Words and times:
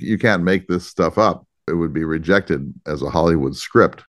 You 0.00 0.18
can't 0.18 0.42
make 0.42 0.68
this 0.68 0.86
stuff 0.86 1.18
up. 1.18 1.46
It 1.68 1.74
would 1.74 1.92
be 1.92 2.04
rejected 2.04 2.72
as 2.86 3.02
a 3.02 3.10
Hollywood 3.10 3.56
script. 3.56 4.04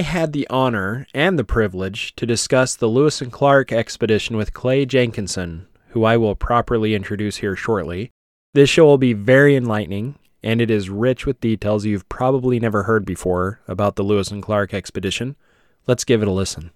I 0.00 0.02
had 0.02 0.32
the 0.32 0.48
honor 0.48 1.06
and 1.12 1.38
the 1.38 1.44
privilege 1.44 2.16
to 2.16 2.24
discuss 2.24 2.74
the 2.74 2.86
Lewis 2.86 3.20
and 3.20 3.30
Clark 3.30 3.70
expedition 3.70 4.38
with 4.38 4.54
Clay 4.54 4.86
Jenkinson, 4.86 5.66
who 5.88 6.04
I 6.04 6.16
will 6.16 6.34
properly 6.34 6.94
introduce 6.94 7.36
here 7.36 7.54
shortly. 7.54 8.10
This 8.54 8.70
show 8.70 8.86
will 8.86 8.96
be 8.96 9.12
very 9.12 9.56
enlightening, 9.56 10.14
and 10.42 10.62
it 10.62 10.70
is 10.70 10.88
rich 10.88 11.26
with 11.26 11.42
details 11.42 11.84
you've 11.84 12.08
probably 12.08 12.58
never 12.58 12.84
heard 12.84 13.04
before 13.04 13.60
about 13.68 13.96
the 13.96 14.02
Lewis 14.02 14.30
and 14.30 14.42
Clark 14.42 14.72
expedition. 14.72 15.36
Let's 15.86 16.04
give 16.04 16.22
it 16.22 16.28
a 16.28 16.32
listen. 16.32 16.70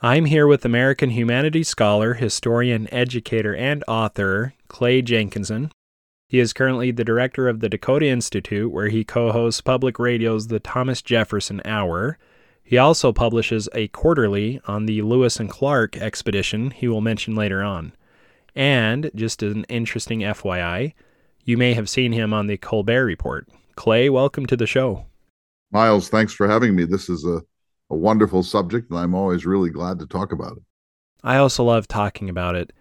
I'm 0.00 0.26
here 0.26 0.46
with 0.46 0.64
American 0.64 1.10
humanities 1.10 1.66
scholar, 1.66 2.14
historian, 2.14 2.86
educator, 2.94 3.56
and 3.56 3.82
author 3.88 4.54
Clay 4.68 5.02
Jenkinson. 5.02 5.72
He 6.28 6.38
is 6.38 6.52
currently 6.52 6.92
the 6.92 7.02
director 7.02 7.48
of 7.48 7.58
the 7.58 7.68
Dakota 7.68 8.06
Institute, 8.06 8.70
where 8.70 8.86
he 8.86 9.02
co 9.02 9.32
hosts 9.32 9.60
public 9.60 9.98
radio's 9.98 10.46
The 10.46 10.60
Thomas 10.60 11.02
Jefferson 11.02 11.60
Hour. 11.64 12.18
He 12.64 12.78
also 12.78 13.12
publishes 13.12 13.68
a 13.74 13.88
quarterly 13.88 14.60
on 14.66 14.86
the 14.86 15.02
Lewis 15.02 15.38
and 15.38 15.50
Clark 15.50 15.96
expedition 15.96 16.70
he 16.70 16.88
will 16.88 17.00
mention 17.00 17.34
later 17.34 17.62
on. 17.62 17.92
And, 18.54 19.10
just 19.14 19.42
an 19.42 19.64
interesting 19.64 20.20
FYI, 20.20 20.94
you 21.44 21.56
may 21.56 21.74
have 21.74 21.88
seen 21.88 22.12
him 22.12 22.32
on 22.32 22.46
the 22.46 22.56
Colbert 22.56 23.04
Report. 23.04 23.48
Clay, 23.76 24.08
welcome 24.08 24.46
to 24.46 24.56
the 24.56 24.66
show. 24.66 25.06
Miles, 25.70 26.08
thanks 26.08 26.32
for 26.32 26.46
having 26.46 26.76
me. 26.76 26.84
This 26.84 27.08
is 27.08 27.24
a, 27.24 27.42
a 27.90 27.96
wonderful 27.96 28.42
subject, 28.42 28.90
and 28.90 28.98
I'm 28.98 29.14
always 29.14 29.46
really 29.46 29.70
glad 29.70 29.98
to 29.98 30.06
talk 30.06 30.32
about 30.32 30.58
it. 30.58 30.62
I 31.24 31.36
also 31.36 31.64
love 31.64 31.88
talking 31.88 32.28
about 32.28 32.54
it. 32.54 32.72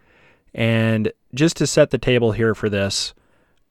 And 0.54 1.12
just 1.34 1.58
to 1.58 1.68
set 1.68 1.92
the 1.92 1.98
table 1.98 2.34
here 2.34 2.54
for 2.54 2.70
this, 2.70 3.14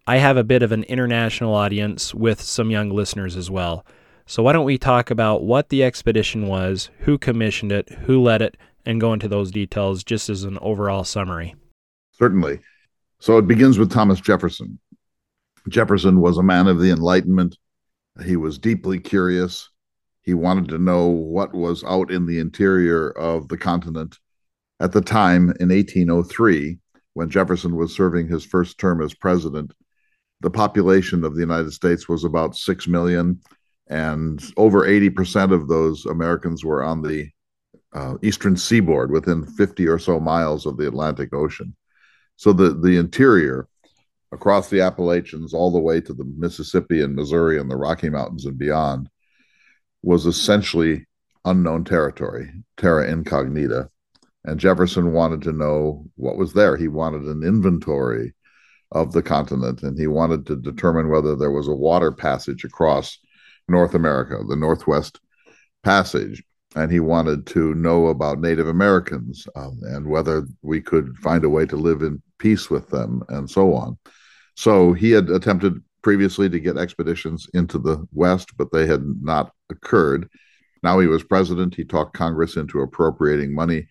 I 0.06 0.16
have 0.16 0.36
a 0.36 0.44
bit 0.44 0.62
of 0.62 0.72
an 0.72 0.84
international 0.84 1.54
audience 1.54 2.14
with 2.14 2.40
some 2.40 2.70
young 2.70 2.90
listeners 2.90 3.36
as 3.36 3.50
well. 3.50 3.84
So 4.30 4.44
why 4.44 4.52
don't 4.52 4.64
we 4.64 4.78
talk 4.78 5.10
about 5.10 5.42
what 5.42 5.70
the 5.70 5.82
expedition 5.82 6.46
was, 6.46 6.88
who 7.00 7.18
commissioned 7.18 7.72
it, 7.72 7.88
who 7.88 8.22
led 8.22 8.42
it, 8.42 8.56
and 8.86 9.00
go 9.00 9.12
into 9.12 9.26
those 9.26 9.50
details 9.50 10.04
just 10.04 10.28
as 10.28 10.44
an 10.44 10.56
overall 10.62 11.02
summary? 11.02 11.56
Certainly. 12.12 12.60
So 13.18 13.38
it 13.38 13.48
begins 13.48 13.76
with 13.76 13.90
Thomas 13.90 14.20
Jefferson. 14.20 14.78
Jefferson 15.68 16.20
was 16.20 16.38
a 16.38 16.44
man 16.44 16.68
of 16.68 16.78
the 16.78 16.92
Enlightenment. 16.92 17.58
He 18.24 18.36
was 18.36 18.56
deeply 18.56 19.00
curious. 19.00 19.68
He 20.22 20.32
wanted 20.32 20.68
to 20.68 20.78
know 20.78 21.08
what 21.08 21.52
was 21.52 21.82
out 21.82 22.12
in 22.12 22.26
the 22.26 22.38
interior 22.38 23.10
of 23.10 23.48
the 23.48 23.58
continent. 23.58 24.16
At 24.78 24.92
the 24.92 25.00
time, 25.00 25.52
in 25.58 25.70
1803, 25.70 26.78
when 27.14 27.30
Jefferson 27.30 27.74
was 27.74 27.96
serving 27.96 28.28
his 28.28 28.44
first 28.44 28.78
term 28.78 29.02
as 29.02 29.12
president, 29.12 29.72
the 30.40 30.50
population 30.50 31.24
of 31.24 31.34
the 31.34 31.40
United 31.40 31.72
States 31.72 32.08
was 32.08 32.22
about 32.22 32.54
6 32.54 32.86
million, 32.86 33.40
and 33.90 34.40
over 34.56 34.86
80% 34.86 35.52
of 35.52 35.66
those 35.66 36.06
Americans 36.06 36.64
were 36.64 36.82
on 36.82 37.02
the 37.02 37.28
uh, 37.92 38.14
eastern 38.22 38.56
seaboard 38.56 39.10
within 39.10 39.44
50 39.44 39.88
or 39.88 39.98
so 39.98 40.20
miles 40.20 40.64
of 40.64 40.76
the 40.76 40.86
Atlantic 40.86 41.34
Ocean. 41.34 41.74
So 42.36 42.52
the, 42.52 42.72
the 42.72 42.96
interior, 42.98 43.66
across 44.30 44.70
the 44.70 44.80
Appalachians, 44.80 45.52
all 45.52 45.72
the 45.72 45.80
way 45.80 46.00
to 46.00 46.14
the 46.14 46.24
Mississippi 46.24 47.02
and 47.02 47.16
Missouri 47.16 47.58
and 47.58 47.68
the 47.68 47.76
Rocky 47.76 48.08
Mountains 48.08 48.46
and 48.46 48.56
beyond, 48.56 49.08
was 50.02 50.24
essentially 50.24 51.04
unknown 51.44 51.84
territory, 51.84 52.48
terra 52.76 53.10
incognita. 53.10 53.90
And 54.44 54.60
Jefferson 54.60 55.12
wanted 55.12 55.42
to 55.42 55.52
know 55.52 56.06
what 56.14 56.38
was 56.38 56.52
there. 56.52 56.76
He 56.76 56.86
wanted 56.86 57.22
an 57.22 57.42
inventory 57.42 58.34
of 58.92 59.12
the 59.12 59.22
continent, 59.22 59.82
and 59.82 59.98
he 59.98 60.06
wanted 60.06 60.46
to 60.46 60.56
determine 60.56 61.10
whether 61.10 61.34
there 61.34 61.50
was 61.50 61.66
a 61.66 61.74
water 61.74 62.12
passage 62.12 62.62
across 62.64 63.18
North 63.70 63.94
America, 63.94 64.42
the 64.46 64.56
Northwest 64.56 65.20
Passage. 65.82 66.42
And 66.76 66.92
he 66.92 67.00
wanted 67.00 67.46
to 67.48 67.74
know 67.74 68.08
about 68.08 68.40
Native 68.40 68.68
Americans 68.68 69.46
um, 69.56 69.80
and 69.82 70.06
whether 70.06 70.46
we 70.62 70.80
could 70.80 71.16
find 71.16 71.44
a 71.44 71.48
way 71.48 71.66
to 71.66 71.76
live 71.76 72.02
in 72.02 72.22
peace 72.38 72.70
with 72.70 72.88
them 72.90 73.22
and 73.28 73.50
so 73.50 73.74
on. 73.74 73.98
So 74.54 74.92
he 74.92 75.10
had 75.10 75.30
attempted 75.30 75.82
previously 76.02 76.48
to 76.48 76.60
get 76.60 76.76
expeditions 76.76 77.48
into 77.54 77.78
the 77.78 78.06
West, 78.12 78.56
but 78.56 78.70
they 78.72 78.86
had 78.86 79.02
not 79.20 79.52
occurred. 79.70 80.28
Now 80.82 80.98
he 81.00 81.06
was 81.06 81.24
president. 81.24 81.74
He 81.74 81.84
talked 81.84 82.16
Congress 82.16 82.56
into 82.56 82.80
appropriating 82.80 83.54
money 83.54 83.88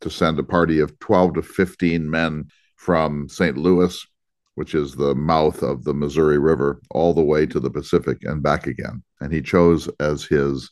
to 0.00 0.10
send 0.10 0.38
a 0.38 0.44
party 0.44 0.80
of 0.80 0.98
12 0.98 1.34
to 1.34 1.42
15 1.42 2.10
men 2.10 2.48
from 2.76 3.28
St. 3.28 3.56
Louis 3.56 4.06
which 4.56 4.74
is 4.74 4.94
the 4.94 5.14
mouth 5.14 5.62
of 5.62 5.84
the 5.84 5.94
Missouri 5.94 6.38
River, 6.38 6.80
all 6.90 7.14
the 7.14 7.22
way 7.22 7.46
to 7.46 7.60
the 7.60 7.70
Pacific 7.70 8.24
and 8.24 8.42
back 8.42 8.66
again. 8.66 9.02
And 9.20 9.32
he 9.32 9.42
chose 9.42 9.88
as 10.00 10.24
his 10.24 10.70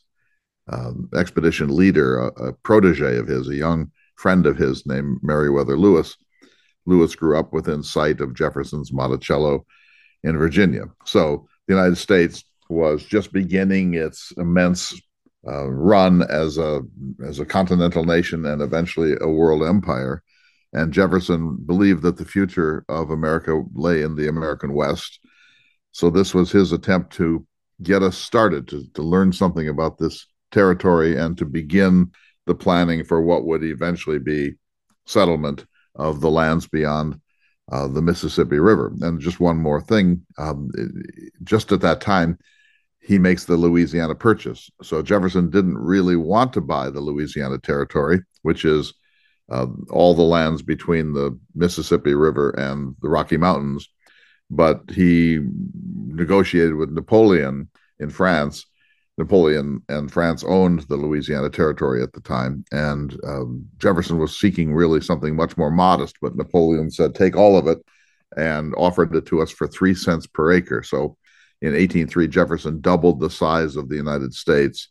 um, 0.71 1.07
expedition 1.15 1.73
leader 1.73 2.17
a, 2.17 2.47
a, 2.47 2.53
protege 2.53 3.17
of 3.17 3.27
his, 3.27 3.47
a 3.47 3.55
young 3.55 3.91
friend 4.15 4.47
of 4.47 4.57
his 4.57 4.87
named 4.87 5.19
Meriwether 5.21 5.77
Lewis. 5.77 6.17
Lewis 6.87 7.15
grew 7.15 7.37
up 7.37 7.53
within 7.53 7.83
sight 7.83 8.21
of 8.21 8.33
Jefferson's 8.33 8.91
Monticello 8.91 9.65
in 10.23 10.35
Virginia. 10.35 10.85
So 11.05 11.47
the 11.67 11.75
United 11.75 11.97
States 11.97 12.43
was 12.69 13.05
just 13.05 13.31
beginning 13.31 13.93
its 13.93 14.33
immense 14.37 14.99
uh, 15.47 15.69
run 15.69 16.23
as 16.23 16.57
a 16.57 16.81
as 17.23 17.39
a 17.39 17.45
continental 17.45 18.03
nation 18.03 18.47
and 18.47 18.63
eventually 18.63 19.15
a 19.21 19.27
world 19.27 19.61
empire 19.61 20.23
and 20.75 20.91
Jefferson 20.91 21.55
believed 21.65 22.03
that 22.03 22.17
the 22.17 22.25
future 22.25 22.83
of 22.89 23.09
America 23.09 23.63
lay 23.73 24.01
in 24.01 24.15
the 24.15 24.27
American 24.27 24.73
West. 24.73 25.19
So 25.93 26.09
this 26.09 26.33
was 26.33 26.51
his 26.51 26.73
attempt 26.73 27.13
to 27.13 27.47
get 27.81 28.03
us 28.03 28.17
started, 28.17 28.67
to, 28.67 28.85
to 28.93 29.01
learn 29.01 29.31
something 29.31 29.69
about 29.69 29.97
this 29.97 30.27
territory 30.51 31.17
and 31.17 31.37
to 31.37 31.45
begin 31.45 32.11
the 32.45 32.55
planning 32.55 33.05
for 33.05 33.21
what 33.21 33.45
would 33.45 33.63
eventually 33.63 34.19
be 34.19 34.55
settlement 35.05 35.65
of 35.95 36.19
the 36.19 36.29
lands 36.29 36.67
beyond 36.67 37.21
uh, 37.71 37.87
the 37.87 38.01
Mississippi 38.01 38.59
River. 38.59 38.93
And 38.99 39.21
just 39.21 39.39
one 39.39 39.57
more 39.57 39.79
thing 39.79 40.25
um, 40.37 40.69
just 41.43 41.71
at 41.71 41.81
that 41.81 42.01
time, 42.01 42.37
he 42.99 43.17
makes 43.17 43.45
the 43.45 43.55
Louisiana 43.55 44.15
Purchase. 44.15 44.69
So 44.81 45.01
Jefferson 45.01 45.49
didn't 45.49 45.77
really 45.77 46.17
want 46.17 46.51
to 46.53 46.61
buy 46.61 46.89
the 46.89 46.99
Louisiana 46.99 47.59
Territory, 47.59 48.19
which 48.41 48.65
is 48.65 48.93
uh, 49.49 49.67
all 49.89 50.13
the 50.13 50.23
lands 50.23 50.61
between 50.61 51.13
the 51.13 51.37
Mississippi 51.53 52.13
River 52.13 52.51
and 52.51 52.95
the 53.01 53.09
Rocky 53.09 53.37
Mountains. 53.37 53.87
But 54.49 54.83
he 54.89 55.39
negotiated 56.07 56.75
with 56.75 56.91
Napoleon 56.91 57.69
in 57.99 58.09
France. 58.09 58.65
Napoleon 59.17 59.81
and 59.87 60.11
France 60.11 60.43
owned 60.43 60.81
the 60.81 60.97
Louisiana 60.97 61.49
Territory 61.49 62.03
at 62.03 62.11
the 62.11 62.19
time, 62.19 62.65
and 62.71 63.17
um, 63.23 63.65
Jefferson 63.77 64.17
was 64.17 64.37
seeking 64.37 64.73
really 64.73 64.99
something 64.99 65.35
much 65.35 65.55
more 65.57 65.71
modest. 65.71 66.17
But 66.21 66.35
Napoleon 66.35 66.91
said, 66.91 67.15
"Take 67.15 67.37
all 67.37 67.57
of 67.57 67.65
it," 67.67 67.79
and 68.35 68.73
offered 68.75 69.15
it 69.15 69.25
to 69.27 69.41
us 69.41 69.51
for 69.51 69.67
three 69.67 69.95
cents 69.95 70.27
per 70.27 70.51
acre. 70.51 70.83
So, 70.83 71.17
in 71.61 71.69
1803, 71.69 72.27
Jefferson 72.27 72.81
doubled 72.81 73.21
the 73.21 73.29
size 73.29 73.77
of 73.77 73.87
the 73.87 73.95
United 73.95 74.33
States 74.33 74.89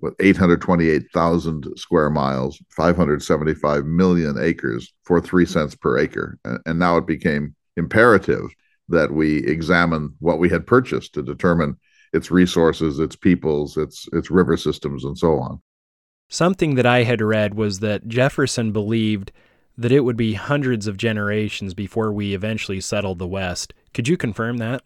with 0.00 0.14
828,000 0.20 1.68
square 1.76 2.10
miles, 2.10 2.60
575 2.70 3.84
million 3.84 4.36
acres 4.38 4.92
for 5.04 5.20
three 5.20 5.46
cents 5.46 5.74
per 5.74 5.98
acre. 5.98 6.38
And 6.66 6.78
now 6.78 6.96
it 6.96 7.06
became 7.06 7.54
imperative 7.76 8.46
that 8.88 9.12
we 9.12 9.38
examine 9.46 10.14
what 10.18 10.38
we 10.38 10.48
had 10.48 10.66
purchased 10.66 11.14
to 11.14 11.22
determine 11.22 11.76
its 12.12 12.30
resources, 12.30 12.98
its 12.98 13.16
peoples, 13.16 13.76
its 13.76 14.08
its 14.12 14.30
river 14.30 14.56
systems, 14.56 15.04
and 15.04 15.16
so 15.16 15.38
on. 15.38 15.60
Something 16.28 16.74
that 16.74 16.86
I 16.86 17.02
had 17.04 17.22
read 17.22 17.54
was 17.54 17.80
that 17.80 18.08
Jefferson 18.08 18.72
believed 18.72 19.32
that 19.76 19.92
it 19.92 20.00
would 20.00 20.16
be 20.16 20.34
hundreds 20.34 20.86
of 20.86 20.96
generations 20.96 21.74
before 21.74 22.12
we 22.12 22.34
eventually 22.34 22.80
settled 22.80 23.18
the 23.18 23.26
West. 23.26 23.72
Could 23.94 24.08
you 24.08 24.16
confirm 24.16 24.58
that? 24.58 24.82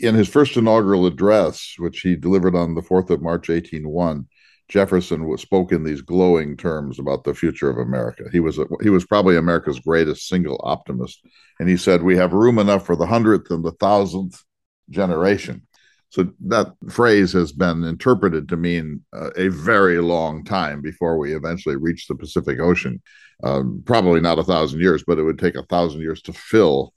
In 0.00 0.14
his 0.14 0.28
first 0.28 0.56
inaugural 0.56 1.06
address, 1.06 1.74
which 1.78 2.00
he 2.00 2.16
delivered 2.16 2.54
on 2.54 2.74
the 2.74 2.82
4th 2.82 3.10
of 3.10 3.22
March, 3.22 3.48
1801, 3.48 4.26
Jefferson 4.68 5.36
spoke 5.38 5.72
in 5.72 5.82
these 5.82 6.02
glowing 6.02 6.56
terms 6.56 6.98
about 6.98 7.24
the 7.24 7.34
future 7.34 7.70
of 7.70 7.78
America. 7.78 8.24
He 8.30 8.40
was 8.40 8.58
a, 8.58 8.66
he 8.82 8.90
was 8.90 9.04
probably 9.06 9.36
America's 9.36 9.80
greatest 9.80 10.28
single 10.28 10.60
optimist, 10.62 11.24
and 11.58 11.68
he 11.68 11.76
said, 11.76 12.02
"We 12.02 12.16
have 12.16 12.34
room 12.34 12.58
enough 12.58 12.84
for 12.84 12.94
the 12.94 13.06
hundredth 13.06 13.50
and 13.50 13.64
the 13.64 13.72
thousandth 13.72 14.42
generation." 14.90 15.66
So 16.10 16.32
that 16.46 16.74
phrase 16.90 17.32
has 17.32 17.52
been 17.52 17.84
interpreted 17.84 18.48
to 18.48 18.56
mean 18.56 19.04
uh, 19.14 19.30
a 19.36 19.48
very 19.48 20.00
long 20.00 20.44
time 20.44 20.80
before 20.80 21.18
we 21.18 21.34
eventually 21.34 21.76
reach 21.76 22.06
the 22.06 22.14
Pacific 22.14 22.60
Ocean. 22.60 23.02
Um, 23.42 23.82
probably 23.84 24.20
not 24.20 24.38
a 24.38 24.44
thousand 24.44 24.80
years, 24.80 25.04
but 25.06 25.18
it 25.18 25.22
would 25.22 25.38
take 25.38 25.54
a 25.54 25.64
thousand 25.64 26.00
years 26.00 26.22
to 26.22 26.32
fill 26.32 26.92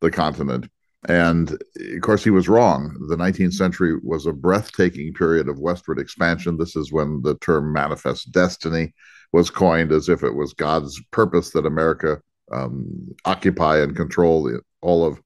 the 0.00 0.10
continent. 0.10 0.68
And 1.08 1.50
of 1.52 2.00
course, 2.02 2.22
he 2.22 2.30
was 2.30 2.48
wrong. 2.48 2.96
The 3.08 3.16
19th 3.16 3.54
century 3.54 3.98
was 4.02 4.26
a 4.26 4.32
breathtaking 4.32 5.14
period 5.14 5.48
of 5.48 5.58
westward 5.58 5.98
expansion. 5.98 6.56
This 6.56 6.76
is 6.76 6.92
when 6.92 7.22
the 7.22 7.36
term 7.38 7.72
manifest 7.72 8.30
destiny 8.30 8.94
was 9.32 9.50
coined 9.50 9.90
as 9.90 10.08
if 10.08 10.22
it 10.22 10.34
was 10.34 10.52
God's 10.52 11.00
purpose 11.10 11.50
that 11.50 11.66
America 11.66 12.20
um, 12.52 13.14
occupy 13.24 13.80
and 13.80 13.96
control 13.96 14.60
all 14.80 15.04
of 15.04 15.20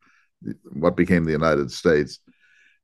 what 0.72 0.96
became 0.96 1.24
the 1.24 1.32
United 1.32 1.70
States. 1.70 2.20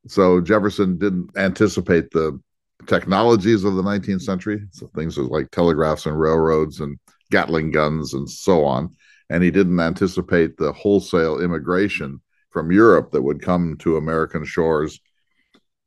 So 0.07 0.41
Jefferson 0.41 0.97
didn't 0.97 1.29
anticipate 1.37 2.11
the 2.11 2.39
technologies 2.87 3.63
of 3.63 3.75
the 3.75 3.83
19th 3.83 4.21
century, 4.21 4.67
so 4.71 4.87
things 4.95 5.17
like 5.17 5.49
telegraphs 5.51 6.05
and 6.05 6.19
railroads 6.19 6.79
and 6.79 6.99
Gatling 7.31 7.71
guns 7.71 8.13
and 8.13 8.29
so 8.29 8.63
on. 8.63 8.95
And 9.29 9.41
he 9.43 9.49
didn't 9.49 9.79
anticipate 9.79 10.57
the 10.57 10.71
wholesale 10.73 11.39
immigration 11.41 12.21
from 12.53 12.71
Europe 12.71 13.11
that 13.11 13.21
would 13.23 13.41
come 13.41 13.75
to 13.79 13.97
American 13.97 14.45
shores 14.45 14.99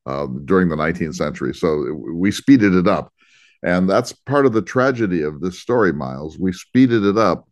uh, 0.05 0.27
during 0.45 0.69
the 0.69 0.77
19th 0.77 1.15
century. 1.15 1.55
So 1.55 1.93
we 1.95 2.31
speeded 2.31 2.75
it 2.75 2.87
up. 2.87 3.13
And 3.63 3.89
that's 3.89 4.13
part 4.13 4.47
of 4.47 4.53
the 4.53 4.63
tragedy 4.63 5.23
of 5.23 5.41
this 5.41 5.61
story, 5.61 5.93
Miles. 5.93 6.39
We 6.39 6.53
speeded 6.53 7.05
it 7.05 7.17
up, 7.17 7.49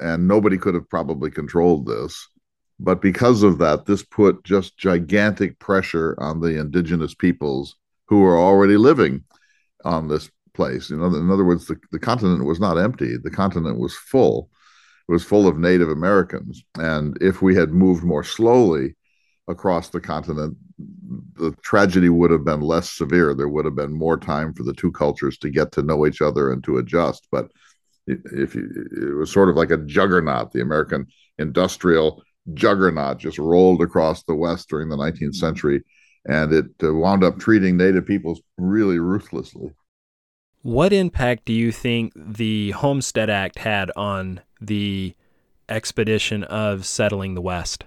and 0.00 0.28
nobody 0.28 0.56
could 0.56 0.74
have 0.74 0.88
probably 0.88 1.30
controlled 1.30 1.86
this. 1.86 2.28
But 2.80 3.02
because 3.02 3.42
of 3.42 3.58
that, 3.58 3.86
this 3.86 4.04
put 4.04 4.44
just 4.44 4.78
gigantic 4.78 5.58
pressure 5.58 6.16
on 6.18 6.40
the 6.40 6.58
indigenous 6.58 7.14
peoples 7.14 7.76
who 8.06 8.20
were 8.20 8.38
already 8.38 8.76
living 8.76 9.24
on 9.84 10.08
this 10.08 10.30
place. 10.54 10.88
You 10.90 10.96
know, 10.96 11.06
in 11.06 11.30
other 11.30 11.44
words, 11.44 11.66
the, 11.66 11.76
the 11.92 11.98
continent 11.98 12.44
was 12.44 12.60
not 12.60 12.78
empty, 12.78 13.16
the 13.16 13.30
continent 13.30 13.78
was 13.78 13.94
full. 13.94 14.50
Was 15.08 15.24
full 15.24 15.48
of 15.48 15.58
Native 15.58 15.88
Americans. 15.88 16.62
And 16.76 17.16
if 17.20 17.40
we 17.40 17.54
had 17.54 17.70
moved 17.70 18.04
more 18.04 18.22
slowly 18.22 18.94
across 19.48 19.88
the 19.88 20.00
continent, 20.00 20.56
the 21.34 21.52
tragedy 21.62 22.10
would 22.10 22.30
have 22.30 22.44
been 22.44 22.60
less 22.60 22.90
severe. 22.90 23.34
There 23.34 23.48
would 23.48 23.64
have 23.64 23.74
been 23.74 23.92
more 23.92 24.18
time 24.18 24.52
for 24.52 24.64
the 24.64 24.74
two 24.74 24.92
cultures 24.92 25.38
to 25.38 25.50
get 25.50 25.72
to 25.72 25.82
know 25.82 26.06
each 26.06 26.20
other 26.20 26.52
and 26.52 26.62
to 26.64 26.76
adjust. 26.76 27.26
But 27.32 27.50
if 28.06 28.54
you, 28.54 28.68
it 28.92 29.14
was 29.14 29.32
sort 29.32 29.48
of 29.48 29.56
like 29.56 29.70
a 29.70 29.78
juggernaut, 29.78 30.52
the 30.52 30.60
American 30.60 31.06
industrial 31.38 32.22
juggernaut 32.54 33.18
just 33.18 33.38
rolled 33.38 33.82
across 33.82 34.22
the 34.24 34.34
West 34.34 34.68
during 34.68 34.88
the 34.88 34.96
19th 34.96 35.34
century, 35.34 35.82
and 36.26 36.52
it 36.52 36.66
uh, 36.82 36.94
wound 36.94 37.24
up 37.24 37.38
treating 37.38 37.76
Native 37.76 38.06
peoples 38.06 38.40
really 38.56 38.98
ruthlessly. 38.98 39.70
What 40.62 40.92
impact 40.92 41.44
do 41.44 41.52
you 41.52 41.70
think 41.72 42.12
the 42.16 42.72
Homestead 42.72 43.30
Act 43.30 43.58
had 43.58 43.90
on 43.96 44.40
the 44.60 45.14
expedition 45.68 46.44
of 46.44 46.86
settling 46.86 47.34
the 47.34 47.40
West? 47.40 47.84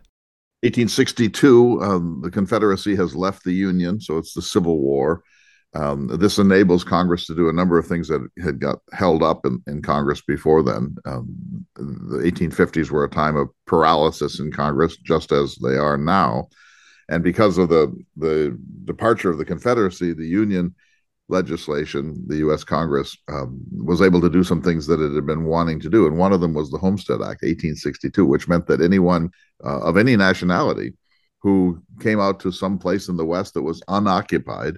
1862, 0.64 1.82
um, 1.82 2.22
the 2.24 2.30
Confederacy 2.30 2.96
has 2.96 3.16
left 3.16 3.44
the 3.44 3.54
Union, 3.54 4.00
so 4.00 4.18
it's 4.18 4.34
the 4.34 4.42
Civil 4.42 4.80
War. 4.80 5.24
Um, 5.74 6.08
this 6.08 6.38
enables 6.38 6.84
Congress 6.84 7.26
to 7.28 7.36
do 7.36 7.50
a 7.50 7.54
number 7.54 7.78
of 7.78 7.88
things 7.88 8.08
that 8.10 8.28
had 8.44 8.60
got 8.60 8.80
held 8.92 9.24
up 9.24 9.46
in, 9.46 9.64
in 9.68 9.82
Congress 9.82 10.22
before 10.22 10.62
then. 10.62 10.96
Um, 11.06 11.66
the 11.76 12.18
1850s 12.18 12.92
were 12.92 13.06
a 13.06 13.10
time 13.10 13.38
of 13.38 13.50
paralysis 13.66 14.40
in 14.40 14.52
Congress, 14.52 14.98
just 14.98 15.32
as 15.32 15.56
they 15.56 15.78
are 15.78 15.98
now. 15.98 16.50
And 17.10 17.24
because 17.24 17.58
of 17.58 17.70
the, 17.70 17.94
the 18.18 18.58
departure 18.86 19.30
of 19.30 19.38
the 19.38 19.46
Confederacy, 19.46 20.14
the 20.14 20.28
Union 20.28 20.76
legislation, 21.32 22.24
the 22.28 22.38
U.S. 22.38 22.64
Congress 22.64 23.18
um, 23.30 23.60
was 23.72 24.02
able 24.02 24.22
to 24.22 24.30
do 24.30 24.44
some 24.44 24.62
things 24.62 24.86
that 24.88 25.02
it 25.02 25.14
had 25.14 25.26
been 25.26 25.46
wanting 25.46 25.80
to 25.80 25.90
do. 25.90 26.06
And 26.08 26.18
one 26.18 26.34
of 26.34 26.42
them 26.42 26.54
was 26.54 26.70
the 26.70 26.78
Homestead 26.78 27.22
Act, 27.22 27.44
1862, 27.44 28.26
which 28.26 28.48
meant 28.48 28.68
that 28.68 28.82
anyone 28.82 29.30
uh, 29.64 29.80
of 29.82 29.98
any 29.98 30.16
nationality 30.16 30.94
who 31.40 31.82
came 32.00 32.20
out 32.20 32.40
to 32.42 32.52
some 32.52 32.78
place 32.78 33.08
in 33.08 33.18
the 33.18 33.26
West 33.26 33.54
that 33.54 33.64
was 33.64 33.82
unoccupied 33.88 34.78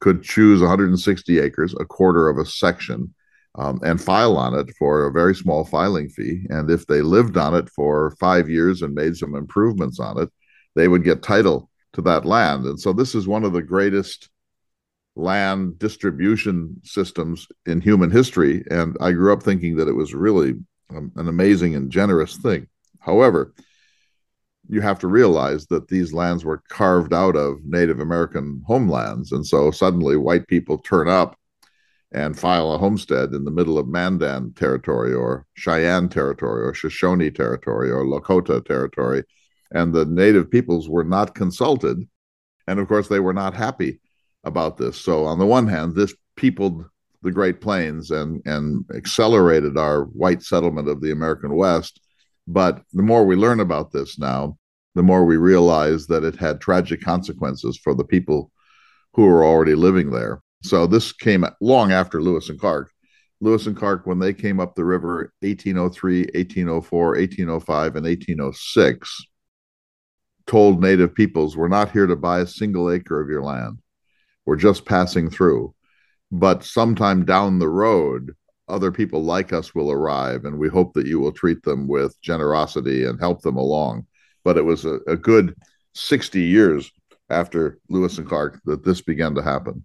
could 0.00 0.22
choose 0.22 0.60
160 0.60 1.38
acres, 1.38 1.74
a 1.78 1.84
quarter 1.84 2.28
of 2.28 2.38
a 2.38 2.44
section, 2.46 3.14
um, 3.56 3.80
and 3.84 4.02
file 4.02 4.36
on 4.36 4.54
it 4.54 4.74
for 4.76 5.06
a 5.06 5.12
very 5.12 5.34
small 5.34 5.64
filing 5.64 6.08
fee. 6.08 6.44
And 6.48 6.70
if 6.70 6.86
they 6.86 7.02
lived 7.02 7.36
on 7.36 7.54
it 7.54 7.70
for 7.70 8.16
five 8.18 8.50
years 8.50 8.82
and 8.82 8.94
made 8.94 9.16
some 9.16 9.34
improvements 9.34 10.00
on 10.00 10.20
it, 10.20 10.28
they 10.74 10.88
would 10.88 11.04
get 11.04 11.22
title 11.22 11.70
to 11.92 12.02
that 12.02 12.24
land. 12.24 12.66
And 12.66 12.80
so 12.80 12.92
this 12.92 13.14
is 13.14 13.28
one 13.28 13.44
of 13.44 13.52
the 13.52 13.62
greatest 13.62 14.28
land 15.16 15.78
distribution 15.78 16.80
systems 16.82 17.46
in 17.66 17.80
human 17.80 18.10
history. 18.10 18.64
And 18.70 18.96
I 19.00 19.12
grew 19.12 19.32
up 19.32 19.42
thinking 19.42 19.76
that 19.76 19.88
it 19.88 19.92
was 19.92 20.14
really 20.14 20.54
um, 20.90 21.12
an 21.16 21.28
amazing 21.28 21.74
and 21.74 21.90
generous 21.90 22.36
thing. 22.36 22.66
However, 23.00 23.54
you 24.68 24.80
have 24.80 24.98
to 25.00 25.08
realize 25.08 25.66
that 25.66 25.88
these 25.88 26.12
lands 26.12 26.44
were 26.44 26.62
carved 26.68 27.12
out 27.12 27.36
of 27.36 27.64
Native 27.64 28.00
American 28.00 28.62
homelands. 28.66 29.30
And 29.32 29.46
so 29.46 29.70
suddenly 29.70 30.16
white 30.16 30.46
people 30.48 30.78
turn 30.78 31.08
up 31.08 31.36
and 32.12 32.38
file 32.38 32.72
a 32.72 32.78
homestead 32.78 33.32
in 33.32 33.44
the 33.44 33.50
middle 33.50 33.76
of 33.76 33.88
Mandan 33.88 34.54
territory 34.54 35.12
or 35.12 35.46
Cheyenne 35.54 36.08
territory 36.08 36.64
or 36.64 36.72
Shoshone 36.72 37.30
territory 37.30 37.90
or 37.90 38.04
Lakota 38.04 38.64
territory. 38.64 39.24
And 39.72 39.92
the 39.92 40.06
native 40.06 40.50
peoples 40.50 40.88
were 40.88 41.04
not 41.04 41.34
consulted. 41.34 42.08
And 42.66 42.78
of 42.78 42.88
course, 42.88 43.08
they 43.08 43.20
were 43.20 43.34
not 43.34 43.54
happy 43.54 44.00
about 44.44 44.76
this. 44.76 45.00
So, 45.00 45.24
on 45.24 45.38
the 45.38 45.46
one 45.46 45.66
hand, 45.66 45.94
this 45.94 46.14
peopled 46.36 46.84
the 47.24 47.32
Great 47.32 47.60
Plains 47.60 48.10
and, 48.10 48.40
and 48.44 48.84
accelerated 48.94 49.76
our 49.78 50.04
white 50.04 50.42
settlement 50.42 50.88
of 50.88 51.00
the 51.00 51.10
American 51.10 51.56
West. 51.56 52.00
But 52.46 52.82
the 52.92 53.02
more 53.02 53.24
we 53.24 53.34
learn 53.34 53.60
about 53.60 53.90
this 53.90 54.18
now, 54.18 54.58
the 54.94 55.02
more 55.02 55.24
we 55.24 55.38
realize 55.38 56.06
that 56.06 56.22
it 56.22 56.36
had 56.36 56.60
tragic 56.60 57.00
consequences 57.00 57.80
for 57.82 57.94
the 57.94 58.04
people 58.04 58.52
who 59.14 59.24
were 59.24 59.44
already 59.44 59.74
living 59.74 60.10
there. 60.10 60.42
So 60.62 60.86
this 60.86 61.12
came 61.12 61.44
long 61.60 61.92
after 61.92 62.22
Lewis 62.22 62.50
and 62.50 62.60
Clark. 62.60 62.90
Lewis 63.40 63.66
and 63.66 63.76
Clark, 63.76 64.06
when 64.06 64.18
they 64.18 64.32
came 64.32 64.60
up 64.60 64.74
the 64.74 64.84
river 64.84 65.32
1803, 65.40 66.20
1804, 66.34 67.06
1805, 67.08 67.96
and 67.96 68.06
1806, 68.06 69.26
told 70.46 70.80
native 70.80 71.14
peoples, 71.14 71.56
We're 71.56 71.68
not 71.68 71.90
here 71.90 72.06
to 72.06 72.16
buy 72.16 72.40
a 72.40 72.46
single 72.46 72.90
acre 72.90 73.20
of 73.20 73.28
your 73.28 73.42
land. 73.42 73.78
We're 74.46 74.56
just 74.56 74.84
passing 74.84 75.30
through. 75.30 75.74
But 76.30 76.64
sometime 76.64 77.24
down 77.24 77.58
the 77.58 77.68
road, 77.68 78.34
other 78.68 78.90
people 78.90 79.22
like 79.22 79.52
us 79.52 79.74
will 79.74 79.90
arrive, 79.90 80.44
and 80.44 80.58
we 80.58 80.68
hope 80.68 80.94
that 80.94 81.06
you 81.06 81.20
will 81.20 81.32
treat 81.32 81.62
them 81.62 81.86
with 81.86 82.20
generosity 82.20 83.04
and 83.04 83.20
help 83.20 83.42
them 83.42 83.56
along. 83.56 84.06
But 84.42 84.56
it 84.56 84.64
was 84.64 84.84
a, 84.84 84.98
a 85.06 85.16
good 85.16 85.54
60 85.94 86.40
years 86.40 86.90
after 87.30 87.78
Lewis 87.88 88.18
and 88.18 88.28
Clark 88.28 88.60
that 88.64 88.84
this 88.84 89.00
began 89.00 89.34
to 89.34 89.42
happen. 89.42 89.84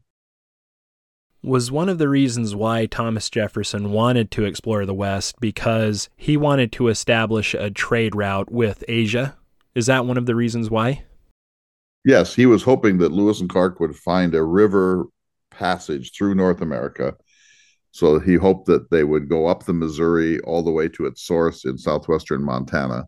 Was 1.41 1.71
one 1.71 1.87
of 1.87 1.99
the 1.99 2.09
reasons 2.09 2.53
why 2.53 2.85
Thomas 2.85 3.29
Jefferson 3.29 3.91
wanted 3.91 4.29
to 4.31 4.43
explore 4.43 4.85
the 4.85 4.93
West 4.93 5.39
because 5.39 6.09
he 6.17 6.35
wanted 6.35 6.73
to 6.73 6.89
establish 6.89 7.53
a 7.53 7.71
trade 7.71 8.13
route 8.13 8.51
with 8.51 8.83
Asia? 8.89 9.37
Is 9.73 9.85
that 9.85 10.05
one 10.05 10.17
of 10.17 10.25
the 10.25 10.35
reasons 10.35 10.69
why? 10.69 11.05
Yes, 12.05 12.33
he 12.33 12.45
was 12.45 12.63
hoping 12.63 12.97
that 12.99 13.11
Lewis 13.11 13.41
and 13.41 13.49
Clark 13.49 13.79
would 13.79 13.95
find 13.95 14.33
a 14.33 14.43
river 14.43 15.05
passage 15.51 16.13
through 16.15 16.35
North 16.35 16.61
America 16.61 17.15
so 17.91 18.19
he 18.19 18.35
hoped 18.35 18.67
that 18.67 18.91
they 18.91 19.03
would 19.03 19.29
go 19.29 19.47
up 19.47 19.63
the 19.63 19.73
Missouri 19.73 20.39
all 20.41 20.63
the 20.63 20.71
way 20.71 20.87
to 20.89 21.05
its 21.05 21.23
source 21.23 21.65
in 21.65 21.77
southwestern 21.77 22.43
Montana. 22.43 23.07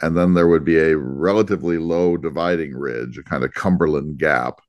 And 0.00 0.16
then 0.16 0.34
there 0.34 0.48
would 0.48 0.64
be 0.64 0.78
a 0.78 0.96
relatively 0.96 1.78
low 1.78 2.16
dividing 2.16 2.74
ridge, 2.74 3.18
a 3.18 3.22
kind 3.22 3.44
of 3.44 3.54
Cumberland 3.54 4.18
Gap. 4.18 4.60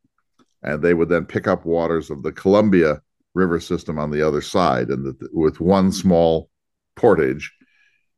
And 0.61 0.81
they 0.81 0.93
would 0.93 1.09
then 1.09 1.25
pick 1.25 1.47
up 1.47 1.65
waters 1.65 2.09
of 2.09 2.21
the 2.23 2.31
Columbia 2.31 3.01
River 3.33 3.59
system 3.59 3.97
on 3.97 4.11
the 4.11 4.21
other 4.21 4.41
side. 4.41 4.89
And 4.89 5.15
with 5.31 5.59
one 5.59 5.91
small 5.91 6.49
portage, 6.95 7.51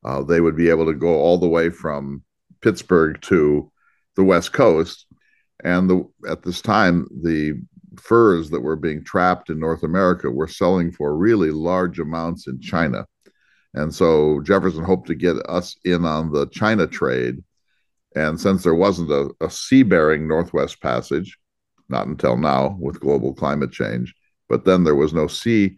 uh, 0.03 0.23
they 0.23 0.41
would 0.41 0.57
be 0.57 0.69
able 0.69 0.85
to 0.87 0.93
go 0.93 1.15
all 1.15 1.37
the 1.37 1.47
way 1.47 1.69
from 1.69 2.23
Pittsburgh 2.61 3.21
to 3.21 3.71
the 4.15 4.23
West 4.23 4.53
Coast. 4.53 5.04
And 5.63 5.89
the, 5.89 6.07
at 6.29 6.43
this 6.43 6.61
time, 6.61 7.07
the 7.23 7.61
furs 7.99 8.49
that 8.49 8.61
were 8.61 8.75
being 8.75 9.03
trapped 9.03 9.49
in 9.49 9.59
North 9.59 9.83
America 9.83 10.29
were 10.29 10.47
selling 10.47 10.91
for 10.91 11.15
really 11.15 11.51
large 11.51 11.99
amounts 11.99 12.47
in 12.47 12.59
China. 12.59 13.05
And 13.73 13.93
so 13.93 14.41
Jefferson 14.41 14.83
hoped 14.83 15.07
to 15.07 15.15
get 15.15 15.37
us 15.47 15.75
in 15.83 16.05
on 16.05 16.31
the 16.31 16.47
China 16.47 16.87
trade. 16.87 17.43
And 18.15 18.39
since 18.39 18.63
there 18.63 18.75
wasn't 18.75 19.11
a, 19.11 19.29
a 19.41 19.49
sea 19.49 19.83
bearing 19.83 20.27
Northwest 20.27 20.81
Passage, 20.81 21.37
not 21.89 22.07
until 22.07 22.37
now 22.37 22.77
with 22.79 22.99
global 22.99 23.33
climate 23.33 23.71
change, 23.71 24.13
but 24.47 24.65
then 24.65 24.83
there 24.83 24.95
was 24.95 25.13
no 25.13 25.27
sea 25.27 25.77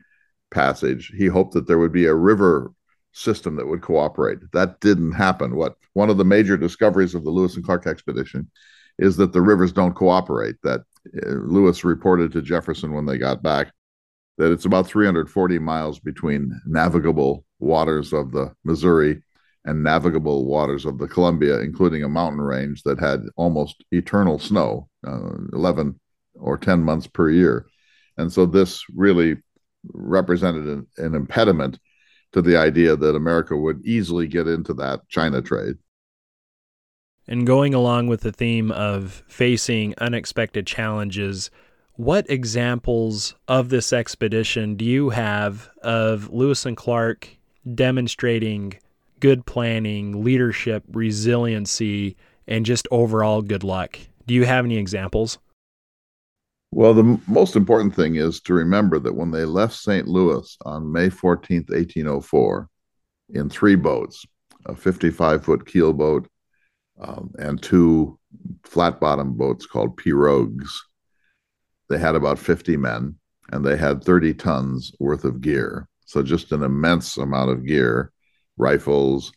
passage, 0.51 1.11
he 1.17 1.25
hoped 1.25 1.53
that 1.53 1.67
there 1.67 1.79
would 1.79 1.91
be 1.91 2.05
a 2.05 2.13
river 2.13 2.71
system 3.11 3.55
that 3.55 3.67
would 3.67 3.81
cooperate. 3.81 4.39
That 4.53 4.79
didn't 4.79 5.13
happen. 5.13 5.55
What 5.55 5.75
one 5.93 6.09
of 6.09 6.17
the 6.17 6.25
major 6.25 6.57
discoveries 6.57 7.15
of 7.15 7.23
the 7.23 7.31
Lewis 7.31 7.55
and 7.55 7.65
Clark 7.65 7.87
expedition 7.87 8.49
is 8.99 9.17
that 9.17 9.33
the 9.33 9.41
rivers 9.41 9.71
don't 9.71 9.95
cooperate. 9.95 10.55
That 10.63 10.81
uh, 11.25 11.29
Lewis 11.29 11.83
reported 11.83 12.31
to 12.31 12.41
Jefferson 12.41 12.93
when 12.93 13.05
they 13.05 13.17
got 13.17 13.43
back 13.43 13.71
that 14.37 14.51
it's 14.51 14.65
about 14.65 14.87
340 14.87 15.59
miles 15.59 15.99
between 15.99 16.59
navigable 16.65 17.43
waters 17.59 18.13
of 18.13 18.31
the 18.31 18.53
Missouri 18.63 19.21
and 19.65 19.83
navigable 19.83 20.45
waters 20.45 20.85
of 20.85 20.97
the 20.97 21.07
Columbia, 21.07 21.59
including 21.59 22.03
a 22.03 22.09
mountain 22.09 22.41
range 22.41 22.83
that 22.83 22.99
had 22.99 23.23
almost 23.35 23.83
eternal 23.91 24.39
snow, 24.39 24.87
uh, 25.05 25.33
11 25.53 25.99
or 26.35 26.57
10 26.57 26.83
months 26.83 27.07
per 27.07 27.29
year. 27.29 27.67
And 28.17 28.31
so 28.31 28.45
this 28.45 28.83
really 28.93 29.37
represented 29.93 30.65
an, 30.65 30.87
an 30.97 31.15
impediment 31.15 31.79
to 32.33 32.41
the 32.41 32.57
idea 32.57 32.95
that 32.95 33.15
America 33.15 33.57
would 33.57 33.85
easily 33.85 34.27
get 34.27 34.47
into 34.47 34.73
that 34.75 35.01
China 35.09 35.41
trade. 35.41 35.75
And 37.27 37.45
going 37.45 37.73
along 37.73 38.07
with 38.07 38.21
the 38.21 38.31
theme 38.31 38.71
of 38.71 39.23
facing 39.27 39.93
unexpected 39.97 40.65
challenges, 40.65 41.51
what 41.95 42.29
examples 42.29 43.35
of 43.47 43.69
this 43.69 43.91
expedition 43.91 44.75
do 44.75 44.85
you 44.85 45.09
have 45.09 45.69
of 45.81 46.29
Lewis 46.31 46.65
and 46.65 46.77
Clark 46.77 47.27
demonstrating 47.73 48.79
good 49.19 49.45
planning, 49.45 50.23
leadership, 50.23 50.83
resiliency, 50.91 52.15
and 52.47 52.65
just 52.65 52.87
overall 52.91 53.41
good 53.41 53.63
luck? 53.63 53.99
Do 54.25 54.33
you 54.33 54.45
have 54.45 54.63
any 54.63 54.77
examples? 54.77 55.37
Well, 56.71 56.93
the 56.93 57.19
most 57.27 57.55
important 57.55 57.95
thing 57.95 58.15
is 58.15 58.39
to 58.41 58.53
remember 58.53 58.99
that 58.99 59.15
when 59.15 59.31
they 59.31 59.45
left 59.45 59.73
St. 59.73 60.07
Louis 60.07 60.57
on 60.65 60.91
May 60.91 61.09
14th, 61.09 61.69
1804, 61.69 62.69
in 63.29 63.49
three 63.49 63.75
boats 63.75 64.25
a 64.65 64.75
55 64.75 65.45
foot 65.45 65.65
keel 65.65 65.93
boat 65.93 66.27
um, 66.99 67.31
and 67.39 67.61
two 67.61 68.17
flat 68.63 68.99
bottom 68.99 69.33
boats 69.33 69.65
called 69.65 69.97
pirogues. 69.97 70.69
They 71.89 71.97
had 71.97 72.15
about 72.15 72.39
50 72.39 72.77
men 72.77 73.15
and 73.51 73.65
they 73.65 73.77
had 73.77 74.03
30 74.03 74.33
tons 74.33 74.91
worth 74.99 75.23
of 75.23 75.41
gear. 75.41 75.87
So, 76.05 76.23
just 76.23 76.51
an 76.51 76.63
immense 76.63 77.17
amount 77.17 77.51
of 77.51 77.65
gear 77.65 78.11
rifles, 78.57 79.31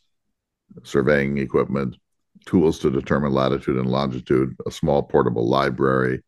surveying 0.82 1.38
equipment, 1.38 1.96
tools 2.46 2.78
to 2.80 2.90
determine 2.90 3.32
latitude 3.32 3.76
and 3.76 3.90
longitude, 3.90 4.56
a 4.66 4.70
small 4.70 5.02
portable 5.02 5.48
library, 5.48 6.22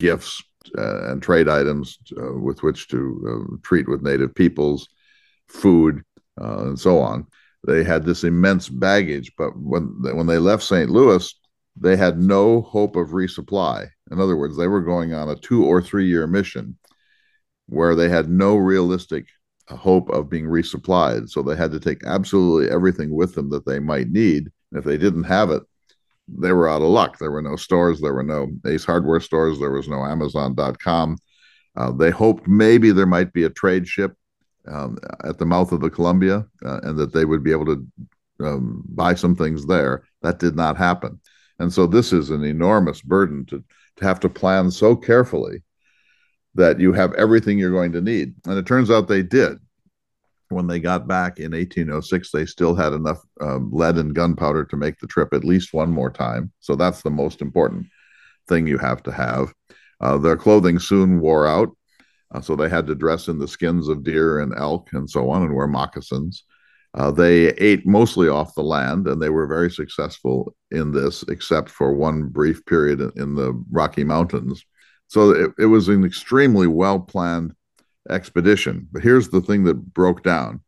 gifts 0.00 0.42
uh, 0.76 1.10
and 1.10 1.22
trade 1.22 1.48
items 1.48 1.98
uh, 2.20 2.32
with 2.34 2.62
which 2.62 2.88
to 2.88 3.48
uh, 3.52 3.56
treat 3.62 3.88
with 3.88 4.02
native 4.02 4.34
peoples, 4.34 4.88
food, 5.48 6.02
uh, 6.40 6.66
and 6.66 6.78
so 6.78 6.98
on. 6.98 7.26
They 7.66 7.82
had 7.84 8.04
this 8.04 8.24
immense 8.24 8.68
baggage, 8.68 9.32
but 9.38 9.56
when 9.56 9.84
when 10.02 10.26
they 10.26 10.38
left 10.38 10.62
St. 10.62 10.90
Louis, 10.90 11.34
they 11.76 11.96
had 11.96 12.18
no 12.18 12.62
hope 12.62 12.96
of 12.96 13.08
resupply. 13.08 13.88
In 14.10 14.20
other 14.20 14.36
words, 14.36 14.56
they 14.56 14.68
were 14.68 14.82
going 14.82 15.14
on 15.14 15.30
a 15.30 15.36
two 15.36 15.64
or 15.64 15.80
three 15.80 16.06
year 16.06 16.26
mission 16.26 16.76
where 17.66 17.94
they 17.94 18.08
had 18.08 18.28
no 18.28 18.56
realistic 18.56 19.26
hope 19.70 20.10
of 20.10 20.28
being 20.28 20.44
resupplied. 20.44 21.30
So 21.30 21.42
they 21.42 21.56
had 21.56 21.72
to 21.72 21.80
take 21.80 22.04
absolutely 22.04 22.70
everything 22.70 23.14
with 23.14 23.34
them 23.34 23.48
that 23.50 23.64
they 23.64 23.78
might 23.78 24.10
need. 24.10 24.50
And 24.70 24.78
if 24.78 24.84
they 24.84 24.98
didn't 24.98 25.24
have 25.24 25.50
it, 25.50 25.62
they 26.28 26.52
were 26.52 26.68
out 26.68 26.82
of 26.82 26.88
luck. 26.88 27.18
There 27.18 27.30
were 27.30 27.42
no 27.42 27.56
stores, 27.56 28.00
there 28.00 28.14
were 28.14 28.22
no 28.22 28.48
Ace 28.66 28.84
Hardware 28.84 29.20
stores, 29.20 29.58
there 29.58 29.70
was 29.70 29.88
no 29.88 30.04
Amazon.com. 30.04 31.16
Uh, 31.76 31.92
they 31.92 32.10
hoped 32.10 32.46
maybe 32.46 32.92
there 32.92 33.06
might 33.06 33.32
be 33.32 33.44
a 33.44 33.50
trade 33.50 33.88
ship 33.88 34.14
um, 34.68 34.98
at 35.24 35.38
the 35.38 35.46
mouth 35.46 35.72
of 35.72 35.80
the 35.80 35.90
Columbia 35.90 36.46
uh, 36.64 36.80
and 36.82 36.98
that 36.98 37.12
they 37.12 37.24
would 37.24 37.42
be 37.42 37.52
able 37.52 37.66
to 37.66 37.86
um, 38.40 38.84
buy 38.88 39.14
some 39.14 39.36
things 39.36 39.66
there. 39.66 40.04
That 40.22 40.38
did 40.38 40.56
not 40.56 40.76
happen. 40.76 41.20
And 41.58 41.72
so 41.72 41.86
this 41.86 42.12
is 42.12 42.30
an 42.30 42.44
enormous 42.44 43.00
burden 43.00 43.44
to, 43.46 43.62
to 43.96 44.04
have 44.04 44.20
to 44.20 44.28
plan 44.28 44.70
so 44.70 44.96
carefully 44.96 45.62
that 46.54 46.80
you 46.80 46.92
have 46.92 47.12
everything 47.14 47.58
you're 47.58 47.70
going 47.70 47.92
to 47.92 48.00
need. 48.00 48.34
And 48.46 48.58
it 48.58 48.66
turns 48.66 48.90
out 48.90 49.08
they 49.08 49.22
did. 49.22 49.58
When 50.50 50.66
they 50.66 50.78
got 50.78 51.08
back 51.08 51.38
in 51.38 51.52
1806, 51.52 52.30
they 52.30 52.46
still 52.46 52.74
had 52.74 52.92
enough 52.92 53.20
um, 53.40 53.70
lead 53.72 53.96
and 53.96 54.14
gunpowder 54.14 54.64
to 54.66 54.76
make 54.76 54.98
the 54.98 55.06
trip 55.06 55.32
at 55.32 55.44
least 55.44 55.74
one 55.74 55.90
more 55.90 56.10
time. 56.10 56.52
So 56.60 56.76
that's 56.76 57.02
the 57.02 57.10
most 57.10 57.40
important 57.40 57.86
thing 58.46 58.66
you 58.66 58.78
have 58.78 59.02
to 59.04 59.12
have. 59.12 59.52
Uh, 60.00 60.18
their 60.18 60.36
clothing 60.36 60.78
soon 60.78 61.20
wore 61.20 61.46
out. 61.46 61.70
Uh, 62.34 62.40
so 62.40 62.54
they 62.54 62.68
had 62.68 62.86
to 62.86 62.94
dress 62.94 63.28
in 63.28 63.38
the 63.38 63.48
skins 63.48 63.88
of 63.88 64.04
deer 64.04 64.40
and 64.40 64.52
elk 64.58 64.88
and 64.92 65.08
so 65.08 65.30
on 65.30 65.42
and 65.42 65.54
wear 65.54 65.66
moccasins. 65.66 66.44
Uh, 66.92 67.10
they 67.10 67.48
ate 67.54 67.86
mostly 67.86 68.28
off 68.28 68.54
the 68.54 68.62
land 68.62 69.08
and 69.08 69.22
they 69.22 69.30
were 69.30 69.46
very 69.46 69.70
successful 69.70 70.54
in 70.70 70.92
this, 70.92 71.22
except 71.28 71.70
for 71.70 71.94
one 71.94 72.28
brief 72.28 72.64
period 72.66 73.00
in 73.16 73.34
the 73.34 73.52
Rocky 73.70 74.04
Mountains 74.04 74.64
so 75.08 75.30
it, 75.30 75.52
it 75.58 75.66
was 75.66 75.88
an 75.88 76.04
extremely 76.04 76.66
well 76.66 76.98
planned 76.98 77.54
expedition. 78.10 78.88
But 78.90 79.02
here's 79.02 79.28
the 79.28 79.40
thing 79.40 79.64
that 79.64 79.74
broke 79.74 80.22
down 80.22 80.60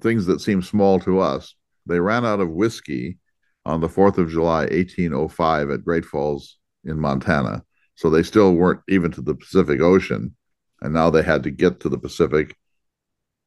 things 0.00 0.24
that 0.24 0.40
seem 0.40 0.62
small 0.62 0.98
to 1.00 1.20
us. 1.20 1.54
They 1.84 2.00
ran 2.00 2.24
out 2.24 2.40
of 2.40 2.50
whiskey 2.50 3.18
on 3.66 3.82
the 3.82 3.88
4th 3.88 4.16
of 4.16 4.30
July, 4.30 4.60
1805, 4.60 5.70
at 5.70 5.84
Great 5.84 6.06
Falls 6.06 6.56
in 6.84 6.98
Montana. 6.98 7.62
So 7.94 8.08
they 8.08 8.22
still 8.22 8.54
weren't 8.54 8.80
even 8.88 9.10
to 9.12 9.20
the 9.20 9.34
Pacific 9.34 9.82
Ocean. 9.82 10.34
And 10.80 10.94
now 10.94 11.10
they 11.10 11.22
had 11.22 11.42
to 11.44 11.50
get 11.50 11.80
to 11.80 11.88
the 11.88 11.98
Pacific 11.98 12.56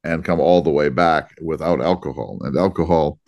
and 0.04 0.24
come 0.24 0.40
all 0.40 0.62
the 0.62 0.70
way 0.70 0.88
back 0.88 1.34
without 1.40 1.80
alcohol. 1.80 2.38
And 2.42 2.56
alcohol 2.56 3.18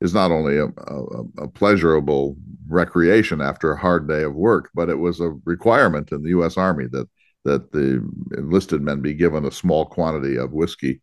is 0.00 0.14
not 0.14 0.32
only 0.32 0.58
a, 0.58 0.66
a, 0.66 1.44
a, 1.44 1.48
pleasurable 1.48 2.36
recreation 2.68 3.40
after 3.40 3.72
a 3.72 3.78
hard 3.78 4.08
day 4.08 4.24
of 4.24 4.34
work, 4.34 4.70
but 4.74 4.88
it 4.88 4.98
was 4.98 5.20
a 5.20 5.36
requirement 5.44 6.10
in 6.10 6.22
the 6.22 6.30
U.S. 6.30 6.56
Army 6.56 6.86
that 6.90 7.08
that 7.44 7.72
the 7.72 8.08
enlisted 8.36 8.80
men 8.82 9.00
be 9.00 9.14
given 9.14 9.44
a 9.44 9.50
small 9.50 9.84
quantity 9.84 10.36
of 10.36 10.52
whiskey 10.52 11.00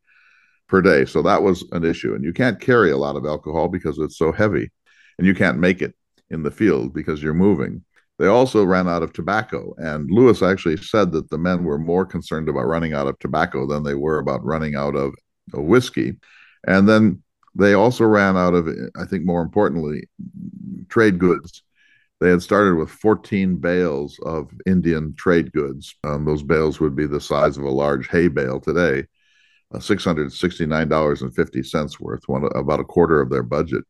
per 0.68 0.82
day. 0.82 1.04
So 1.06 1.22
that 1.22 1.44
was 1.44 1.66
an 1.72 1.84
issue, 1.84 2.14
and 2.14 2.24
you 2.24 2.34
can't 2.34 2.60
carry 2.60 2.92
a 2.92 2.98
lot 2.98 3.16
of 3.16 3.26
alcohol 3.26 3.68
because 3.68 3.98
it's 4.00 4.18
so 4.18 4.32
heavy, 4.32 4.70
and 5.18 5.28
you 5.28 5.34
can't 5.34 5.60
make 5.60 5.82
it 5.82 5.96
in 6.30 6.44
the 6.44 6.52
field 6.52 6.94
because 6.94 7.22
you're 7.22 7.34
moving. 7.34 7.84
They 8.20 8.28
also 8.28 8.64
ran 8.66 8.88
out 8.90 9.02
of 9.02 9.14
tobacco, 9.14 9.74
and 9.78 10.12
Lewis 10.12 10.44
actually 10.44 10.76
said 10.76 11.14
that 11.14 11.30
the 11.30 11.38
men 11.38 11.64
were 11.64 11.80
more 11.80 12.06
concerned 12.06 12.50
about 12.50 12.68
running 12.68 12.94
out 12.94 13.08
of 13.08 13.18
tobacco 13.18 13.66
than 13.66 13.84
they 13.84 13.96
were 13.96 14.20
about 14.20 14.44
running 14.44 14.76
out 14.76 14.96
of 14.96 15.16
whiskey. 15.54 16.18
And 16.68 16.88
then 16.88 17.24
they 17.56 17.74
also 17.74 18.04
ran 18.04 18.36
out 18.36 18.54
of, 18.54 18.68
I 19.00 19.06
think 19.06 19.24
more 19.24 19.42
importantly, 19.42 20.10
trade 20.90 21.18
goods. 21.18 21.64
They 22.20 22.30
had 22.30 22.42
started 22.42 22.76
with 22.76 22.90
14 22.90 23.56
bales 23.56 24.20
of 24.26 24.52
Indian 24.66 25.16
trade 25.16 25.54
goods. 25.54 25.96
Um, 26.04 26.26
those 26.26 26.44
bales 26.44 26.82
would 26.82 26.98
be 26.98 27.08
the 27.08 27.22
size 27.22 27.58
of 27.58 27.64
a 27.64 27.70
large 27.70 28.10
hay 28.10 28.28
bale 28.28 28.60
today, 28.60 29.06
uh, 29.74 29.78
$669.50 29.78 32.00
worth, 32.02 32.28
one, 32.28 32.50
about 32.54 32.82
a 32.82 32.86
quarter 32.86 33.22
of 33.22 33.30
their 33.30 33.44
budget. 33.44 33.86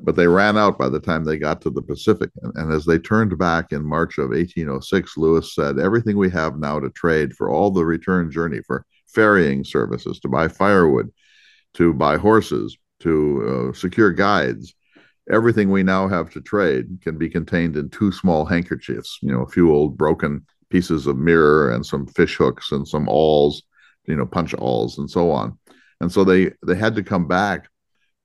But 0.00 0.16
they 0.16 0.26
ran 0.26 0.56
out 0.56 0.78
by 0.78 0.88
the 0.88 1.00
time 1.00 1.24
they 1.24 1.38
got 1.38 1.60
to 1.62 1.70
the 1.70 1.82
Pacific. 1.82 2.30
And, 2.42 2.52
and 2.56 2.72
as 2.72 2.84
they 2.84 2.98
turned 2.98 3.36
back 3.38 3.72
in 3.72 3.84
March 3.84 4.18
of 4.18 4.30
1806, 4.30 5.16
Lewis 5.16 5.54
said, 5.54 5.78
Everything 5.78 6.16
we 6.16 6.30
have 6.30 6.58
now 6.58 6.80
to 6.80 6.90
trade 6.90 7.34
for 7.34 7.50
all 7.50 7.70
the 7.70 7.84
return 7.84 8.30
journey, 8.30 8.60
for 8.66 8.86
ferrying 9.06 9.64
services, 9.64 10.18
to 10.20 10.28
buy 10.28 10.48
firewood, 10.48 11.10
to 11.74 11.92
buy 11.92 12.16
horses, 12.16 12.76
to 13.00 13.70
uh, 13.70 13.76
secure 13.76 14.12
guides. 14.12 14.74
Everything 15.30 15.70
we 15.70 15.82
now 15.82 16.08
have 16.08 16.30
to 16.30 16.40
trade 16.40 16.98
can 17.02 17.18
be 17.18 17.28
contained 17.28 17.76
in 17.76 17.90
two 17.90 18.10
small 18.10 18.44
handkerchiefs, 18.44 19.18
you 19.22 19.30
know, 19.30 19.42
a 19.42 19.48
few 19.48 19.72
old 19.72 19.96
broken 19.96 20.44
pieces 20.70 21.06
of 21.06 21.18
mirror 21.18 21.70
and 21.70 21.84
some 21.84 22.06
fish 22.06 22.36
hooks 22.36 22.72
and 22.72 22.88
some 22.88 23.06
awls, 23.08 23.62
you 24.06 24.16
know, 24.16 24.26
punch 24.26 24.54
awls 24.54 24.98
and 24.98 25.08
so 25.08 25.30
on. 25.30 25.58
And 26.00 26.10
so 26.10 26.24
they 26.24 26.52
they 26.66 26.74
had 26.74 26.96
to 26.96 27.04
come 27.04 27.28
back 27.28 27.68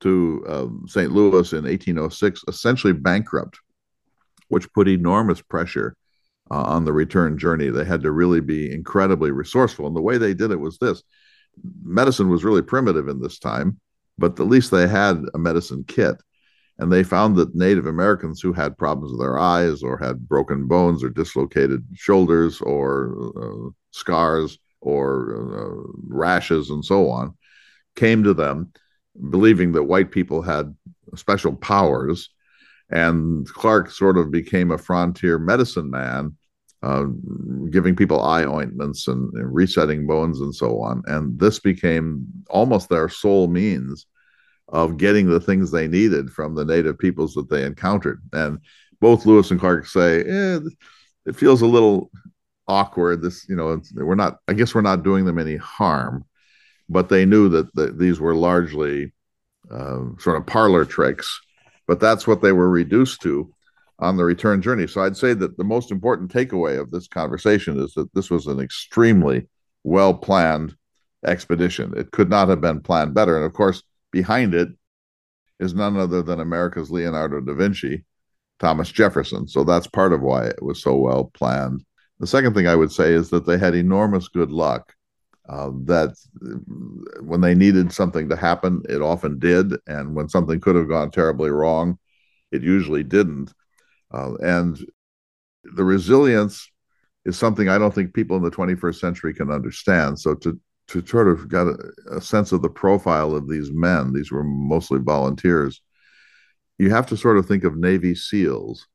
to 0.00 0.44
um, 0.48 0.84
St. 0.86 1.12
Louis 1.12 1.52
in 1.52 1.64
1806, 1.64 2.44
essentially 2.48 2.92
bankrupt, 2.92 3.58
which 4.48 4.72
put 4.72 4.88
enormous 4.88 5.40
pressure 5.40 5.96
uh, 6.50 6.62
on 6.62 6.84
the 6.84 6.92
return 6.92 7.38
journey. 7.38 7.68
They 7.68 7.84
had 7.84 8.02
to 8.02 8.10
really 8.10 8.40
be 8.40 8.72
incredibly 8.72 9.30
resourceful. 9.30 9.86
And 9.86 9.96
the 9.96 10.02
way 10.02 10.18
they 10.18 10.34
did 10.34 10.50
it 10.50 10.60
was 10.60 10.78
this 10.78 11.02
medicine 11.82 12.28
was 12.28 12.44
really 12.44 12.62
primitive 12.62 13.08
in 13.08 13.20
this 13.20 13.38
time 13.38 13.80
but 14.18 14.38
at 14.38 14.46
least 14.46 14.70
they 14.70 14.86
had 14.86 15.22
a 15.32 15.38
medicine 15.38 15.84
kit. 15.86 16.16
And 16.80 16.92
they 16.92 17.02
found 17.02 17.36
that 17.36 17.54
Native 17.54 17.86
Americans 17.86 18.40
who 18.40 18.52
had 18.52 18.78
problems 18.78 19.12
with 19.12 19.20
their 19.20 19.38
eyes 19.38 19.82
or 19.82 19.98
had 19.98 20.28
broken 20.28 20.68
bones 20.68 21.02
or 21.02 21.08
dislocated 21.08 21.84
shoulders 21.94 22.60
or 22.60 23.32
uh, 23.36 23.70
scars 23.90 24.58
or 24.80 25.34
uh, 25.58 25.90
rashes 26.06 26.70
and 26.70 26.84
so 26.84 27.10
on 27.10 27.36
came 27.96 28.22
to 28.22 28.32
them 28.32 28.72
believing 29.30 29.72
that 29.72 29.84
white 29.84 30.10
people 30.10 30.42
had 30.42 30.74
special 31.16 31.54
powers. 31.54 32.30
And 32.90 33.46
Clark 33.48 33.90
sort 33.90 34.16
of 34.16 34.30
became 34.30 34.70
a 34.70 34.78
frontier 34.78 35.38
medicine 35.38 35.90
man, 35.90 36.36
uh, 36.82 37.06
giving 37.70 37.96
people 37.96 38.22
eye 38.22 38.44
ointments 38.44 39.08
and, 39.08 39.32
and, 39.34 39.54
resetting 39.54 40.06
bones 40.06 40.40
and 40.40 40.54
so 40.54 40.80
on. 40.80 41.02
And 41.06 41.38
this 41.38 41.58
became 41.58 42.26
almost 42.48 42.88
their 42.88 43.08
sole 43.08 43.48
means 43.48 44.06
of 44.68 44.96
getting 44.96 45.28
the 45.28 45.40
things 45.40 45.70
they 45.70 45.88
needed 45.88 46.30
from 46.30 46.54
the 46.54 46.64
native 46.64 46.98
peoples 46.98 47.34
that 47.34 47.50
they 47.50 47.64
encountered. 47.64 48.22
And 48.32 48.58
both 49.00 49.26
Lewis 49.26 49.50
and 49.50 49.60
Clark 49.60 49.86
say, 49.86 50.22
eh, 50.22 50.60
it 51.26 51.36
feels 51.36 51.62
a 51.62 51.66
little 51.66 52.10
awkward. 52.66 53.22
This, 53.22 53.48
you 53.48 53.56
know, 53.56 53.80
we're 53.94 54.14
not. 54.14 54.38
I 54.48 54.54
guess 54.54 54.74
we're 54.74 54.80
not 54.82 55.02
doing 55.02 55.24
them 55.24 55.38
any 55.38 55.56
harm, 55.56 56.24
but 56.88 57.08
they 57.08 57.24
knew 57.24 57.48
that 57.48 57.74
the, 57.74 57.92
these 57.92 58.20
were 58.20 58.34
largely 58.34 59.12
uh, 59.70 60.00
sort 60.18 60.36
of 60.36 60.46
parlor 60.46 60.84
tricks. 60.84 61.40
But 61.86 62.00
that's 62.00 62.26
what 62.26 62.42
they 62.42 62.52
were 62.52 62.68
reduced 62.68 63.22
to 63.22 63.50
on 63.98 64.16
the 64.16 64.24
return 64.24 64.62
journey. 64.62 64.86
So 64.86 65.02
I'd 65.02 65.16
say 65.16 65.34
that 65.34 65.56
the 65.56 65.64
most 65.64 65.90
important 65.90 66.32
takeaway 66.32 66.80
of 66.80 66.90
this 66.90 67.08
conversation 67.08 67.80
is 67.80 67.92
that 67.94 68.12
this 68.14 68.30
was 68.30 68.46
an 68.46 68.60
extremely 68.60 69.48
well 69.84 70.14
planned 70.14 70.76
expedition. 71.26 71.94
It 71.96 72.12
could 72.12 72.30
not 72.30 72.48
have 72.48 72.60
been 72.60 72.80
planned 72.80 73.14
better. 73.14 73.36
And 73.36 73.44
of 73.44 73.52
course, 73.52 73.82
behind 74.12 74.54
it 74.54 74.68
is 75.58 75.74
none 75.74 75.96
other 75.96 76.22
than 76.22 76.40
America's 76.40 76.90
Leonardo 76.90 77.40
da 77.40 77.54
Vinci, 77.54 78.04
Thomas 78.60 78.90
Jefferson. 78.90 79.48
So 79.48 79.64
that's 79.64 79.86
part 79.86 80.12
of 80.12 80.20
why 80.20 80.46
it 80.46 80.62
was 80.62 80.80
so 80.80 80.94
well 80.96 81.24
planned. 81.34 81.84
The 82.20 82.26
second 82.26 82.54
thing 82.54 82.66
I 82.66 82.76
would 82.76 82.92
say 82.92 83.12
is 83.12 83.30
that 83.30 83.46
they 83.46 83.58
had 83.58 83.74
enormous 83.74 84.28
good 84.28 84.50
luck. 84.50 84.94
Uh, 85.48 85.70
that 85.84 86.14
when 87.20 87.40
they 87.40 87.54
needed 87.54 87.90
something 87.90 88.28
to 88.28 88.36
happen, 88.36 88.82
it 88.88 89.00
often 89.00 89.38
did. 89.38 89.74
And 89.86 90.14
when 90.14 90.28
something 90.28 90.60
could 90.60 90.76
have 90.76 90.88
gone 90.88 91.10
terribly 91.10 91.50
wrong, 91.50 91.98
it 92.52 92.62
usually 92.62 93.02
didn't. 93.02 93.52
Uh, 94.12 94.34
and 94.36 94.78
the 95.64 95.84
resilience 95.84 96.70
is 97.24 97.38
something 97.38 97.68
I 97.68 97.78
don't 97.78 97.94
think 97.94 98.14
people 98.14 98.36
in 98.36 98.42
the 98.42 98.50
21st 98.50 99.00
century 99.00 99.34
can 99.34 99.50
understand. 99.50 100.18
So 100.18 100.34
to 100.36 100.60
to 100.88 101.06
sort 101.06 101.28
of 101.28 101.50
get 101.50 101.66
a, 101.66 101.76
a 102.12 102.20
sense 102.20 102.50
of 102.52 102.62
the 102.62 102.70
profile 102.70 103.34
of 103.34 103.46
these 103.46 103.70
men, 103.70 104.14
these 104.14 104.32
were 104.32 104.44
mostly 104.44 104.98
volunteers. 104.98 105.82
You 106.78 106.90
have 106.90 107.06
to 107.08 107.16
sort 107.16 107.36
of 107.36 107.46
think 107.46 107.64
of 107.64 107.76
Navy 107.76 108.14
SEALs 108.14 108.86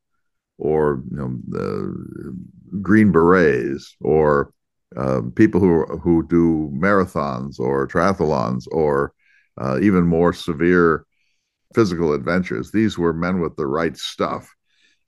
or 0.58 1.04
you 1.12 1.18
know 1.18 1.38
the 1.48 2.36
Green 2.82 3.12
Berets 3.12 3.96
or 4.02 4.54
uh, 4.98 5.22
people 5.36 5.60
who 5.60 5.86
who 5.98 6.26
do 6.28 6.72
marathons 6.74 7.60
or 7.60 7.88
triathlons 7.88 8.66
or 8.72 9.14
uh, 9.60 9.80
even 9.82 10.06
more 10.06 10.34
severe 10.34 11.06
physical 11.74 12.14
adventures. 12.14 12.72
These 12.72 12.98
were 12.98 13.14
men 13.14 13.40
with 13.40 13.56
the 13.56 13.68
right 13.68 13.96
stuff. 13.98 14.54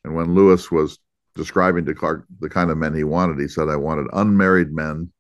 And 0.04 0.16
when 0.16 0.34
Lewis 0.34 0.72
was 0.72 1.00
describing 1.36 1.86
to 1.86 1.94
Clark 1.94 2.26
the 2.40 2.50
kind 2.50 2.72
of 2.72 2.78
men 2.78 2.94
he 2.94 3.04
wanted, 3.04 3.40
he 3.40 3.48
said, 3.48 3.70
I 3.70 3.76
wanted 3.76 4.08
unmarried 4.14 4.72
men, 4.72 5.12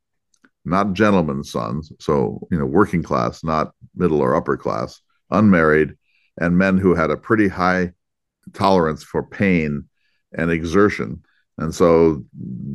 not 0.63 0.93
gentlemen's 0.93 1.51
sons. 1.51 1.91
So, 2.00 2.48
you 2.51 2.57
know, 2.57 2.65
working 2.65 3.03
class, 3.03 3.43
not 3.43 3.74
middle 3.95 4.22
or 4.22 4.36
upper 4.36 4.57
class, 4.57 5.01
unmarried, 5.31 5.95
and 6.39 6.57
men 6.57 6.77
who 6.77 6.95
had 6.95 7.12
a 7.12 7.17
pretty 7.17 7.48
high 7.48 7.93
tolerance 8.53 9.03
for 9.03 9.24
pain 9.24 9.86
and 10.38 10.51
exertion. 10.51 11.24
And 11.57 11.74
so 11.74 12.24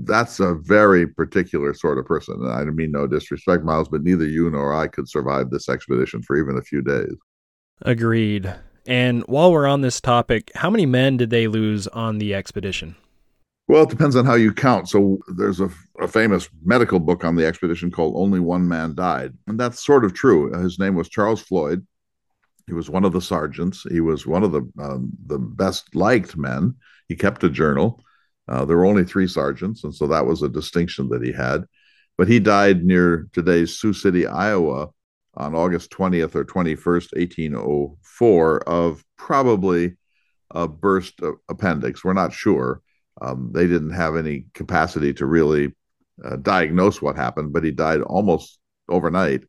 that's 0.05 0.41
a 0.41 0.55
very 0.55 1.07
particular 1.07 1.75
sort 1.75 1.99
of 1.99 2.07
person. 2.07 2.35
And 2.41 2.51
I 2.51 2.65
mean 2.65 2.91
no 2.91 3.07
disrespect, 3.07 3.65
Miles, 3.65 3.89
but 3.89 4.03
neither 4.03 4.27
you 4.27 4.49
nor 4.51 4.75
I 4.75 4.87
could 4.87 5.09
survive 5.09 5.51
this 5.51 5.69
expedition 5.69 6.23
for 6.23 6.37
even 6.37 6.57
a 6.57 6.63
few 6.63 6.81
days. 6.81 7.15
Agreed. 7.83 8.55
And 8.87 9.23
while 9.25 9.53
we're 9.53 9.67
on 9.67 9.83
this 9.83 10.01
topic, 10.01 10.51
how 10.55 10.71
many 10.71 10.87
men 10.87 11.19
did 11.19 11.31
they 11.31 11.47
lose 11.47 11.87
on 11.89 12.19
the 12.19 12.35
expedition? 12.35 12.97
Well, 13.69 13.85
it 13.85 13.91
depends 13.91 14.17
on 14.17 14.25
how 14.25 14.35
you 14.35 14.53
count. 14.53 14.89
So 14.89 15.19
there's 15.37 15.61
a, 15.61 15.71
a, 16.01 16.09
famous 16.09 16.49
medical 16.65 16.99
book 16.99 17.25
on 17.25 17.37
the 17.37 17.47
expedition 17.47 17.91
called 17.91 18.15
Only 18.17 18.41
One 18.41 18.67
Man 18.67 18.97
Died. 18.97 19.33
And 19.47 19.61
that's 19.61 19.85
sort 19.85 20.05
of 20.05 20.13
true. 20.13 20.53
His 20.61 20.81
name 20.81 20.97
was 20.97 21.09
Charles 21.09 21.41
Floyd. 21.41 21.87
He 22.67 22.75
was 22.75 22.91
one 22.91 23.05
of 23.05 23.13
the 23.13 23.21
sergeants. 23.21 23.87
He 23.89 24.01
was 24.01 24.27
one 24.27 24.43
of 24.43 24.51
the 24.51 24.69
um, 24.81 25.13
the 25.27 25.39
best 25.39 25.95
liked 25.95 26.37
men. 26.37 26.75
He 27.09 27.15
kept 27.15 27.45
a 27.45 27.49
journal. 27.49 28.03
Uh, 28.51 28.65
there 28.65 28.77
were 28.77 28.87
only 28.87 29.05
three 29.05 29.29
sergeants, 29.29 29.85
and 29.85 29.95
so 29.95 30.09
that 30.09 30.27
was 30.27 30.43
a 30.43 30.49
distinction 30.49 31.09
that 31.09 31.23
he 31.23 31.33
had. 31.33 31.65
But 32.19 32.29
he 32.29 32.41
died 32.41 32.85
near 32.85 33.29
today's 33.33 33.79
Sioux 33.79 33.93
City, 33.93 34.27
Iowa, 34.27 34.89
on 35.35 35.55
August 35.55 35.91
20th 35.93 36.35
or 36.35 36.45
21st, 36.45 37.17
1804, 37.17 38.69
of 38.69 39.05
probably 39.17 39.97
a 40.51 40.67
burst 40.67 41.21
appendix. 41.49 42.05
We're 42.05 42.13
not 42.13 42.33
sure. 42.33 42.83
Um, 43.23 43.51
they 43.55 43.67
didn't 43.69 43.93
have 43.93 44.17
any 44.17 44.47
capacity 44.55 45.15
to 45.15 45.27
really 45.27 45.73
uh, 46.25 46.37
diagnose 46.37 47.01
what 47.01 47.17
happened, 47.17 47.53
but 47.53 47.65
he 47.65 47.71
died 47.71 48.01
almost 48.03 48.59
overnight. 48.89 49.45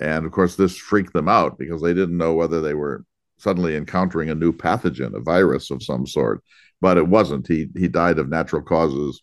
And 0.00 0.26
of 0.26 0.32
course, 0.32 0.56
this 0.56 0.76
freaked 0.76 1.14
them 1.14 1.28
out 1.28 1.58
because 1.58 1.80
they 1.80 1.94
didn't 1.94 2.18
know 2.18 2.34
whether 2.34 2.60
they 2.60 2.74
were 2.74 3.04
suddenly 3.38 3.76
encountering 3.76 4.30
a 4.30 4.34
new 4.34 4.52
pathogen, 4.52 5.16
a 5.16 5.20
virus 5.20 5.70
of 5.70 5.82
some 5.82 6.06
sort. 6.06 6.42
But 6.82 6.98
it 6.98 7.06
wasn't. 7.06 7.46
He 7.46 7.68
he 7.76 7.86
died 7.86 8.18
of 8.18 8.28
natural 8.28 8.60
causes, 8.60 9.22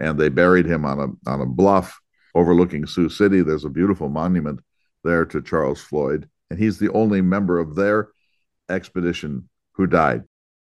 and 0.00 0.18
they 0.18 0.28
buried 0.28 0.66
him 0.66 0.84
on 0.84 0.98
a 1.00 1.30
on 1.30 1.40
a 1.40 1.46
bluff 1.46 2.00
overlooking 2.36 2.86
Sioux 2.86 3.08
City. 3.08 3.42
There's 3.42 3.64
a 3.64 3.78
beautiful 3.80 4.08
monument 4.08 4.60
there 5.02 5.24
to 5.26 5.42
Charles 5.42 5.80
Floyd, 5.80 6.28
and 6.48 6.58
he's 6.58 6.78
the 6.78 6.92
only 6.92 7.20
member 7.20 7.58
of 7.58 7.74
their 7.74 8.10
expedition 8.68 9.48
who 9.72 9.88
died. 9.88 10.22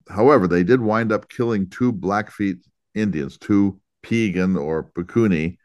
However, 0.09 0.47
they 0.47 0.63
did 0.63 0.81
wind 0.81 1.11
up 1.11 1.29
killing 1.29 1.69
two 1.69 1.91
Blackfeet 1.91 2.57
Indians, 2.95 3.37
two 3.37 3.79
Piegan 4.03 4.59
or 4.59 4.89
Pikuni, 4.95 5.57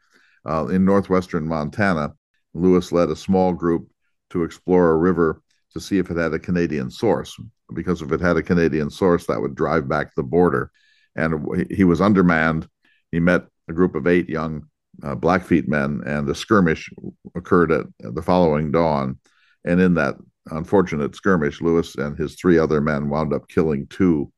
uh, 0.45 0.67
in 0.67 0.85
northwestern 0.85 1.47
Montana. 1.47 2.13
Lewis 2.53 2.91
led 2.91 3.09
a 3.09 3.15
small 3.15 3.51
group 3.51 3.89
to 4.29 4.43
explore 4.43 4.91
a 4.91 4.97
river 4.97 5.41
to 5.73 5.79
see 5.79 5.97
if 5.97 6.11
it 6.11 6.17
had 6.17 6.33
a 6.33 6.39
Canadian 6.39 6.91
source, 6.91 7.35
because 7.73 8.01
if 8.01 8.11
it 8.11 8.21
had 8.21 8.37
a 8.37 8.43
Canadian 8.43 8.89
source, 8.89 9.25
that 9.25 9.41
would 9.41 9.55
drive 9.55 9.87
back 9.87 10.15
the 10.15 10.23
border. 10.23 10.71
And 11.15 11.67
he 11.71 11.83
was 11.83 12.01
undermanned. 12.01 12.67
He 13.11 13.19
met 13.19 13.45
a 13.67 13.73
group 13.73 13.95
of 13.95 14.07
eight 14.07 14.29
young 14.29 14.67
uh, 15.03 15.15
Blackfeet 15.15 15.67
men, 15.67 16.01
and 16.05 16.27
the 16.27 16.35
skirmish 16.35 16.89
occurred 17.35 17.71
at 17.71 17.85
the 17.99 18.21
following 18.21 18.71
dawn. 18.71 19.17
And 19.65 19.81
in 19.81 19.95
that 19.95 20.15
unfortunate 20.51 21.15
skirmish, 21.15 21.61
Lewis 21.61 21.95
and 21.95 22.17
his 22.17 22.35
three 22.35 22.57
other 22.57 22.81
men 22.81 23.09
wound 23.09 23.33
up 23.33 23.47
killing 23.47 23.87
two 23.87 24.31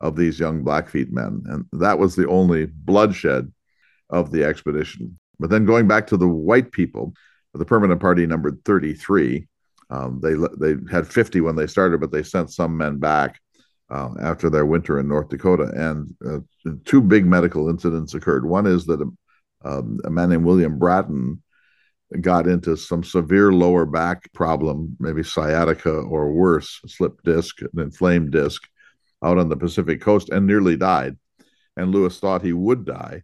of 0.00 0.16
these 0.16 0.40
young 0.40 0.62
Blackfeet 0.62 1.12
men. 1.12 1.42
And 1.46 1.80
that 1.80 1.98
was 1.98 2.16
the 2.16 2.28
only 2.28 2.66
bloodshed 2.66 3.52
of 4.10 4.30
the 4.30 4.44
expedition. 4.44 5.18
But 5.38 5.50
then 5.50 5.64
going 5.64 5.88
back 5.88 6.06
to 6.08 6.16
the 6.16 6.28
white 6.28 6.72
people, 6.72 7.14
the 7.54 7.64
permanent 7.64 8.00
party 8.00 8.26
numbered 8.26 8.64
33. 8.64 9.46
Um, 9.90 10.20
they 10.22 10.34
they 10.58 10.80
had 10.90 11.06
50 11.06 11.40
when 11.40 11.56
they 11.56 11.66
started, 11.66 12.00
but 12.00 12.10
they 12.10 12.22
sent 12.22 12.52
some 12.52 12.76
men 12.76 12.98
back 12.98 13.40
uh, 13.90 14.10
after 14.20 14.50
their 14.50 14.66
winter 14.66 14.98
in 14.98 15.08
North 15.08 15.28
Dakota. 15.28 15.70
And 15.74 16.14
uh, 16.26 16.40
two 16.84 17.00
big 17.00 17.26
medical 17.26 17.68
incidents 17.68 18.14
occurred. 18.14 18.46
One 18.46 18.66
is 18.66 18.86
that 18.86 19.00
um, 19.64 20.00
a 20.04 20.10
man 20.10 20.30
named 20.30 20.44
William 20.44 20.78
Bratton 20.78 21.42
got 22.20 22.46
into 22.46 22.76
some 22.76 23.02
severe 23.02 23.52
lower 23.52 23.86
back 23.86 24.32
problem, 24.32 24.96
maybe 25.00 25.22
sciatica 25.22 25.90
or 25.90 26.32
worse, 26.32 26.80
slip 26.86 27.22
disc, 27.22 27.60
an 27.62 27.80
inflamed 27.80 28.30
disc, 28.30 28.62
out 29.22 29.38
on 29.38 29.48
the 29.48 29.56
Pacific 29.56 30.00
coast, 30.00 30.28
and 30.28 30.46
nearly 30.46 30.76
died. 30.76 31.16
And 31.76 31.90
Lewis 31.90 32.20
thought 32.20 32.42
he 32.42 32.52
would 32.52 32.84
die. 32.84 33.22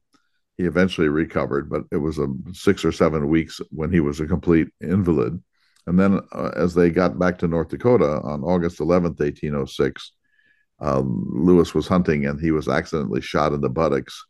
He 0.57 0.64
eventually 0.64 1.09
recovered, 1.09 1.70
but 1.70 1.85
it 1.92 1.99
was 1.99 2.18
a 2.18 2.27
six 2.53 2.85
or 2.85 2.92
seven 2.92 3.29
weeks 3.29 3.61
when 3.70 3.92
he 3.92 4.01
was 4.01 4.20
a 4.20 4.27
complete 4.27 4.68
invalid. 4.81 5.42
And 5.87 5.99
then, 5.99 6.21
uh, 6.33 6.51
as 6.57 6.75
they 6.75 6.90
got 6.90 7.19
back 7.19 7.38
to 7.38 7.49
North 7.49 7.69
Dakota 7.69 8.21
on 8.23 8.43
August 8.43 8.79
11th, 8.79 9.21
1806, 9.21 10.12
um, 10.81 11.27
Lewis 11.33 11.75
was 11.75 11.87
hunting 11.87 12.27
and 12.27 12.40
he 12.40 12.51
was 12.51 12.69
accidentally 12.69 13.21
shot 13.21 13.53
in 13.53 13.61
the 13.61 13.69
buttocks 13.69 14.25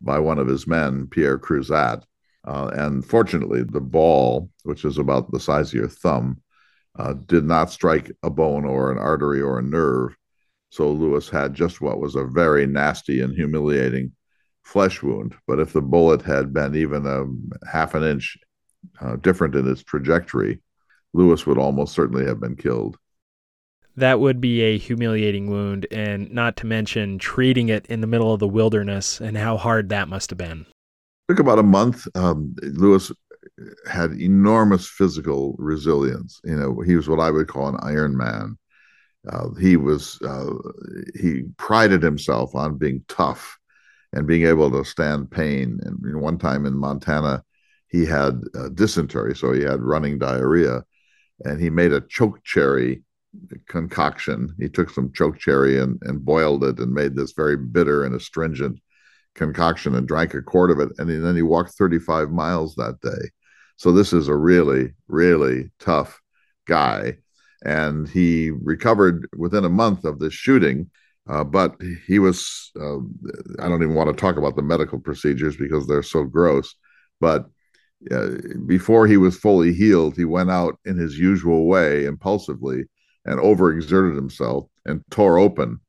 by 0.00 0.18
one 0.18 0.38
of 0.38 0.46
his 0.46 0.66
men, 0.66 1.06
Pierre 1.06 1.38
Cruzat. 1.38 2.02
Uh, 2.46 2.70
and 2.74 3.04
fortunately, 3.04 3.62
the 3.62 3.80
ball, 3.80 4.50
which 4.64 4.84
is 4.84 4.98
about 4.98 5.30
the 5.30 5.40
size 5.40 5.68
of 5.68 5.74
your 5.74 5.88
thumb, 5.88 6.42
uh, 6.98 7.14
did 7.26 7.44
not 7.44 7.70
strike 7.70 8.12
a 8.22 8.30
bone 8.30 8.64
or 8.64 8.92
an 8.92 8.98
artery 8.98 9.40
or 9.40 9.58
a 9.58 9.62
nerve. 9.62 10.14
So 10.70 10.90
Lewis 10.90 11.28
had 11.28 11.54
just 11.54 11.80
what 11.80 12.00
was 12.00 12.14
a 12.14 12.24
very 12.24 12.66
nasty 12.66 13.20
and 13.20 13.34
humiliating 13.34 14.12
flesh 14.62 15.02
wound. 15.02 15.34
But 15.46 15.60
if 15.60 15.72
the 15.72 15.82
bullet 15.82 16.22
had 16.22 16.52
been 16.52 16.74
even 16.74 17.06
a 17.06 17.66
half 17.66 17.94
an 17.94 18.02
inch 18.02 18.36
uh, 19.00 19.16
different 19.16 19.54
in 19.54 19.70
its 19.70 19.82
trajectory, 19.82 20.60
Lewis 21.14 21.46
would 21.46 21.58
almost 21.58 21.94
certainly 21.94 22.26
have 22.26 22.40
been 22.40 22.56
killed 22.56 22.98
that 23.96 24.20
would 24.20 24.40
be 24.40 24.60
a 24.62 24.78
humiliating 24.78 25.48
wound, 25.48 25.86
and 25.90 26.30
not 26.32 26.56
to 26.56 26.66
mention 26.66 27.18
treating 27.18 27.68
it 27.68 27.86
in 27.86 28.00
the 28.00 28.06
middle 28.06 28.32
of 28.32 28.40
the 28.40 28.48
wilderness 28.48 29.20
and 29.20 29.36
how 29.36 29.56
hard 29.56 29.88
that 29.88 30.08
must 30.08 30.30
have 30.30 30.38
been. 30.38 30.62
It 31.28 31.32
took 31.32 31.38
about 31.38 31.58
a 31.58 31.64
month. 31.64 32.06
Um, 32.16 32.54
Lewis 32.62 33.12
had 33.88 34.12
enormous 34.12 34.88
physical 34.88 35.54
resilience. 35.58 36.40
You 36.44 36.56
know, 36.56 36.80
he 36.80 36.96
was 36.96 37.08
what 37.08 37.20
I 37.20 37.30
would 37.30 37.46
call 37.46 37.68
an 37.68 37.78
Iron 37.82 38.16
Man. 38.16 38.58
Uh, 39.28 39.54
he 39.54 39.76
was 39.76 40.20
uh, 40.22 40.50
he 41.14 41.44
prided 41.56 42.02
himself 42.02 42.54
on 42.54 42.76
being 42.76 43.04
tough 43.08 43.58
and 44.12 44.26
being 44.26 44.46
able 44.46 44.70
to 44.70 44.84
stand 44.84 45.30
pain. 45.30 45.78
And 45.82 46.20
one 46.20 46.38
time 46.38 46.66
in 46.66 46.76
Montana, 46.76 47.42
he 47.88 48.04
had 48.04 48.42
uh, 48.58 48.68
dysentery, 48.70 49.36
so 49.36 49.52
he 49.52 49.62
had 49.62 49.80
running 49.80 50.18
diarrhea, 50.18 50.84
and 51.40 51.60
he 51.60 51.70
made 51.70 51.92
a 51.92 52.00
choke 52.00 52.42
cherry 52.44 53.02
concoction. 53.68 54.54
He 54.58 54.68
took 54.68 54.90
some 54.90 55.12
choke 55.12 55.38
cherry 55.38 55.78
and, 55.78 56.00
and 56.02 56.24
boiled 56.24 56.64
it 56.64 56.78
and 56.78 56.92
made 56.92 57.16
this 57.16 57.32
very 57.32 57.56
bitter 57.56 58.04
and 58.04 58.14
astringent 58.14 58.78
concoction 59.34 59.94
and 59.94 60.06
drank 60.06 60.34
a 60.34 60.42
quart 60.42 60.70
of 60.70 60.80
it. 60.80 60.90
And 60.98 61.08
then 61.08 61.36
he 61.36 61.42
walked 61.42 61.74
35 61.74 62.30
miles 62.30 62.74
that 62.76 63.00
day. 63.00 63.30
So 63.76 63.92
this 63.92 64.12
is 64.12 64.28
a 64.28 64.36
really, 64.36 64.92
really 65.08 65.70
tough 65.80 66.20
guy. 66.66 67.18
And 67.64 68.08
he 68.08 68.50
recovered 68.50 69.28
within 69.36 69.64
a 69.64 69.70
month 69.70 70.04
of 70.04 70.18
this 70.18 70.34
shooting. 70.34 70.90
Uh, 71.26 71.42
but 71.42 71.74
he 72.06 72.18
was, 72.18 72.70
uh, 72.78 72.98
I 73.58 73.68
don't 73.68 73.82
even 73.82 73.94
want 73.94 74.10
to 74.10 74.20
talk 74.20 74.36
about 74.36 74.56
the 74.56 74.62
medical 74.62 75.00
procedures 75.00 75.56
because 75.56 75.86
they're 75.86 76.02
so 76.02 76.24
gross. 76.24 76.74
But 77.20 77.46
uh, 78.10 78.30
before 78.66 79.06
he 79.06 79.16
was 79.16 79.36
fully 79.36 79.72
healed, 79.72 80.16
he 80.16 80.24
went 80.24 80.50
out 80.50 80.78
in 80.84 80.96
his 80.96 81.18
usual 81.18 81.66
way, 81.66 82.04
impulsively, 82.04 82.84
and 83.24 83.40
overexerted 83.40 84.14
himself 84.14 84.66
and 84.84 85.02
tore 85.10 85.38
open 85.38 85.80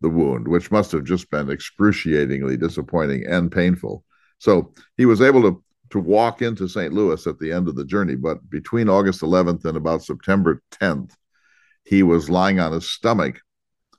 the 0.00 0.08
wound, 0.08 0.48
which 0.48 0.70
must 0.70 0.92
have 0.92 1.04
just 1.04 1.30
been 1.30 1.50
excruciatingly 1.50 2.56
disappointing 2.56 3.24
and 3.26 3.52
painful. 3.52 4.04
So 4.38 4.74
he 4.96 5.06
was 5.06 5.20
able 5.20 5.42
to 5.42 5.62
to 5.90 6.00
walk 6.00 6.40
into 6.40 6.66
St. 6.66 6.92
Louis 6.92 7.26
at 7.26 7.38
the 7.38 7.52
end 7.52 7.68
of 7.68 7.76
the 7.76 7.84
journey, 7.84 8.16
but 8.16 8.48
between 8.48 8.88
August 8.88 9.20
11th 9.20 9.66
and 9.66 9.76
about 9.76 10.02
September 10.02 10.62
10th, 10.70 11.12
he 11.84 12.02
was 12.02 12.30
lying 12.30 12.58
on 12.58 12.72
his 12.72 12.90
stomach 12.90 13.40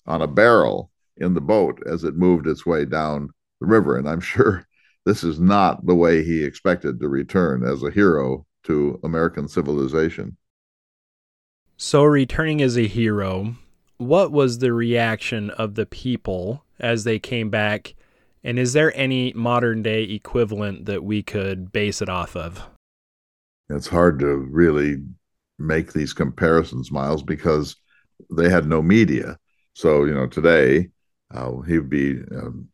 on 0.08 0.24
a 0.24 0.28
barrel 0.28 0.90
in 1.18 1.36
the 1.36 1.42
boat 1.42 1.80
as 1.86 2.04
it 2.04 2.16
moved 2.16 2.48
its 2.48 2.66
way 2.66 2.84
down 2.84 3.30
the 3.62 3.68
river. 3.68 3.96
And 3.96 4.10
I'm 4.10 4.20
sure 4.34 4.66
this 5.06 5.24
is 5.24 5.40
not 5.40 5.86
the 5.86 5.96
way 5.96 6.24
he 6.24 6.44
expected 6.44 7.00
to 7.00 7.10
return 7.10 7.64
as 7.64 7.84
a 7.84 7.92
hero 7.92 8.46
to 8.64 9.00
American 9.04 9.48
civilization. 9.48 10.38
So, 11.78 12.04
returning 12.04 12.62
as 12.62 12.78
a 12.78 12.88
hero, 12.88 13.56
what 13.98 14.32
was 14.32 14.60
the 14.60 14.74
reaction 14.74 15.50
of 15.52 15.76
the 15.76 15.86
people 15.86 16.64
as 16.80 17.04
they 17.04 17.20
came 17.20 17.50
back? 17.50 17.96
And 18.44 18.60
is 18.60 18.74
there 18.74 18.96
any 18.96 19.34
modern 19.34 19.82
day 19.82 20.04
equivalent 20.04 20.86
that 20.86 21.04
we 21.04 21.24
could 21.24 21.72
base 21.72 22.02
it 22.02 22.10
off 22.10 22.36
of? 22.36 22.64
It's 23.70 23.88
hard 23.88 24.20
to 24.20 24.36
really 24.36 24.98
make 25.58 25.94
these 25.94 26.14
comparisons, 26.14 26.92
Miles, 26.92 27.24
because 27.24 27.76
they 28.30 28.50
had 28.50 28.68
no 28.68 28.82
media. 28.82 29.38
So, 29.74 30.04
you 30.04 30.14
know, 30.14 30.28
today 30.28 30.90
uh, 31.34 31.60
he'd 31.62 31.90
be 31.90 32.20
um, 32.32 32.68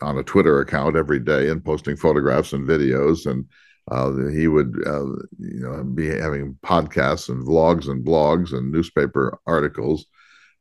on 0.00 0.18
a 0.18 0.22
Twitter 0.22 0.60
account 0.60 0.96
every 0.96 1.20
day 1.20 1.48
and 1.48 1.64
posting 1.64 1.96
photographs 1.96 2.52
and 2.52 2.68
videos, 2.68 3.26
and 3.26 3.44
uh, 3.90 4.12
he 4.28 4.48
would 4.48 4.82
uh, 4.86 5.04
you 5.38 5.60
know 5.60 5.82
be 5.84 6.06
having 6.08 6.56
podcasts 6.64 7.28
and 7.28 7.46
vlogs 7.46 7.88
and 7.88 8.04
blogs 8.04 8.52
and 8.52 8.70
newspaper 8.70 9.38
articles. 9.46 10.06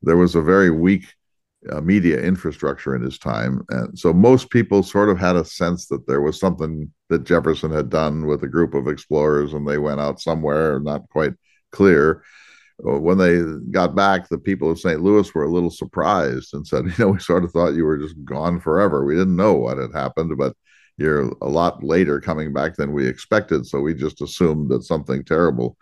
There 0.02 0.18
was 0.18 0.36
a 0.36 0.42
very 0.42 0.72
weak 0.72 1.06
uh, 1.72 1.82
media 1.82 2.20
infrastructure 2.20 2.96
in 2.96 3.02
his 3.02 3.20
time, 3.20 3.64
and 3.70 3.98
so 3.98 4.14
most 4.14 4.50
people 4.50 4.84
sort 4.84 5.10
of 5.10 5.20
had 5.20 5.36
a 5.36 5.46
sense 5.46 5.88
that 5.88 6.08
there 6.08 6.22
was 6.22 6.40
something 6.40 6.92
that 7.10 7.26
Jefferson 7.26 7.72
had 7.72 7.90
done 7.90 8.26
with 8.26 8.44
a 8.44 8.48
group 8.48 8.74
of 8.74 8.88
explorers, 8.88 9.54
and 9.54 9.68
they 9.68 9.78
went 9.78 10.00
out 10.00 10.20
somewhere, 10.20 10.80
not 10.80 11.08
quite 11.10 11.34
clear 11.72 12.24
when 12.84 13.17
they 13.17 13.41
got 13.70 13.96
back, 13.96 14.28
the 14.28 14.39
people 14.39 14.72
of 14.72 14.80
St. 14.80 15.02
Louis 15.02 15.34
were 15.34 15.44
a 15.44 15.52
little 15.52 15.70
surprised 15.70 16.54
and 16.54 16.65
said, 16.65 16.86
you 16.86 16.94
know, 16.98 17.08
we 17.10 17.20
sort 17.20 17.44
of 17.44 17.52
thought 17.52 17.76
you 17.76 17.86
were 17.86 17.98
just 17.98 18.15
gone 18.26 18.60
forever. 18.60 19.06
We 19.06 19.15
didn't 19.15 19.36
know 19.36 19.54
what 19.54 19.78
had 19.78 19.94
happened, 19.94 20.38
but 20.38 20.56
you're 20.98 21.32
a 21.41 21.48
lot 21.48 21.84
later 21.84 22.20
coming 22.20 22.54
back 22.54 22.76
than 22.76 22.91
we 22.91 23.08
expected. 23.08 23.65
So 23.65 23.82
we 23.82 23.94
just 23.94 24.22
assumed 24.22 24.70
that 24.70 24.84
something 24.84 25.24
terrible 25.24 25.78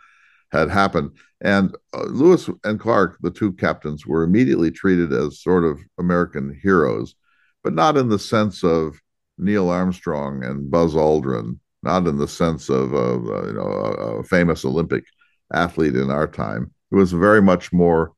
had 0.52 0.70
happened. 0.70 1.12
And 1.42 1.76
uh, 1.94 2.04
Lewis 2.04 2.50
and 2.64 2.80
Clark, 2.80 3.18
the 3.22 3.32
two 3.32 3.54
captains, 3.54 4.06
were 4.06 4.24
immediately 4.24 4.72
treated 4.72 5.14
as 5.14 5.42
sort 5.42 5.64
of 5.64 5.80
American 6.00 6.58
heroes, 6.62 7.16
but 7.64 7.74
not 7.74 7.98
in 7.98 8.10
the 8.10 8.20
sense 8.20 8.64
of 8.64 9.00
Neil 9.38 9.70
Armstrong 9.70 10.44
and 10.44 10.70
Buzz 10.70 10.96
Aldrin, 10.96 11.60
not 11.82 12.08
in 12.08 12.18
the 12.18 12.28
sense 12.28 12.70
of 12.70 12.94
uh, 12.94 13.20
you 13.48 13.54
know 13.54 13.62
a, 13.62 13.92
a 14.20 14.24
famous 14.24 14.66
Olympic 14.66 15.06
athlete 15.54 15.96
in 15.96 16.12
our 16.12 16.28
time 16.28 16.74
it 16.92 16.96
was 16.96 17.12
very 17.12 17.42
much 17.42 17.72
more 17.72 18.14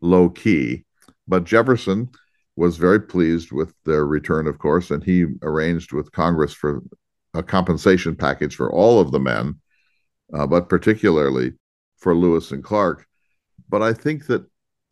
low 0.00 0.28
key. 0.28 0.84
But 1.26 1.44
Jefferson 1.44 2.10
was 2.56 2.76
very 2.76 3.00
pleased 3.00 3.52
with 3.52 3.74
their 3.84 4.04
return, 4.04 4.46
of 4.46 4.58
course, 4.58 4.90
and 4.90 5.02
he 5.02 5.26
arranged 5.42 5.92
with 5.92 6.12
Congress 6.12 6.52
for 6.52 6.82
a 7.34 7.42
compensation 7.42 8.14
package 8.14 8.56
for 8.56 8.70
all 8.70 9.00
of 9.00 9.10
the 9.10 9.20
men, 9.20 9.58
uh, 10.34 10.46
but 10.46 10.68
particularly 10.68 11.52
for 11.96 12.14
Lewis 12.14 12.50
and 12.50 12.62
Clark. 12.62 13.06
But 13.68 13.82
I 13.82 13.94
think 13.94 14.26
that 14.26 14.44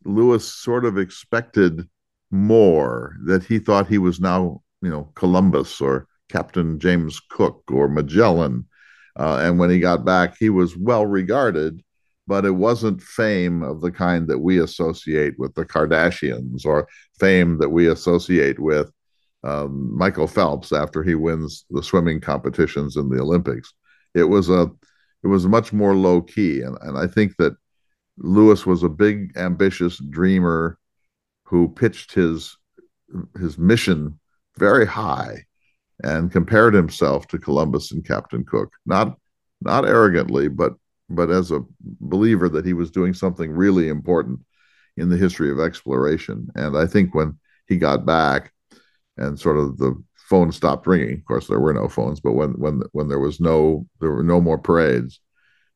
Lewis 0.05 0.47
sort 0.51 0.85
of 0.85 0.97
expected 0.97 1.87
more, 2.31 3.15
that 3.25 3.43
he 3.43 3.59
thought 3.59 3.87
he 3.87 3.99
was 3.99 4.19
now, 4.19 4.63
you 4.81 4.89
know, 4.89 5.11
Columbus 5.15 5.81
or 5.81 6.07
Captain 6.29 6.79
James 6.79 7.19
Cook 7.29 7.63
or 7.69 7.87
Magellan. 7.87 8.65
Uh, 9.15 9.39
and 9.43 9.59
when 9.59 9.69
he 9.69 9.79
got 9.79 10.05
back, 10.05 10.35
he 10.39 10.49
was 10.49 10.75
well 10.75 11.05
regarded 11.05 11.83
but 12.31 12.45
it 12.45 12.55
wasn't 12.55 13.01
fame 13.01 13.61
of 13.61 13.81
the 13.81 13.91
kind 13.91 14.25
that 14.29 14.39
we 14.39 14.61
associate 14.61 15.37
with 15.37 15.53
the 15.53 15.65
Kardashians 15.65 16.65
or 16.65 16.87
fame 17.19 17.57
that 17.57 17.71
we 17.71 17.89
associate 17.89 18.57
with 18.57 18.89
um, 19.43 19.93
Michael 19.97 20.27
Phelps 20.27 20.71
after 20.71 21.03
he 21.03 21.13
wins 21.13 21.65
the 21.71 21.83
swimming 21.83 22.21
competitions 22.21 22.95
in 22.95 23.09
the 23.09 23.19
Olympics. 23.19 23.73
It 24.15 24.23
was 24.23 24.49
a 24.49 24.71
it 25.23 25.27
was 25.27 25.45
much 25.45 25.73
more 25.73 25.93
low 25.93 26.21
key, 26.21 26.61
and, 26.61 26.77
and 26.83 26.97
I 26.97 27.05
think 27.05 27.35
that 27.35 27.57
Lewis 28.15 28.65
was 28.65 28.83
a 28.83 28.87
big, 28.87 29.35
ambitious 29.35 29.97
dreamer 29.97 30.77
who 31.43 31.67
pitched 31.67 32.13
his 32.13 32.55
his 33.41 33.57
mission 33.57 34.17
very 34.57 34.87
high 34.87 35.43
and 36.01 36.31
compared 36.31 36.75
himself 36.75 37.27
to 37.27 37.37
Columbus 37.37 37.91
and 37.91 38.07
Captain 38.07 38.45
Cook. 38.45 38.71
Not 38.85 39.17
not 39.59 39.85
arrogantly, 39.85 40.47
but 40.47 40.75
but 41.15 41.29
as 41.29 41.51
a 41.51 41.63
believer 41.81 42.49
that 42.49 42.65
he 42.65 42.73
was 42.73 42.91
doing 42.91 43.13
something 43.13 43.51
really 43.51 43.87
important 43.87 44.39
in 44.97 45.09
the 45.09 45.17
history 45.17 45.51
of 45.51 45.59
exploration. 45.59 46.49
And 46.55 46.77
I 46.77 46.85
think 46.85 47.15
when 47.15 47.37
he 47.67 47.77
got 47.77 48.05
back 48.05 48.51
and 49.17 49.39
sort 49.39 49.57
of 49.57 49.77
the 49.77 50.01
phone 50.15 50.51
stopped 50.51 50.87
ringing, 50.87 51.13
of 51.15 51.25
course 51.25 51.47
there 51.47 51.59
were 51.59 51.73
no 51.73 51.87
phones, 51.87 52.19
but 52.19 52.33
when 52.33 52.51
when 52.51 52.81
when 52.91 53.07
there 53.07 53.19
was 53.19 53.39
no 53.39 53.87
there 53.99 54.11
were 54.11 54.23
no 54.23 54.41
more 54.41 54.57
parades, 54.57 55.19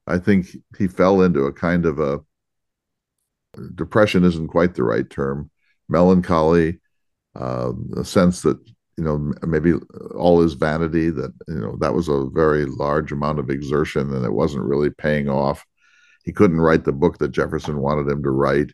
I 0.07 0.17
think 0.17 0.47
he 0.77 0.87
fell 0.87 1.21
into 1.21 1.45
a 1.45 1.53
kind 1.53 1.85
of 1.85 1.99
a 1.99 2.19
depression 3.73 4.23
isn't 4.23 4.47
quite 4.47 4.75
the 4.75 4.83
right 4.83 5.09
term, 5.09 5.49
melancholy, 5.87 6.79
uh, 7.35 7.71
a 7.97 8.03
sense 8.05 8.41
that 8.41 8.59
you 8.97 9.03
know 9.03 9.33
maybe 9.45 9.73
all 10.15 10.41
his 10.41 10.53
vanity 10.53 11.09
that 11.09 11.33
you 11.47 11.55
know 11.55 11.75
that 11.79 11.93
was 11.93 12.07
a 12.07 12.29
very 12.33 12.65
large 12.65 13.11
amount 13.11 13.39
of 13.39 13.49
exertion 13.49 14.13
and 14.13 14.25
it 14.25 14.33
wasn't 14.33 14.63
really 14.63 14.89
paying 14.89 15.29
off. 15.29 15.65
He 16.23 16.31
couldn't 16.31 16.61
write 16.61 16.85
the 16.85 16.91
book 16.91 17.17
that 17.19 17.31
jefferson 17.31 17.79
wanted 17.79 18.09
him 18.09 18.23
to 18.23 18.31
write. 18.31 18.71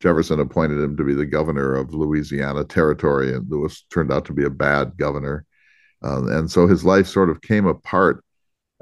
Jefferson 0.00 0.40
appointed 0.40 0.82
him 0.82 0.96
to 0.96 1.04
be 1.04 1.14
the 1.14 1.26
governor 1.26 1.74
of 1.74 1.94
louisiana 1.94 2.64
territory 2.64 3.34
and 3.34 3.48
lewis 3.48 3.84
turned 3.90 4.12
out 4.12 4.24
to 4.26 4.32
be 4.32 4.44
a 4.44 4.50
bad 4.50 4.96
governor. 4.96 5.46
Uh, 6.04 6.26
and 6.26 6.50
so 6.50 6.66
his 6.66 6.84
life 6.84 7.06
sort 7.06 7.30
of 7.30 7.40
came 7.40 7.66
apart 7.66 8.24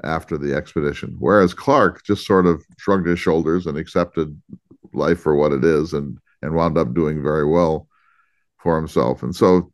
after 0.03 0.35
the 0.35 0.55
expedition 0.55 1.15
whereas 1.19 1.53
clark 1.53 2.03
just 2.03 2.25
sort 2.25 2.47
of 2.47 2.65
shrugged 2.79 3.05
his 3.05 3.19
shoulders 3.19 3.67
and 3.67 3.77
accepted 3.77 4.35
life 4.93 5.19
for 5.19 5.35
what 5.35 5.51
it 5.51 5.63
is 5.63 5.93
and 5.93 6.17
and 6.41 6.55
wound 6.55 6.77
up 6.77 6.93
doing 6.93 7.21
very 7.21 7.45
well 7.45 7.87
for 8.57 8.75
himself. 8.75 9.23
And 9.23 9.35
so 9.35 9.71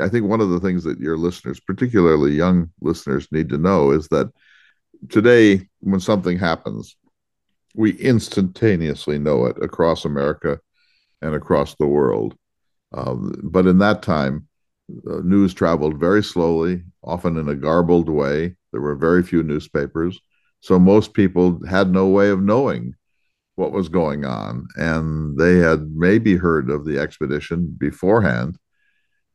I 0.00 0.08
think 0.08 0.26
one 0.26 0.40
of 0.40 0.50
the 0.50 0.60
things 0.60 0.84
that 0.84 1.00
your 1.00 1.16
listeners, 1.16 1.60
particularly 1.60 2.32
young 2.32 2.70
listeners, 2.80 3.28
need 3.32 3.48
to 3.50 3.58
know 3.58 3.92
is 3.92 4.08
that 4.08 4.30
today, 5.08 5.68
when 5.80 6.00
something 6.00 6.38
happens, 6.38 6.96
we 7.74 7.92
instantaneously 7.92 9.18
know 9.18 9.46
it 9.46 9.56
across 9.62 10.04
America 10.04 10.60
and 11.22 11.34
across 11.34 11.74
the 11.76 11.86
world. 11.86 12.34
Um, 12.92 13.40
but 13.42 13.66
in 13.66 13.78
that 13.78 14.02
time, 14.02 14.48
uh, 15.08 15.20
news 15.22 15.54
traveled 15.54 15.98
very 15.98 16.22
slowly, 16.22 16.82
often 17.02 17.38
in 17.38 17.48
a 17.48 17.54
garbled 17.54 18.08
way. 18.08 18.56
There 18.72 18.80
were 18.80 18.96
very 18.96 19.22
few 19.22 19.42
newspapers. 19.42 20.20
So 20.60 20.78
most 20.78 21.14
people 21.14 21.64
had 21.66 21.90
no 21.90 22.08
way 22.08 22.30
of 22.30 22.42
knowing 22.42 22.94
what 23.54 23.72
was 23.72 23.88
going 23.88 24.24
on. 24.24 24.66
And 24.76 25.38
they 25.38 25.56
had 25.56 25.92
maybe 25.94 26.36
heard 26.36 26.70
of 26.70 26.84
the 26.84 26.98
expedition 26.98 27.74
beforehand 27.78 28.58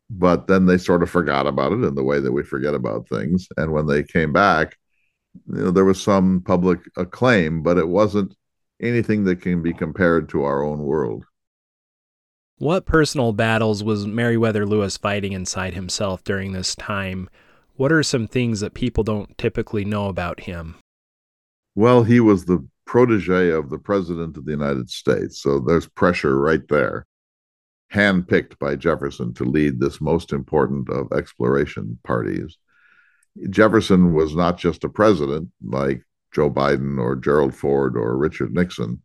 but 0.10 0.48
then 0.48 0.66
they 0.66 0.78
sort 0.78 1.04
of 1.04 1.10
forgot 1.10 1.48
about 1.48 1.72
it 1.72 1.84
in 1.84 1.96
the 1.96 2.04
way 2.04 2.20
that 2.20 2.32
we 2.32 2.44
forget 2.44 2.74
about 2.74 3.10
things. 3.10 3.48
And 3.58 3.72
when 3.72 3.88
they 3.88 4.04
came 4.04 4.32
back, 4.34 4.78
you 5.48 5.66
know, 5.66 5.72
there 5.72 5.86
was 5.86 6.02
some 6.02 6.42
public 6.46 6.80
acclaim, 6.96 7.64
but 7.64 7.78
it 7.78 7.88
wasn't 7.88 8.36
anything 8.82 9.24
that 9.26 9.42
can 9.42 9.62
be 9.62 9.74
compared 9.74 10.30
to 10.30 10.44
our 10.44 10.64
own 10.64 10.80
world. 10.80 11.26
What 12.58 12.86
personal 12.86 13.34
battles 13.34 13.84
was 13.84 14.08
Meriwether 14.08 14.66
Lewis 14.66 14.96
fighting 14.96 15.34
inside 15.34 15.74
himself 15.74 16.24
during 16.24 16.54
this 16.54 16.74
time? 16.76 17.30
What 17.76 17.92
are 17.92 18.04
some 18.04 18.28
things 18.28 18.62
that 18.62 18.74
people 18.74 19.04
don't 19.04 19.38
typically 19.38 19.84
know 19.84 20.08
about 20.08 20.42
him? 20.42 20.76
Well, 21.76 22.04
he 22.04 22.22
was 22.22 22.46
the 22.46 22.66
protege 22.86 23.50
of 23.50 23.70
the 23.70 23.78
President 23.78 24.38
of 24.38 24.46
the 24.46 24.52
United 24.52 24.90
States. 24.90 25.42
So 25.42 25.60
there's 25.60 25.88
pressure 25.88 26.40
right 26.40 26.66
there. 26.70 27.06
Handpicked 27.96 28.60
by 28.60 28.76
Jefferson 28.76 29.34
to 29.36 29.46
lead 29.46 29.80
this 29.80 30.02
most 30.02 30.34
important 30.34 30.90
of 30.90 31.14
exploration 31.14 31.98
parties. 32.04 32.58
Jefferson 33.50 34.14
was 34.14 34.36
not 34.36 34.58
just 34.58 34.84
a 34.84 34.90
president 34.90 35.50
like 35.64 36.04
Joe 36.34 36.52
Biden 36.52 37.00
or 37.00 37.16
Gerald 37.16 37.56
Ford 37.56 37.96
or 37.96 38.18
Richard 38.18 38.54
Nixon. 38.54 39.02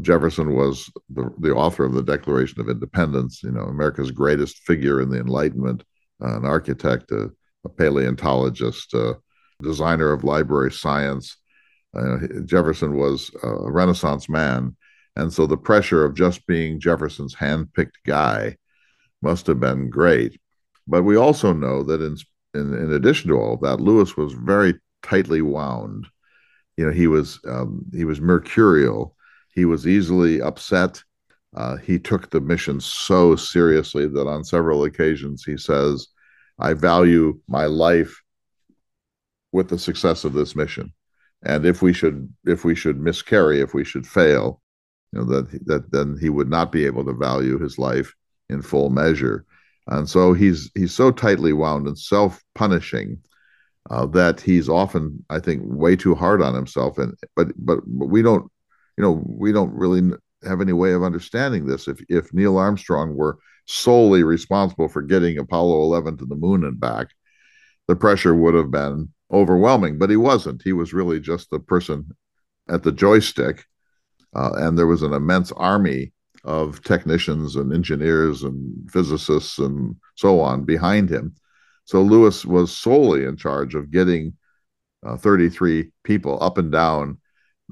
Jefferson 0.00 0.54
was 0.54 0.88
the, 1.12 1.28
the 1.40 1.52
author 1.52 1.84
of 1.84 1.94
the 1.94 2.04
Declaration 2.04 2.60
of 2.60 2.68
Independence, 2.68 3.42
you 3.42 3.50
know, 3.50 3.62
America's 3.62 4.12
greatest 4.12 4.58
figure 4.58 5.02
in 5.02 5.10
the 5.10 5.18
Enlightenment, 5.18 5.82
uh, 6.22 6.36
an 6.36 6.44
architect, 6.44 7.10
a, 7.10 7.32
a 7.64 7.68
paleontologist, 7.68 8.94
a 8.94 9.18
designer 9.60 10.12
of 10.12 10.22
library 10.22 10.70
science. 10.70 11.36
Uh, 11.96 12.18
Jefferson 12.44 12.96
was 12.96 13.32
a 13.42 13.70
Renaissance 13.70 14.28
man. 14.28 14.76
And 15.16 15.32
so 15.32 15.46
the 15.46 15.56
pressure 15.56 16.04
of 16.04 16.14
just 16.14 16.46
being 16.46 16.80
Jefferson's 16.80 17.34
handpicked 17.34 17.98
guy 18.06 18.56
must 19.22 19.46
have 19.48 19.60
been 19.60 19.90
great. 19.90 20.40
But 20.86 21.02
we 21.02 21.16
also 21.16 21.52
know 21.52 21.82
that 21.82 22.00
in, 22.00 22.16
in, 22.54 22.74
in 22.74 22.92
addition 22.92 23.30
to 23.30 23.36
all 23.36 23.56
that, 23.58 23.80
Lewis 23.80 24.16
was 24.16 24.32
very 24.32 24.74
tightly 25.02 25.42
wound. 25.42 26.06
You 26.76 26.86
know, 26.86 26.92
he 26.92 27.06
was 27.06 27.38
um, 27.46 27.84
he 27.92 28.04
was 28.04 28.20
mercurial 28.20 29.14
he 29.54 29.64
was 29.64 29.86
easily 29.86 30.40
upset. 30.40 31.02
Uh, 31.54 31.76
he 31.76 31.98
took 31.98 32.30
the 32.30 32.40
mission 32.40 32.80
so 32.80 33.34
seriously 33.34 34.06
that 34.06 34.28
on 34.28 34.44
several 34.44 34.84
occasions 34.84 35.44
he 35.44 35.56
says, 35.56 36.08
I 36.58 36.74
value 36.74 37.40
my 37.48 37.66
life 37.66 38.22
with 39.52 39.68
the 39.68 39.78
success 39.78 40.24
of 40.24 40.32
this 40.32 40.54
mission. 40.54 40.92
And 41.42 41.66
if 41.66 41.82
we 41.82 41.92
should 41.92 42.32
if 42.44 42.64
we 42.64 42.74
should 42.74 43.00
miscarry, 43.00 43.60
if 43.60 43.74
we 43.74 43.84
should 43.84 44.06
fail, 44.06 44.60
you 45.12 45.20
know, 45.20 45.24
that 45.24 45.66
that 45.66 45.90
then 45.92 46.16
he 46.20 46.28
would 46.28 46.48
not 46.48 46.72
be 46.72 46.86
able 46.86 47.04
to 47.04 47.12
value 47.12 47.58
his 47.58 47.78
life 47.78 48.14
in 48.48 48.62
full 48.62 48.90
measure. 48.90 49.44
And 49.86 50.08
so 50.08 50.32
he's 50.32 50.70
he's 50.74 50.94
so 50.94 51.10
tightly 51.10 51.52
wound 51.52 51.86
and 51.86 51.98
self-punishing 51.98 53.18
uh, 53.90 54.06
that 54.06 54.40
he's 54.40 54.68
often, 54.68 55.24
I 55.30 55.40
think, 55.40 55.62
way 55.64 55.96
too 55.96 56.14
hard 56.14 56.42
on 56.42 56.54
himself. 56.54 56.98
And 56.98 57.14
but 57.34 57.48
but, 57.56 57.80
but 57.86 58.06
we 58.06 58.22
don't 58.22 58.50
you 58.96 59.04
know, 59.04 59.22
we 59.26 59.50
don't 59.50 59.72
really 59.72 60.14
have 60.44 60.60
any 60.60 60.74
way 60.74 60.92
of 60.92 61.02
understanding 61.02 61.66
this. 61.66 61.88
If 61.88 62.02
if 62.08 62.34
Neil 62.34 62.58
Armstrong 62.58 63.16
were 63.16 63.38
solely 63.66 64.22
responsible 64.22 64.88
for 64.88 65.02
getting 65.02 65.38
Apollo 65.38 65.82
11 65.82 66.18
to 66.18 66.26
the 66.26 66.34
moon 66.34 66.64
and 66.64 66.78
back, 66.78 67.08
the 67.88 67.96
pressure 67.96 68.34
would 68.34 68.54
have 68.54 68.70
been 68.70 69.08
overwhelming. 69.32 69.98
But 69.98 70.10
he 70.10 70.16
wasn't. 70.16 70.62
He 70.62 70.72
was 70.72 70.92
really 70.92 71.18
just 71.18 71.50
the 71.50 71.60
person 71.60 72.10
at 72.68 72.82
the 72.82 72.92
joystick, 72.92 73.64
uh, 74.34 74.52
and 74.56 74.78
there 74.78 74.86
was 74.86 75.02
an 75.02 75.12
immense 75.12 75.52
army 75.52 76.12
of 76.44 76.82
technicians 76.82 77.56
and 77.56 77.72
engineers 77.72 78.42
and 78.42 78.90
physicists 78.90 79.58
and 79.58 79.96
so 80.16 80.40
on 80.40 80.64
behind 80.64 81.10
him. 81.10 81.34
So 81.84 82.02
Lewis 82.02 82.44
was 82.44 82.74
solely 82.74 83.24
in 83.24 83.36
charge 83.36 83.74
of 83.74 83.90
getting 83.90 84.34
uh, 85.04 85.16
33 85.16 85.90
people 86.04 86.42
up 86.42 86.58
and 86.58 86.70
down 86.70 87.18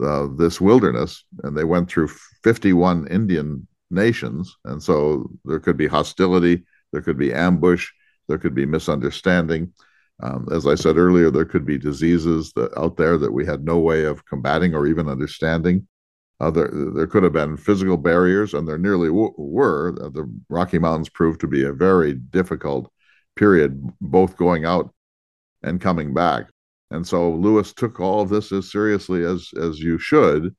uh, 0.03 0.29
this 0.37 0.61
wilderness, 0.61 1.25
and 1.43 1.57
they 1.57 1.65
went 1.65 1.89
through 1.89 2.09
51 2.43 3.07
Indian 3.09 3.67
nations, 3.91 4.57
and 4.65 4.83
so 4.83 5.31
there 5.45 5.61
could 5.61 5.77
be 5.77 5.87
hostility, 5.87 6.65
there 6.93 7.03
could 7.03 7.19
be 7.19 7.33
ambush, 7.33 7.91
there 8.29 8.39
could 8.39 8.55
be 8.55 8.67
misunderstanding. 8.67 9.73
Um, 10.23 10.49
as 10.53 10.67
I 10.67 10.75
said 10.75 10.97
earlier, 10.97 11.31
there 11.31 11.45
could 11.45 11.65
be 11.65 11.79
diseases 11.79 12.53
that, 12.55 12.77
out 12.77 12.97
there 12.97 13.19
that 13.19 13.33
we 13.33 13.47
had 13.47 13.65
no 13.65 13.79
way 13.79 14.05
of 14.05 14.25
combating 14.27 14.75
or 14.75 14.87
even 14.87 15.09
understanding. 15.09 15.87
Uh, 16.41 16.51
there, 16.51 16.71
there 16.95 17.07
could 17.07 17.25
have 17.25 17.33
been 17.33 17.57
physical 17.57 17.97
barriers, 17.97 18.55
and 18.55 18.67
there 18.67 18.79
nearly 18.79 19.09
w- 19.09 19.35
were. 19.37 19.97
Uh, 20.01 20.09
the 20.09 20.31
Rocky 20.49 20.79
Mountains 20.79 21.09
proved 21.09 21.41
to 21.41 21.49
be 21.49 21.65
a 21.65 21.73
very 21.73 22.15
difficult 22.15 22.91
period, 23.35 23.83
both 24.01 24.37
going 24.37 24.65
out 24.65 24.95
and 25.63 25.81
coming 25.81 26.15
back. 26.15 26.47
And 26.91 27.07
so 27.07 27.33
Lewis 27.33 27.73
took 27.73 28.01
all 28.01 28.23
of 28.23 28.29
this 28.29 28.53
as 28.53 28.71
seriously 28.71 29.25
as 29.25 29.51
as 29.61 29.81
you 29.81 29.99
should, 29.99 30.55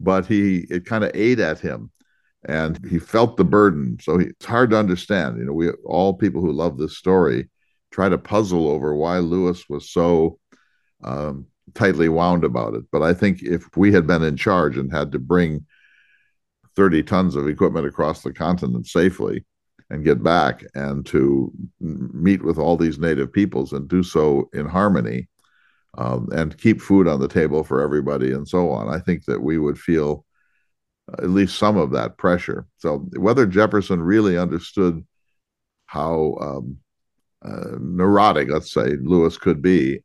but 0.00 0.26
he 0.26 0.66
it 0.70 0.86
kind 0.86 1.04
of 1.04 1.10
ate 1.14 1.40
at 1.40 1.60
him, 1.60 1.90
and 2.44 2.84
he 2.86 2.98
felt 2.98 3.36
the 3.36 3.44
burden. 3.44 3.98
So 4.00 4.18
he, 4.18 4.26
it's 4.26 4.46
hard 4.46 4.70
to 4.70 4.78
understand. 4.78 5.38
You 5.38 5.44
know, 5.44 5.52
we 5.52 5.70
all 5.84 6.14
people 6.14 6.40
who 6.40 6.52
love 6.52 6.78
this 6.78 6.96
story 6.96 7.48
try 7.90 8.08
to 8.08 8.18
puzzle 8.18 8.68
over 8.68 8.94
why 8.94 9.18
Lewis 9.18 9.68
was 9.68 9.90
so 9.90 10.38
um, 11.04 11.46
tightly 11.74 12.08
wound 12.08 12.44
about 12.44 12.74
it. 12.74 12.84
But 12.90 13.02
I 13.02 13.14
think 13.14 13.42
if 13.42 13.76
we 13.76 13.92
had 13.92 14.06
been 14.06 14.22
in 14.22 14.36
charge 14.36 14.76
and 14.76 14.92
had 14.92 15.12
to 15.12 15.18
bring 15.18 15.66
30 16.76 17.02
tons 17.02 17.34
of 17.34 17.48
equipment 17.48 17.86
across 17.86 18.22
the 18.22 18.32
continent 18.32 18.86
safely 18.86 19.44
and 19.90 20.04
get 20.04 20.22
back 20.22 20.64
and 20.74 21.04
to 21.06 21.52
meet 21.80 22.42
with 22.42 22.58
all 22.58 22.76
these 22.76 22.98
native 22.98 23.32
peoples 23.32 23.72
and 23.72 23.88
do 23.88 24.02
so 24.02 24.48
in 24.52 24.66
harmony 24.66 25.28
um, 25.96 26.28
and 26.32 26.58
keep 26.58 26.80
food 26.80 27.08
on 27.08 27.20
the 27.20 27.28
table 27.28 27.64
for 27.64 27.80
everybody 27.80 28.32
and 28.32 28.46
so 28.46 28.70
on. 28.70 28.88
I 28.88 28.98
think 28.98 29.24
that 29.24 29.42
we 29.42 29.58
would 29.58 29.78
feel 29.78 30.24
at 31.18 31.30
least 31.30 31.58
some 31.58 31.76
of 31.76 31.90
that 31.92 32.18
pressure. 32.18 32.66
So 32.76 32.98
whether 33.16 33.46
Jefferson 33.46 34.02
really 34.02 34.36
understood 34.36 35.04
how 35.86 36.36
um, 36.40 36.78
uh, 37.42 37.78
neurotic, 37.80 38.50
let's 38.50 38.72
say, 38.72 38.96
Lewis 39.00 39.38
could 39.38 39.62
be, 39.62 40.02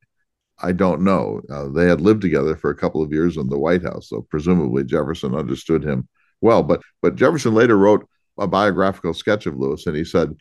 I 0.63 0.71
don't 0.71 1.01
know. 1.01 1.41
Uh, 1.51 1.67
they 1.67 1.87
had 1.87 2.01
lived 2.01 2.21
together 2.21 2.55
for 2.55 2.71
a 2.71 2.75
couple 2.75 3.01
of 3.03 3.11
years 3.11 3.37
in 3.37 3.49
the 3.49 3.59
White 3.59 3.83
House, 3.83 4.09
so 4.09 4.25
presumably 4.29 4.83
Jefferson 4.83 5.35
understood 5.35 5.83
him 5.83 6.07
well. 6.41 6.63
But 6.63 6.81
but 7.01 7.15
Jefferson 7.15 7.53
later 7.53 7.77
wrote 7.77 8.07
a 8.39 8.47
biographical 8.47 9.13
sketch 9.13 9.45
of 9.45 9.57
Lewis, 9.57 9.85
and 9.85 9.95
he 9.95 10.05
said, 10.05 10.35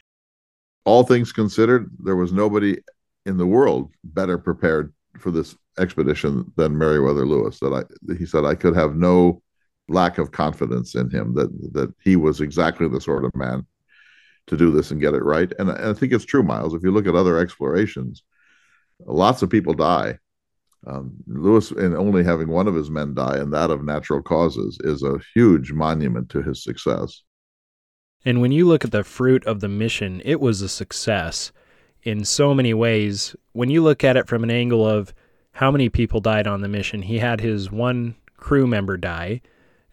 all 0.85 1.03
things 1.03 1.33
considered, 1.33 1.91
there 1.99 2.17
was 2.17 2.33
nobody 2.33 2.79
in 3.27 3.37
the 3.37 3.47
world 3.47 3.93
better 4.05 4.39
prepared 4.39 4.93
for 5.19 5.31
this 5.31 5.57
expedition 5.79 6.51
than 6.57 6.77
Meriwether 6.77 7.27
Lewis. 7.27 7.59
That 7.61 7.73
I 7.73 8.15
he 8.15 8.27
said 8.27 8.45
I 8.45 8.55
could 8.55 8.75
have 8.75 8.97
no 8.97 9.43
lack 9.89 10.19
of 10.19 10.31
confidence 10.31 10.95
in 10.95 11.11
him 11.11 11.35
that 11.35 11.51
that 11.73 11.93
he 12.03 12.17
was 12.17 12.41
exactly 12.41 12.89
the 12.89 13.01
sort 13.01 13.25
of 13.25 13.35
man 13.35 13.67
to 14.47 14.57
do 14.57 14.71
this 14.71 14.91
and 14.91 15.01
get 15.01 15.15
it 15.15 15.23
right. 15.23 15.53
And, 15.59 15.69
and 15.71 15.91
I 15.91 15.93
think 15.93 16.13
it's 16.13 16.25
true, 16.25 16.43
Miles. 16.43 16.75
If 16.75 16.83
you 16.83 16.91
look 16.91 17.07
at 17.07 17.15
other 17.15 17.39
explorations, 17.39 18.23
lots 19.07 19.43
of 19.43 19.51
people 19.51 19.75
die. 19.75 20.19
Um, 20.87 21.13
Lewis, 21.27 21.71
in 21.71 21.95
only 21.95 22.25
having 22.25 22.49
one 22.49 22.67
of 22.67 22.75
his 22.75 22.91
men 22.91 23.15
die, 23.15 23.37
and 23.37 23.53
that 23.53 23.71
of 23.71 23.85
natural 23.85 24.21
causes, 24.21 24.79
is 24.83 25.03
a 25.03 25.21
huge 25.35 25.73
monument 25.73 26.29
to 26.31 26.43
his 26.43 26.63
success. 26.63 27.23
And 28.25 28.41
when 28.41 28.53
you 28.53 28.67
look 28.67 28.85
at 28.85 28.91
the 28.91 29.05
fruit 29.05 29.45
of 29.47 29.61
the 29.61 29.69
mission, 29.69 30.23
it 30.25 30.41
was 30.41 30.61
a 30.61 30.69
success 30.69 31.53
in 32.03 32.25
so 32.25 32.55
many 32.55 32.75
ways. 32.75 33.37
When 33.53 33.71
you 33.71 33.83
look 33.83 34.03
at 34.03 34.17
it 34.17 34.29
from 34.29 34.43
an 34.43 34.51
angle 34.51 34.87
of 34.87 35.15
how 35.53 35.71
many 35.71 35.89
people 35.89 36.21
died 36.21 36.47
on 36.47 36.63
the 36.63 36.69
mission, 36.69 37.03
he 37.03 37.19
had 37.19 37.41
his 37.41 37.71
one 37.71 38.17
crew 38.37 38.67
member 38.67 38.97
die, 38.97 39.41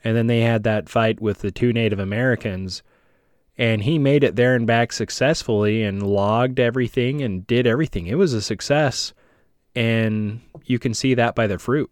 and 0.04 0.15
then 0.15 0.28
they 0.28 0.41
had 0.41 0.63
that 0.63 0.89
fight 0.89 1.22
with 1.22 1.39
the 1.39 1.52
two 1.52 1.74
Native 1.74 2.00
Americans, 2.00 2.82
and 3.60 3.84
he 3.84 4.00
made 4.00 4.24
it 4.24 4.38
there 4.38 4.56
and 4.56 4.65
back 4.65 4.93
successfully 4.93 5.84
and 5.84 6.02
logged 6.02 6.62
everything 6.62 7.22
and 7.22 7.45
did 7.45 7.67
everything. 7.67 8.08
It 8.08 8.17
was 8.17 8.34
a 8.34 8.41
success, 8.41 9.13
and 9.76 10.39
you 10.63 10.80
can 10.80 10.93
see 10.93 11.13
that 11.15 11.36
by 11.36 11.45
the 11.45 11.60
fruit. 11.60 11.91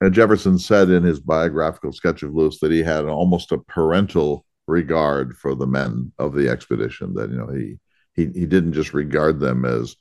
And 0.00 0.14
Jefferson 0.14 0.56
said 0.56 0.88
in 0.88 1.02
his 1.02 1.18
biographical 1.18 1.92
sketch 1.92 2.22
of 2.22 2.32
Lewis 2.32 2.60
that 2.60 2.70
he 2.70 2.84
had 2.84 3.06
almost 3.06 3.50
a 3.50 3.58
parental 3.58 4.46
regard 4.68 5.36
for 5.36 5.56
the 5.56 5.66
men 5.66 6.12
of 6.16 6.32
the 6.32 6.48
expedition. 6.48 7.12
That 7.14 7.30
you 7.30 7.36
know 7.36 7.48
he 7.48 7.80
he 8.14 8.26
he 8.38 8.46
didn't 8.46 8.74
just 8.74 8.94
regard 8.94 9.40
them 9.40 9.64
as 9.64 9.96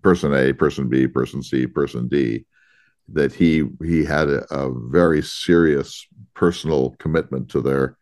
person 0.00 0.32
A, 0.32 0.54
person 0.54 0.88
B, 0.88 1.06
person 1.06 1.42
C, 1.42 1.66
person 1.66 2.08
D. 2.08 2.46
That 3.12 3.34
he 3.34 3.68
he 3.84 4.02
had 4.02 4.30
a, 4.30 4.46
a 4.50 4.72
very 4.88 5.20
serious 5.22 6.06
personal 6.32 6.96
commitment 6.98 7.50
to 7.50 7.60
their 7.60 7.98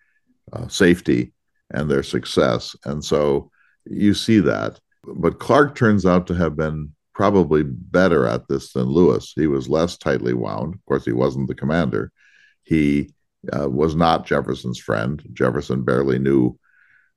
uh, 0.53 0.69
safety 0.69 1.34
and 1.71 1.91
their 1.91 2.03
success, 2.03 2.77
and 2.85 3.05
so 3.05 3.51
you 3.87 4.15
see 4.15 4.41
that. 4.41 4.81
But 5.05 5.39
Clark 5.39 5.75
turns 5.75 6.07
out 6.07 6.27
to 6.29 6.35
have 6.35 6.57
been 6.57 6.93
probably 7.15 7.63
better 7.63 8.27
at 8.27 8.49
this 8.49 8.73
than 8.73 8.87
Lewis. 8.87 9.33
He 9.35 9.47
was 9.47 9.69
less 9.69 9.97
tightly 9.97 10.35
wound. 10.35 10.75
Of 10.75 10.85
course, 10.87 11.05
he 11.05 11.13
wasn't 11.13 11.49
the 11.49 11.55
commander. 11.55 12.11
He 12.65 13.15
uh, 13.53 13.69
was 13.69 13.95
not 13.95 14.27
Jefferson's 14.27 14.79
friend. 14.79 15.23
Jefferson 15.33 15.85
barely 15.85 16.19
knew 16.19 16.59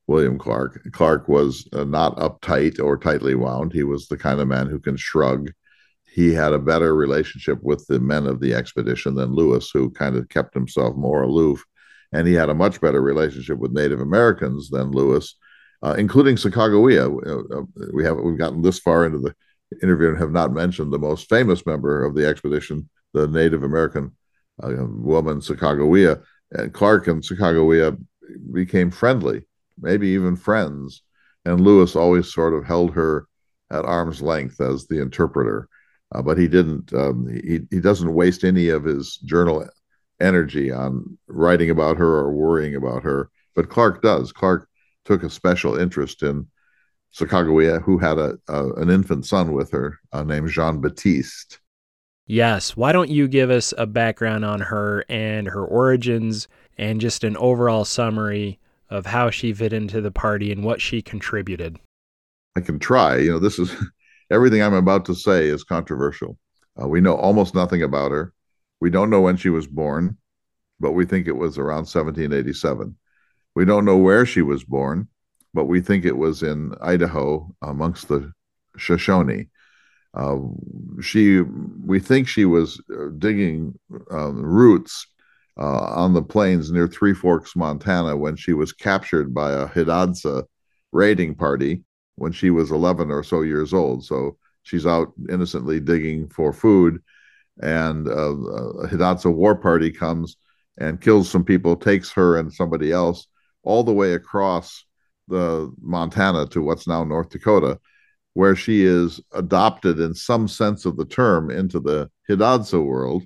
William 0.08 0.38
Clark. 0.38 0.82
Clark 0.92 1.28
was 1.28 1.68
uh, 1.74 1.84
not 1.84 2.18
uptight 2.18 2.80
or 2.80 2.98
tightly 2.98 3.36
wound. 3.36 3.74
He 3.74 3.84
was 3.84 4.08
the 4.08 4.18
kind 4.18 4.40
of 4.40 4.48
man 4.48 4.68
who 4.68 4.80
can 4.80 4.98
shrug. 4.98 5.52
He 6.06 6.34
had 6.34 6.54
a 6.54 6.60
better 6.60 6.96
relationship 6.96 7.62
with 7.62 7.86
the 7.88 8.00
men 8.00 8.26
of 8.26 8.40
the 8.40 8.54
expedition 8.54 9.16
than 9.16 9.34
Lewis, 9.34 9.70
who 9.72 9.90
kind 9.90 10.16
of 10.16 10.30
kept 10.30 10.54
himself 10.54 10.96
more 10.96 11.24
aloof. 11.24 11.64
And 12.13 12.28
he 12.28 12.34
had 12.34 12.50
a 12.50 12.56
much 12.56 12.80
better 12.80 13.02
relationship 13.02 13.58
with 13.58 13.74
Native 13.74 14.00
Americans 14.00 14.70
than 14.70 14.91
Lewis, 14.91 15.36
uh, 15.84 15.96
including 15.98 16.36
Sacagawea. 16.36 17.06
Uh, 17.06 17.60
uh, 17.60 17.63
we 17.93 18.04
have 18.06 18.17
we've 18.17 18.38
gotten 18.38 18.62
this 18.62 18.80
far 18.80 19.06
into 19.06 19.20
the 19.20 19.36
interview 19.84 20.10
and 20.10 20.17
have 20.17 20.32
not 20.32 20.54
mentioned 20.54 20.91
the 20.93 21.00
most 21.00 21.28
famous 21.30 21.65
member 21.65 22.06
of 22.06 22.15
the 22.15 22.26
expedition, 22.26 22.89
the 23.13 23.28
Native 23.28 23.63
American 23.63 24.12
a 24.60 24.86
woman, 24.86 25.39
Sacagawea. 25.39 26.22
And 26.52 26.74
Clark 26.74 27.08
and 27.08 27.22
Sacagawea 27.22 27.98
became 28.54 28.91
friendly, 28.91 29.43
maybe 29.80 30.08
even 30.10 30.36
friends. 30.36 31.04
And 31.46 31.62
Lewis 31.62 31.96
always 31.96 32.34
sort 32.34 32.54
of 32.54 32.65
held 32.65 32.93
her 32.93 33.28
at 33.72 33.86
arm's 33.86 34.22
length 34.22 34.62
as 34.62 34.88
the 34.88 35.02
interpreter. 35.02 35.67
Uh, 36.13 36.22
but 36.22 36.38
he 36.38 36.48
didn't. 36.48 36.93
Um, 36.93 37.28
he 37.28 37.60
he 37.70 37.82
doesn't 37.82 38.13
waste 38.13 38.46
any 38.46 38.70
of 38.70 38.86
his 38.86 39.17
journal 39.17 39.67
energy 40.19 40.71
on 40.71 41.17
writing 41.27 41.69
about 41.69 41.97
her 41.97 42.08
or 42.08 42.32
worrying 42.32 42.75
about 42.75 43.03
her. 43.03 43.30
But 43.56 43.69
Clark 43.69 44.01
does. 44.01 44.32
Clark 44.32 44.67
took 45.06 45.23
a 45.23 45.30
special 45.30 45.77
interest 45.77 46.23
in 46.23 46.47
Sacagawea, 47.15 47.82
who 47.82 47.97
had 47.97 48.17
a, 48.17 48.38
a 48.47 48.73
an 48.73 48.89
infant 48.89 49.25
son 49.25 49.53
with 49.53 49.71
her 49.71 49.99
uh, 50.12 50.23
named 50.23 50.49
Jean 50.49 50.82
Baptiste. 50.82 51.60
Yes. 52.27 52.75
Why 52.75 52.91
don't 52.91 53.10
you 53.10 53.27
give 53.27 53.49
us 53.49 53.73
a 53.77 53.86
background 53.86 54.43
on 54.43 54.60
her 54.60 55.06
and 55.08 55.47
her 55.47 55.65
origins 55.65 56.47
and 56.77 56.99
just 56.99 57.23
an 57.23 57.38
overall 57.38 57.86
summary 57.86 58.60
of 58.89 59.06
how 59.06 59.30
she 59.30 59.53
fit 59.53 59.73
into 59.73 60.01
the 60.01 60.12
party 60.12 60.51
and 60.51 60.63
what 60.63 60.82
she 60.82 61.01
contributed? 61.01 61.80
I 62.56 62.62
can 62.62 62.80
try. 62.80 63.17
You 63.17 63.32
know, 63.32 63.39
this 63.39 63.60
is 63.60 63.73
everything 64.32 64.62
I'm 64.62 64.73
about 64.73 65.06
to 65.06 65.15
say 65.15 65.47
is 65.47 65.63
controversial. 65.63 66.38
Uh, 66.80 66.88
we 66.88 67.01
know 67.01 67.15
almost 67.15 67.56
nothing 67.56 67.82
about 67.82 68.12
her. 68.12 68.34
We 68.80 68.90
don't 68.90 69.10
know 69.10 69.22
when 69.22 69.38
she 69.38 69.50
was 69.50 69.68
born, 69.68 70.18
but 70.80 70.92
we 70.92 71.06
think 71.06 71.28
it 71.28 71.36
was 71.36 71.58
around 71.58 71.88
1787. 71.88 72.96
We 73.56 73.66
don't 73.66 73.86
know 73.86 73.98
where 73.98 74.26
she 74.26 74.42
was 74.42 74.63
born, 74.63 75.08
but 75.54 75.66
we 75.66 75.82
think 75.82 76.06
it 76.06 76.18
was 76.18 76.44
in 76.44 76.74
Idaho 76.82 77.54
amongst 77.62 78.08
the 78.08 78.32
Shoshone. 78.78 79.50
Uh, 80.13 80.38
she, 81.02 81.42
we 81.42 82.00
think 82.00 82.28
she 82.28 82.46
was 82.46 82.82
uh, 82.92 83.08
digging 83.18 83.78
um, 84.12 84.42
roots 84.42 85.08
uh, 85.60 85.86
on 85.96 86.13
the 86.13 86.22
plains 86.22 86.72
near 86.72 86.88
Three 86.88 87.13
Forks, 87.13 87.56
Montana, 87.56 88.16
when 88.16 88.36
she 88.36 88.54
was 88.54 88.74
captured 88.74 89.34
by 89.34 89.52
a 89.52 89.68
Hidatsa 89.68 90.44
raiding 90.92 91.36
party 91.36 91.84
when 92.16 92.32
she 92.32 92.50
was 92.50 92.72
11 92.72 93.12
or 93.12 93.24
so 93.24 93.42
years 93.42 93.74
old. 93.74 94.04
So 94.06 94.38
she's 94.63 94.86
out 94.86 95.13
innocently 95.30 95.80
digging 95.80 96.30
for 96.30 96.52
food, 96.52 97.02
and 97.62 98.08
uh, 98.08 98.12
a 98.12 98.88
Hidatsa 98.88 99.34
war 99.34 99.56
party 99.56 99.91
comes 99.91 100.38
and 100.78 101.02
kills 101.02 101.30
some 101.30 101.43
people, 101.43 101.76
takes 101.76 102.12
her 102.12 102.38
and 102.38 102.54
somebody 102.54 102.91
else 102.91 103.28
all 103.63 103.84
the 103.84 103.93
way 103.93 104.13
across 104.13 104.86
the 105.28 105.72
Montana 105.82 106.48
to 106.48 106.62
what's 106.62 106.88
now 106.88 107.04
North 107.04 107.30
Dakota, 107.30 107.80
where 108.34 108.56
she 108.56 108.86
is 108.86 109.20
adopted 109.34 110.00
in 110.00 110.13
some 110.13 110.48
sense 110.48 110.86
of 110.86 110.96
the 110.96 111.06
term 111.06 111.50
into 111.50 111.80
the 111.80 112.10
Hidatsa 112.30 112.84
world. 112.84 113.24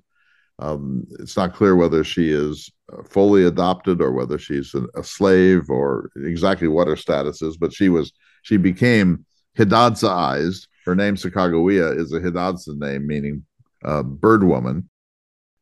Um, 0.59 1.05
it's 1.19 1.35
not 1.35 1.53
clear 1.53 1.75
whether 1.75 2.03
she 2.03 2.31
is 2.31 2.71
fully 3.09 3.43
adopted 3.45 4.01
or 4.01 4.11
whether 4.11 4.37
she's 4.37 4.73
a, 4.73 4.85
a 4.95 5.03
slave 5.03 5.69
or 5.69 6.09
exactly 6.15 6.67
what 6.67 6.87
her 6.87 6.95
status 6.95 7.41
is, 7.41 7.57
but 7.57 7.73
she 7.73 7.89
was 7.89 8.11
she 8.43 8.57
became 8.57 9.25
Hidatsaized. 9.57 10.67
Her 10.85 10.95
name 10.95 11.15
Sacagawea 11.15 11.97
is 11.97 12.13
a 12.13 12.19
Hidatsa 12.19 12.77
name 12.77 13.05
meaning 13.05 13.45
uh, 13.83 14.03
bird 14.03 14.43
woman. 14.43 14.89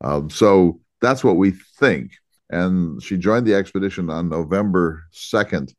Um, 0.02 0.30
so 0.30 0.80
that's 1.00 1.24
what 1.24 1.36
we 1.36 1.52
think. 1.78 2.12
And 2.50 3.02
she 3.02 3.16
joined 3.16 3.46
the 3.46 3.54
expedition 3.54 4.10
on 4.10 4.28
November 4.28 5.04
2nd, 5.12 5.72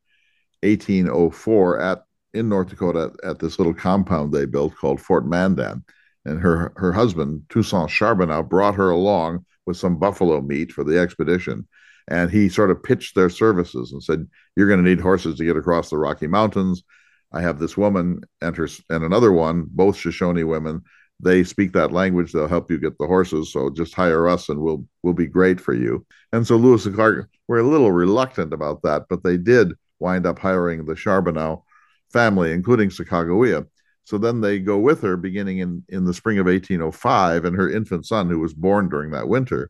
1804, 0.64 1.80
at 1.80 2.04
in 2.34 2.48
North 2.48 2.70
Dakota 2.70 3.12
at, 3.24 3.30
at 3.32 3.40
this 3.40 3.60
little 3.60 3.74
compound 3.74 4.32
they 4.32 4.46
built 4.46 4.76
called 4.76 5.02
Fort 5.02 5.28
Mandan. 5.28 5.84
And 6.24 6.40
her 6.40 6.72
her 6.78 6.94
husband, 6.94 7.44
Toussaint 7.50 7.90
Charbonneau, 7.90 8.44
brought 8.44 8.76
her 8.76 8.90
along 8.90 9.46
with 9.66 9.78
some 9.78 9.98
buffalo 9.98 10.40
meat 10.40 10.72
for 10.72 10.84
the 10.84 11.00
expedition 11.00 11.68
and 12.08 12.30
he 12.30 12.50
sort 12.50 12.72
of 12.72 12.84
pitched 12.84 13.16
their 13.16 13.30
services 13.30 13.92
and 13.92 14.04
said, 14.04 14.28
"You're 14.56 14.68
going 14.68 14.84
to 14.84 14.90
need 14.90 15.00
horses 15.00 15.38
to 15.38 15.46
get 15.46 15.58
across 15.58 15.90
the 15.90 15.98
Rocky 15.98 16.28
Mountains. 16.28 16.84
I 17.32 17.42
have 17.42 17.60
this 17.60 17.78
woman 17.78 18.22
and 18.42 18.56
her 18.58 18.68
and 18.90 19.04
another 19.04 19.32
one, 19.32 19.66
both 19.70 19.96
Shoshone 19.96 20.44
women. 20.44 20.84
They 21.22 21.44
speak 21.44 21.74
that 21.74 21.92
language. 21.92 22.32
They'll 22.32 22.48
help 22.48 22.72
you 22.72 22.78
get 22.78 22.98
the 22.98 23.08
horses. 23.08 23.52
So 23.52 23.70
just 23.70 23.94
hire 23.94 24.28
us, 24.28 24.50
and 24.50 24.60
we'll 24.60 24.86
we'll 25.04 25.14
be 25.14 25.28
great 25.28 25.60
for 25.60 25.74
you." 25.74 26.06
And 26.34 26.46
so 26.46 26.56
Lewis 26.58 26.86
and 26.86 26.96
Clark 26.96 27.30
were 27.48 27.60
a 27.60 27.68
little 27.68 27.92
reluctant 27.92 28.54
about 28.54 28.82
that, 28.84 29.06
but 29.10 29.24
they 29.24 29.38
did 29.38 29.74
wind 30.00 30.26
up 30.26 30.40
hiring 30.40 30.86
the 30.86 30.96
Charbonneau 30.96 31.64
family, 32.12 32.52
including 32.54 32.90
Sacagawea. 32.90 33.68
So 34.04 34.18
then 34.18 34.42
they 34.42 34.60
go 34.60 34.80
with 34.80 35.02
her 35.04 35.16
beginning 35.16 35.60
in, 35.60 35.84
in 35.90 36.06
the 36.06 36.14
spring 36.14 36.40
of 36.40 36.48
1805, 36.48 37.46
and 37.46 37.56
her 37.56 37.70
infant 37.70 38.06
son, 38.06 38.30
who 38.30 38.40
was 38.40 38.54
born 38.54 38.90
during 38.90 39.12
that 39.12 39.28
winter 39.28 39.70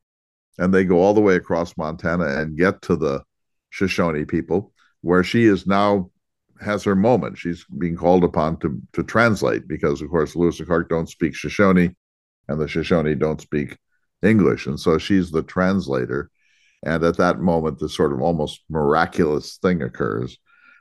and 0.61 0.71
they 0.71 0.83
go 0.83 0.99
all 1.01 1.15
the 1.15 1.21
way 1.21 1.35
across 1.35 1.75
Montana 1.75 2.39
and 2.39 2.57
get 2.57 2.83
to 2.83 2.95
the 2.95 3.23
Shoshone 3.71 4.25
people, 4.25 4.73
where 5.01 5.23
she 5.23 5.45
is 5.45 5.65
now 5.65 6.10
has 6.61 6.83
her 6.83 6.95
moment. 6.95 7.37
She's 7.37 7.65
being 7.77 7.95
called 7.95 8.23
upon 8.23 8.57
to 8.59 8.81
to 8.93 9.03
translate 9.03 9.67
because, 9.67 10.01
of 10.01 10.09
course, 10.09 10.35
Lewis 10.35 10.59
and 10.59 10.67
Clark 10.67 10.89
don't 10.89 11.09
speak 11.09 11.35
Shoshone, 11.35 11.95
and 12.47 12.59
the 12.59 12.67
Shoshone 12.67 13.15
don't 13.15 13.41
speak 13.41 13.77
English, 14.21 14.67
and 14.67 14.79
so 14.79 14.97
she's 14.97 15.31
the 15.31 15.43
translator. 15.43 16.29
And 16.83 17.03
at 17.03 17.17
that 17.17 17.39
moment, 17.39 17.79
this 17.79 17.95
sort 17.95 18.13
of 18.13 18.21
almost 18.21 18.61
miraculous 18.69 19.57
thing 19.57 19.83
occurs, 19.83 20.37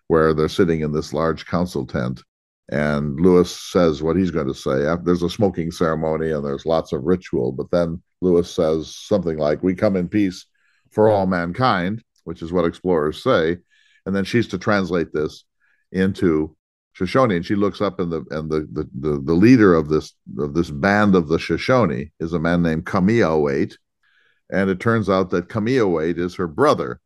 where 0.08 0.32
they're 0.32 0.48
sitting 0.48 0.80
in 0.80 0.92
this 0.92 1.12
large 1.12 1.46
council 1.46 1.86
tent, 1.86 2.22
and 2.70 3.18
Lewis 3.18 3.54
says 3.54 4.02
what 4.02 4.16
he's 4.16 4.30
going 4.30 4.46
to 4.46 4.54
say. 4.54 4.86
There's 5.02 5.24
a 5.24 5.30
smoking 5.30 5.72
ceremony 5.72 6.30
and 6.30 6.44
there's 6.44 6.64
lots 6.64 6.92
of 6.92 7.02
ritual, 7.02 7.50
but 7.52 7.70
then 7.72 8.00
Lewis 8.20 8.50
says 8.50 8.94
something 8.94 9.38
like, 9.38 9.62
We 9.62 9.74
come 9.74 9.96
in 9.96 10.08
peace 10.08 10.46
for 10.92 11.08
all 11.08 11.26
mankind, 11.26 12.04
which 12.24 12.42
is 12.42 12.52
what 12.52 12.64
explorers 12.64 13.22
say. 13.22 13.58
And 14.06 14.14
then 14.14 14.24
she's 14.24 14.46
to 14.48 14.58
translate 14.58 15.12
this 15.12 15.44
into 15.92 16.56
Shoshone, 16.92 17.36
and 17.36 17.46
she 17.46 17.54
looks 17.54 17.80
up, 17.80 18.00
and 18.00 18.10
the 18.10 18.24
and 18.30 18.50
the 18.50 18.68
the 18.72 18.88
the, 18.98 19.20
the 19.20 19.34
leader 19.34 19.74
of 19.74 19.88
this 19.88 20.12
of 20.38 20.54
this 20.54 20.70
band 20.70 21.14
of 21.14 21.28
the 21.28 21.38
Shoshone 21.38 22.12
is 22.20 22.32
a 22.32 22.38
man 22.38 22.62
named 22.62 22.84
Cameahwait, 22.84 23.76
and 24.50 24.70
it 24.70 24.80
turns 24.80 25.08
out 25.08 25.30
that 25.30 25.48
Cameahwait 25.48 26.18
is 26.18 26.34
her 26.36 26.48
brother, 26.48 27.00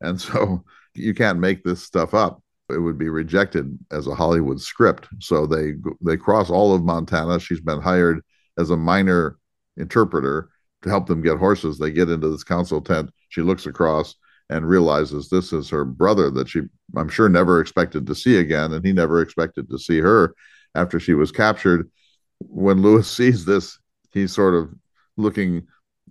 and 0.00 0.20
so 0.20 0.64
you 0.94 1.14
can't 1.14 1.38
make 1.38 1.62
this 1.64 1.82
stuff 1.82 2.14
up. 2.14 2.42
It 2.70 2.78
would 2.78 2.98
be 2.98 3.08
rejected 3.08 3.78
as 3.92 4.06
a 4.06 4.14
Hollywood 4.14 4.60
script. 4.60 5.06
So 5.20 5.46
they 5.46 5.74
they 6.00 6.16
cross 6.16 6.50
all 6.50 6.74
of 6.74 6.82
Montana. 6.82 7.38
She's 7.38 7.60
been 7.60 7.80
hired 7.80 8.22
as 8.58 8.70
a 8.70 8.76
minor 8.76 9.38
interpreter 9.76 10.48
to 10.82 10.88
help 10.88 11.06
them 11.06 11.22
get 11.22 11.38
horses. 11.38 11.78
They 11.78 11.90
get 11.90 12.10
into 12.10 12.30
this 12.30 12.44
council 12.44 12.80
tent. 12.80 13.10
She 13.28 13.42
looks 13.42 13.66
across 13.66 14.14
and 14.48 14.68
realizes 14.68 15.28
this 15.28 15.52
is 15.52 15.68
her 15.70 15.84
brother 15.84 16.30
that 16.30 16.48
she, 16.48 16.62
I'm 16.96 17.08
sure, 17.08 17.28
never 17.28 17.60
expected 17.60 18.06
to 18.06 18.14
see 18.14 18.38
again. 18.38 18.72
And 18.72 18.84
he 18.84 18.92
never 18.92 19.20
expected 19.20 19.68
to 19.70 19.78
see 19.78 19.98
her 19.98 20.34
after 20.74 21.00
she 21.00 21.14
was 21.14 21.32
captured. 21.32 21.90
When 22.38 22.82
Lewis 22.82 23.10
sees 23.16 23.44
this, 23.44 23.78
he's 24.12 24.32
sort 24.32 24.54
of 24.54 24.72
looking 25.16 25.66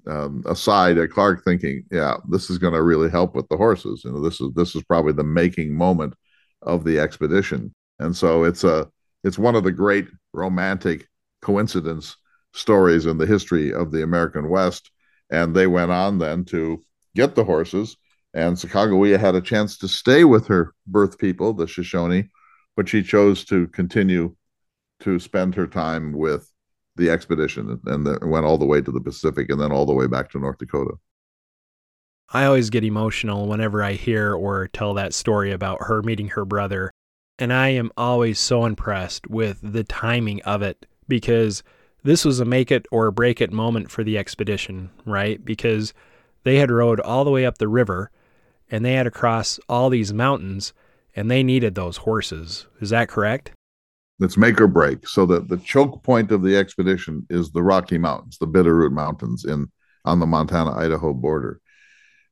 um, 0.08 0.44
aside 0.46 0.98
at 0.98 1.12
Clark, 1.12 1.44
thinking, 1.44 1.84
"Yeah, 1.92 2.18
this 2.30 2.50
is 2.50 2.58
going 2.58 2.74
to 2.74 2.84
really 2.84 3.10
help 3.10 3.36
with 3.36 3.48
the 3.50 3.58
horses. 3.58 4.04
You 4.04 4.12
know, 4.12 4.22
this 4.22 4.40
is 4.40 4.52
this 4.54 4.76
is 4.76 4.84
probably 4.84 5.14
the 5.14 5.24
making 5.24 5.76
moment 5.76 6.14
of 6.62 6.84
the 6.84 7.00
expedition." 7.00 7.74
And 8.00 8.16
so 8.16 8.44
it's 8.44 8.64
a 8.64 8.88
it's 9.24 9.40
one 9.40 9.56
of 9.56 9.64
the 9.64 9.72
great 9.72 10.08
romantic 10.34 11.08
coincidence 11.42 12.18
stories 12.54 13.06
in 13.06 13.18
the 13.18 13.26
history 13.26 13.74
of 13.74 13.92
the 13.92 14.04
American 14.04 14.50
West. 14.50 14.92
And 15.30 15.56
they 15.56 15.68
went 15.68 15.92
on 15.92 16.20
then 16.20 16.46
to 16.46 16.84
get 17.16 17.36
the 17.36 17.44
horses. 17.44 17.98
And 18.36 18.58
Sacagawea 18.58 19.18
had 19.18 19.34
a 19.34 19.42
chance 19.42 19.78
to 19.78 19.88
stay 19.88 20.26
with 20.26 20.46
her 20.48 20.74
birth 20.86 21.18
people, 21.18 21.54
the 21.54 21.68
Shoshone, 21.68 22.30
but 22.76 22.90
she 22.90 23.02
chose 23.02 23.46
to 23.46 23.68
continue 23.68 24.36
to 25.00 25.20
spend 25.20 25.56
her 25.56 25.66
time 25.66 26.12
with 26.12 26.52
the 26.98 27.10
expedition 27.10 27.80
and 27.86 28.06
the, 28.06 28.20
went 28.24 28.46
all 28.46 28.58
the 28.58 28.66
way 28.66 28.82
to 28.82 28.92
the 28.92 29.00
Pacific 29.00 29.50
and 29.50 29.60
then 29.60 29.72
all 29.72 29.86
the 29.86 29.94
way 29.94 30.08
back 30.08 30.30
to 30.32 30.40
North 30.40 30.58
Dakota. 30.58 30.96
I 32.30 32.44
always 32.44 32.70
get 32.70 32.84
emotional 32.84 33.48
whenever 33.48 33.82
I 33.82 33.94
hear 33.94 34.34
or 34.34 34.68
tell 34.68 34.94
that 34.96 35.14
story 35.14 35.52
about 35.52 35.84
her 35.84 36.02
meeting 36.02 36.30
her 36.30 36.44
brother. 36.44 36.92
And 37.40 37.54
I 37.54 37.70
am 37.70 37.92
always 37.96 38.38
so 38.38 38.66
impressed 38.66 39.28
with 39.28 39.60
the 39.62 39.84
timing 39.86 40.42
of 40.42 40.62
it 40.62 40.86
because 41.08 41.64
this 42.04 42.26
was 42.26 42.42
a 42.42 42.46
make 42.46 42.70
it 42.70 42.86
or 42.92 43.12
break 43.12 43.40
it 43.40 43.54
moment 43.54 43.92
for 43.92 44.04
the 44.04 44.18
expedition, 44.18 44.90
right? 45.06 45.44
Because 45.44 45.94
they 46.44 46.58
had 46.58 46.72
rowed 46.72 47.00
all 47.00 47.24
the 47.24 47.32
way 47.32 47.46
up 47.46 47.60
the 47.60 47.68
river 47.70 48.12
and 48.70 48.84
they 48.84 48.94
had 48.94 49.04
to 49.04 49.12
cross 49.12 49.60
all 49.70 49.90
these 49.90 50.14
mountains 50.14 50.74
and 51.16 51.30
they 51.30 51.44
needed 51.44 51.76
those 51.76 51.98
horses. 51.98 52.68
Is 52.82 52.90
that 52.90 53.08
correct? 53.08 53.52
It's 54.20 54.38
make 54.38 54.60
or 54.62 54.68
break. 54.68 55.08
So 55.08 55.26
that 55.28 55.50
the 55.50 55.58
choke 55.58 56.04
point 56.04 56.32
of 56.32 56.42
the 56.42 56.58
expedition 56.58 57.26
is 57.30 57.52
the 57.52 57.64
Rocky 57.64 57.98
Mountains, 57.98 58.38
the 58.38 58.48
Bitterroot 58.48 58.92
Mountains 58.92 59.46
in 59.46 59.72
on 60.04 60.20
the 60.20 60.26
Montana 60.26 60.72
Idaho 60.72 61.14
border. 61.14 61.60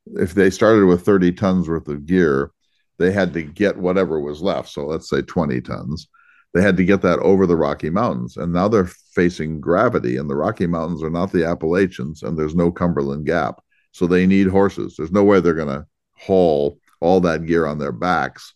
If 0.05 0.33
they 0.33 0.49
started 0.49 0.85
with 0.85 1.03
30 1.03 1.31
tons 1.33 1.67
worth 1.67 1.87
of 1.87 2.05
gear, 2.05 2.51
they 2.99 3.11
had 3.11 3.33
to 3.33 3.41
get 3.41 3.77
whatever 3.77 4.19
was 4.19 4.41
left. 4.41 4.69
So 4.69 4.85
let's 4.85 5.09
say 5.09 5.21
20 5.21 5.61
tons 5.61 6.07
they 6.53 6.61
had 6.61 6.77
to 6.77 6.85
get 6.85 7.01
that 7.01 7.19
over 7.19 7.45
the 7.45 7.55
Rocky 7.55 7.89
Mountains. 7.89 8.37
And 8.37 8.53
now 8.53 8.67
they're 8.67 8.85
facing 8.85 9.59
gravity, 9.59 10.17
and 10.17 10.29
the 10.29 10.35
Rocky 10.35 10.67
Mountains 10.67 11.03
are 11.03 11.09
not 11.09 11.31
the 11.31 11.45
Appalachians, 11.45 12.23
and 12.23 12.37
there's 12.37 12.55
no 12.55 12.71
Cumberland 12.71 13.25
Gap. 13.25 13.61
So 13.91 14.07
they 14.07 14.25
need 14.25 14.47
horses. 14.47 14.95
There's 14.95 15.11
no 15.11 15.23
way 15.23 15.39
they're 15.39 15.53
going 15.53 15.67
to 15.67 15.85
haul 16.25 16.79
all 17.01 17.19
that 17.21 17.45
gear 17.45 17.65
on 17.65 17.79
their 17.79 17.91
backs 17.91 18.53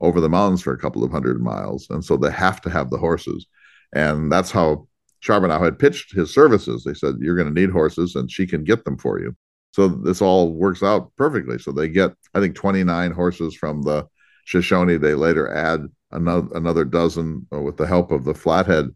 over 0.00 0.20
the 0.20 0.28
mountains 0.28 0.62
for 0.62 0.72
a 0.72 0.78
couple 0.78 1.02
of 1.02 1.10
hundred 1.10 1.40
miles. 1.40 1.86
And 1.90 2.04
so 2.04 2.16
they 2.16 2.30
have 2.30 2.60
to 2.62 2.70
have 2.70 2.90
the 2.90 2.98
horses. 2.98 3.46
And 3.94 4.30
that's 4.30 4.50
how 4.50 4.86
Charbonneau 5.20 5.62
had 5.62 5.78
pitched 5.78 6.14
his 6.14 6.32
services. 6.32 6.84
They 6.84 6.94
said, 6.94 7.16
You're 7.20 7.36
going 7.36 7.52
to 7.52 7.60
need 7.60 7.70
horses, 7.70 8.14
and 8.14 8.30
she 8.30 8.46
can 8.46 8.62
get 8.62 8.84
them 8.84 8.98
for 8.98 9.18
you. 9.18 9.34
So 9.72 9.88
this 9.88 10.22
all 10.22 10.52
works 10.52 10.82
out 10.82 11.10
perfectly. 11.16 11.58
So 11.58 11.72
they 11.72 11.88
get, 11.88 12.12
I 12.34 12.40
think, 12.40 12.54
29 12.54 13.12
horses 13.12 13.54
from 13.54 13.82
the 13.82 14.06
Shoshone. 14.44 14.98
They 14.98 15.14
later 15.14 15.52
add 15.52 15.86
another, 16.12 16.48
another 16.54 16.84
dozen 16.84 17.46
uh, 17.52 17.60
with 17.60 17.76
the 17.76 17.86
help 17.86 18.10
of 18.12 18.24
the 18.24 18.34
Flathead 18.34 18.86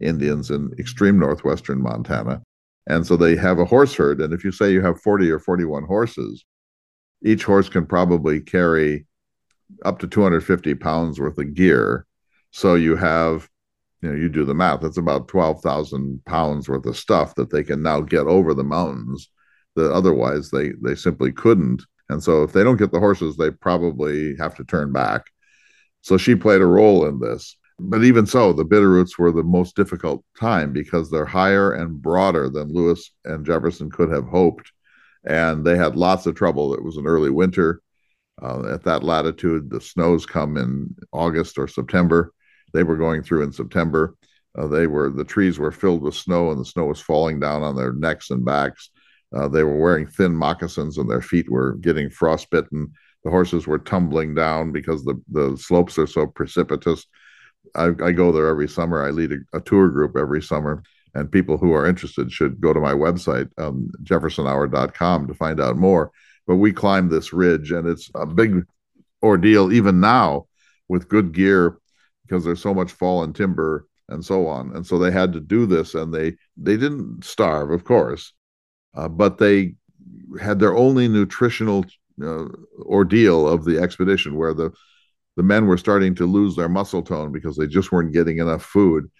Indians 0.00 0.50
in 0.50 0.72
extreme 0.78 1.18
northwestern 1.18 1.82
Montana. 1.82 2.42
And 2.88 3.06
so 3.06 3.16
they 3.16 3.36
have 3.36 3.58
a 3.58 3.64
horse 3.64 3.94
herd. 3.94 4.20
And 4.20 4.32
if 4.32 4.44
you 4.44 4.52
say 4.52 4.72
you 4.72 4.80
have 4.80 5.00
40 5.00 5.30
or 5.30 5.38
41 5.38 5.84
horses, 5.84 6.44
each 7.26 7.44
horse 7.44 7.68
can 7.68 7.86
probably 7.86 8.40
carry 8.40 9.06
up 9.84 9.98
to 9.98 10.06
250 10.06 10.74
pounds 10.76 11.18
worth 11.18 11.38
of 11.38 11.54
gear. 11.54 12.06
So 12.52 12.74
you 12.74 12.96
have, 12.96 13.48
you 14.00 14.10
know, 14.10 14.14
you 14.14 14.28
do 14.28 14.44
the 14.44 14.54
math, 14.54 14.80
that's 14.80 14.96
about 14.96 15.28
12,000 15.28 16.24
pounds 16.24 16.68
worth 16.68 16.86
of 16.86 16.96
stuff 16.96 17.34
that 17.34 17.50
they 17.50 17.64
can 17.64 17.82
now 17.82 18.00
get 18.00 18.26
over 18.26 18.54
the 18.54 18.64
mountains 18.64 19.28
that 19.74 19.92
otherwise 19.92 20.50
they, 20.50 20.72
they 20.82 20.94
simply 20.94 21.32
couldn't. 21.32 21.82
And 22.08 22.22
so 22.22 22.44
if 22.44 22.52
they 22.52 22.62
don't 22.62 22.76
get 22.76 22.92
the 22.92 23.00
horses, 23.00 23.36
they 23.36 23.50
probably 23.50 24.36
have 24.36 24.54
to 24.56 24.64
turn 24.64 24.92
back. 24.92 25.26
So 26.02 26.16
she 26.16 26.36
played 26.36 26.60
a 26.60 26.66
role 26.66 27.06
in 27.06 27.18
this. 27.18 27.56
But 27.78 28.04
even 28.04 28.24
so, 28.24 28.52
the 28.52 28.64
Bitterroots 28.64 29.18
were 29.18 29.32
the 29.32 29.42
most 29.42 29.76
difficult 29.76 30.24
time 30.38 30.72
because 30.72 31.10
they're 31.10 31.26
higher 31.26 31.72
and 31.72 32.00
broader 32.00 32.48
than 32.48 32.72
Lewis 32.72 33.10
and 33.24 33.44
Jefferson 33.44 33.90
could 33.90 34.10
have 34.10 34.26
hoped. 34.26 34.72
And 35.26 35.64
they 35.64 35.76
had 35.76 35.96
lots 35.96 36.26
of 36.26 36.34
trouble. 36.34 36.74
It 36.74 36.84
was 36.84 36.96
an 36.96 37.06
early 37.06 37.30
winter. 37.30 37.80
Uh, 38.40 38.68
at 38.74 38.84
that 38.84 39.02
latitude, 39.02 39.70
the 39.70 39.80
snows 39.80 40.26
come 40.26 40.56
in 40.56 40.94
August 41.12 41.58
or 41.58 41.66
September. 41.66 42.32
They 42.72 42.82
were 42.82 42.96
going 42.96 43.22
through 43.22 43.42
in 43.42 43.52
September. 43.52 44.14
Uh, 44.56 44.66
they 44.66 44.86
were 44.86 45.10
the 45.10 45.24
trees 45.24 45.58
were 45.58 45.72
filled 45.72 46.02
with 46.02 46.14
snow, 46.14 46.50
and 46.50 46.60
the 46.60 46.64
snow 46.64 46.86
was 46.86 47.00
falling 47.00 47.40
down 47.40 47.62
on 47.62 47.76
their 47.76 47.92
necks 47.92 48.30
and 48.30 48.44
backs. 48.44 48.90
Uh, 49.34 49.48
they 49.48 49.64
were 49.64 49.78
wearing 49.78 50.06
thin 50.06 50.34
moccasins, 50.34 50.98
and 50.98 51.10
their 51.10 51.22
feet 51.22 51.50
were 51.50 51.74
getting 51.74 52.10
frostbitten. 52.10 52.92
The 53.24 53.30
horses 53.30 53.66
were 53.66 53.78
tumbling 53.78 54.34
down 54.34 54.72
because 54.72 55.04
the 55.04 55.20
the 55.30 55.56
slopes 55.56 55.98
are 55.98 56.06
so 56.06 56.26
precipitous. 56.26 57.06
I, 57.74 57.86
I 58.02 58.12
go 58.12 58.32
there 58.32 58.46
every 58.46 58.68
summer. 58.68 59.04
I 59.04 59.10
lead 59.10 59.32
a, 59.32 59.38
a, 59.58 59.60
tour 59.60 59.88
group 59.88 60.16
every 60.16 60.40
summer, 60.40 60.82
and 61.16 61.32
people 61.32 61.56
who 61.56 61.72
are 61.72 61.86
interested 61.86 62.30
should 62.30 62.60
go 62.60 62.72
to 62.72 62.80
my 62.80 62.92
website, 62.92 63.48
um, 63.58 63.90
jeffersonhour.com, 64.02 65.26
to 65.26 65.34
find 65.34 65.60
out 65.60 65.76
more. 65.76 66.12
But 66.46 66.56
we 66.56 66.72
climbed 66.72 67.10
this 67.10 67.32
ridge 67.32 67.72
and 67.72 67.88
it's 67.88 68.10
a 68.14 68.26
big 68.26 68.64
ordeal 69.22 69.72
even 69.72 69.98
now 69.98 70.46
with 70.88 71.08
good 71.08 71.32
gear 71.32 71.78
because 72.22 72.44
there's 72.44 72.60
so 72.60 72.74
much 72.74 72.92
fallen 72.92 73.32
timber 73.32 73.86
and 74.08 74.24
so 74.24 74.46
on. 74.46 74.76
And 74.76 74.86
so 74.86 74.98
they 74.98 75.10
had 75.10 75.32
to 75.32 75.40
do 75.40 75.64
this 75.64 75.94
and 75.94 76.12
they 76.12 76.36
they 76.56 76.76
didn't 76.76 77.24
starve 77.24 77.70
of 77.70 77.84
course 77.84 78.32
uh, 78.94 79.08
but 79.08 79.38
they 79.38 79.74
had 80.40 80.58
their 80.58 80.76
only 80.76 81.08
nutritional 81.08 81.84
uh, 82.22 82.44
ordeal 82.80 83.48
of 83.48 83.64
the 83.64 83.78
expedition 83.78 84.36
where 84.36 84.54
the 84.54 84.70
the 85.36 85.42
men 85.42 85.66
were 85.66 85.76
starting 85.76 86.14
to 86.14 86.26
lose 86.26 86.56
their 86.56 86.68
muscle 86.68 87.02
tone 87.02 87.30
because 87.32 87.56
they 87.56 87.66
just 87.66 87.92
weren't 87.92 88.12
getting 88.12 88.38
enough 88.38 88.62
food 88.62 89.10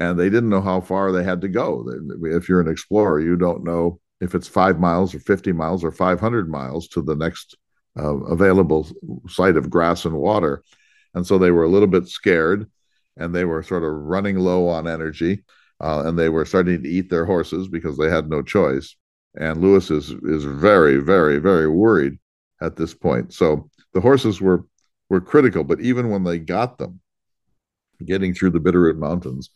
and 0.00 0.18
they 0.18 0.28
didn't 0.28 0.50
know 0.50 0.60
how 0.60 0.80
far 0.80 1.12
they 1.12 1.22
had 1.22 1.40
to 1.40 1.48
go 1.48 1.84
if 2.22 2.48
you're 2.48 2.60
an 2.60 2.68
explorer 2.68 3.20
you 3.20 3.36
don't 3.36 3.62
know 3.62 4.00
if 4.20 4.34
it's 4.34 4.48
five 4.48 4.78
miles 4.78 5.14
or 5.14 5.20
50 5.20 5.52
miles 5.52 5.82
or 5.82 5.90
500 5.90 6.48
miles 6.48 6.88
to 6.88 7.02
the 7.02 7.14
next 7.14 7.56
uh, 7.98 8.16
available 8.24 8.86
site 9.28 9.56
of 9.56 9.70
grass 9.70 10.04
and 10.04 10.14
water. 10.14 10.62
And 11.14 11.26
so 11.26 11.38
they 11.38 11.50
were 11.50 11.64
a 11.64 11.68
little 11.68 11.88
bit 11.88 12.06
scared 12.06 12.70
and 13.16 13.34
they 13.34 13.44
were 13.44 13.62
sort 13.62 13.82
of 13.82 13.92
running 13.92 14.38
low 14.38 14.68
on 14.68 14.86
energy 14.86 15.42
uh, 15.80 16.04
and 16.06 16.18
they 16.18 16.28
were 16.28 16.44
starting 16.44 16.82
to 16.82 16.88
eat 16.88 17.10
their 17.10 17.24
horses 17.24 17.66
because 17.66 17.96
they 17.96 18.10
had 18.10 18.28
no 18.28 18.42
choice. 18.42 18.94
And 19.38 19.60
Lewis 19.60 19.90
is, 19.90 20.10
is 20.10 20.44
very, 20.44 20.98
very, 20.98 21.38
very 21.38 21.68
worried 21.68 22.18
at 22.60 22.76
this 22.76 22.94
point. 22.94 23.32
So 23.32 23.70
the 23.94 24.00
horses 24.00 24.40
were, 24.40 24.66
were 25.08 25.20
critical, 25.20 25.64
but 25.64 25.80
even 25.80 26.10
when 26.10 26.24
they 26.24 26.38
got 26.38 26.78
them, 26.78 27.00
getting 28.04 28.32
through 28.32 28.50
the 28.50 28.60
Bitterroot 28.60 28.96
Mountains 28.96 29.50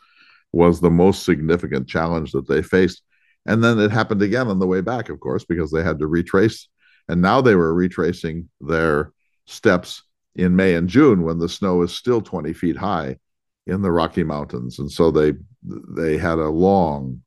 was 0.55 0.81
the 0.81 0.91
most 0.91 1.25
significant 1.25 1.89
challenge 1.89 2.33
that 2.33 2.49
they 2.49 2.63
faced 2.63 3.03
and 3.47 3.63
then 3.63 3.79
it 3.79 3.91
happened 3.91 4.23
again 4.23 4.49
on 4.49 4.59
the 4.59 4.67
way 4.67 4.81
back, 4.81 5.09
of 5.09 5.21
course, 5.21 5.45
because 5.45 5.71
they 5.71 5.83
had 5.83 5.99
to 5.99 6.07
retrace. 6.07 6.69
And 7.09 7.21
now 7.21 7.41
they 7.41 7.55
were 7.55 7.75
retracing 7.75 8.49
their 8.61 9.13
steps 9.47 10.03
in 10.35 10.57
May 10.57 10.75
and 10.75 10.89
June 10.89 11.23
when 11.23 11.39
the 11.39 11.49
snow 11.49 11.83
is 11.83 11.95
still 11.95 12.23
20 12.23 12.53
feet 12.55 12.77
high 12.77 13.19
in 13.67 13.83
the 13.83 13.93
Rocky 13.93 14.25
Mountains. 14.25 14.79
And 14.79 14.91
so 14.91 15.11
they 15.11 15.35
they 15.63 16.17
had 16.17 16.39
a 16.39 16.49
long, 16.49 17.23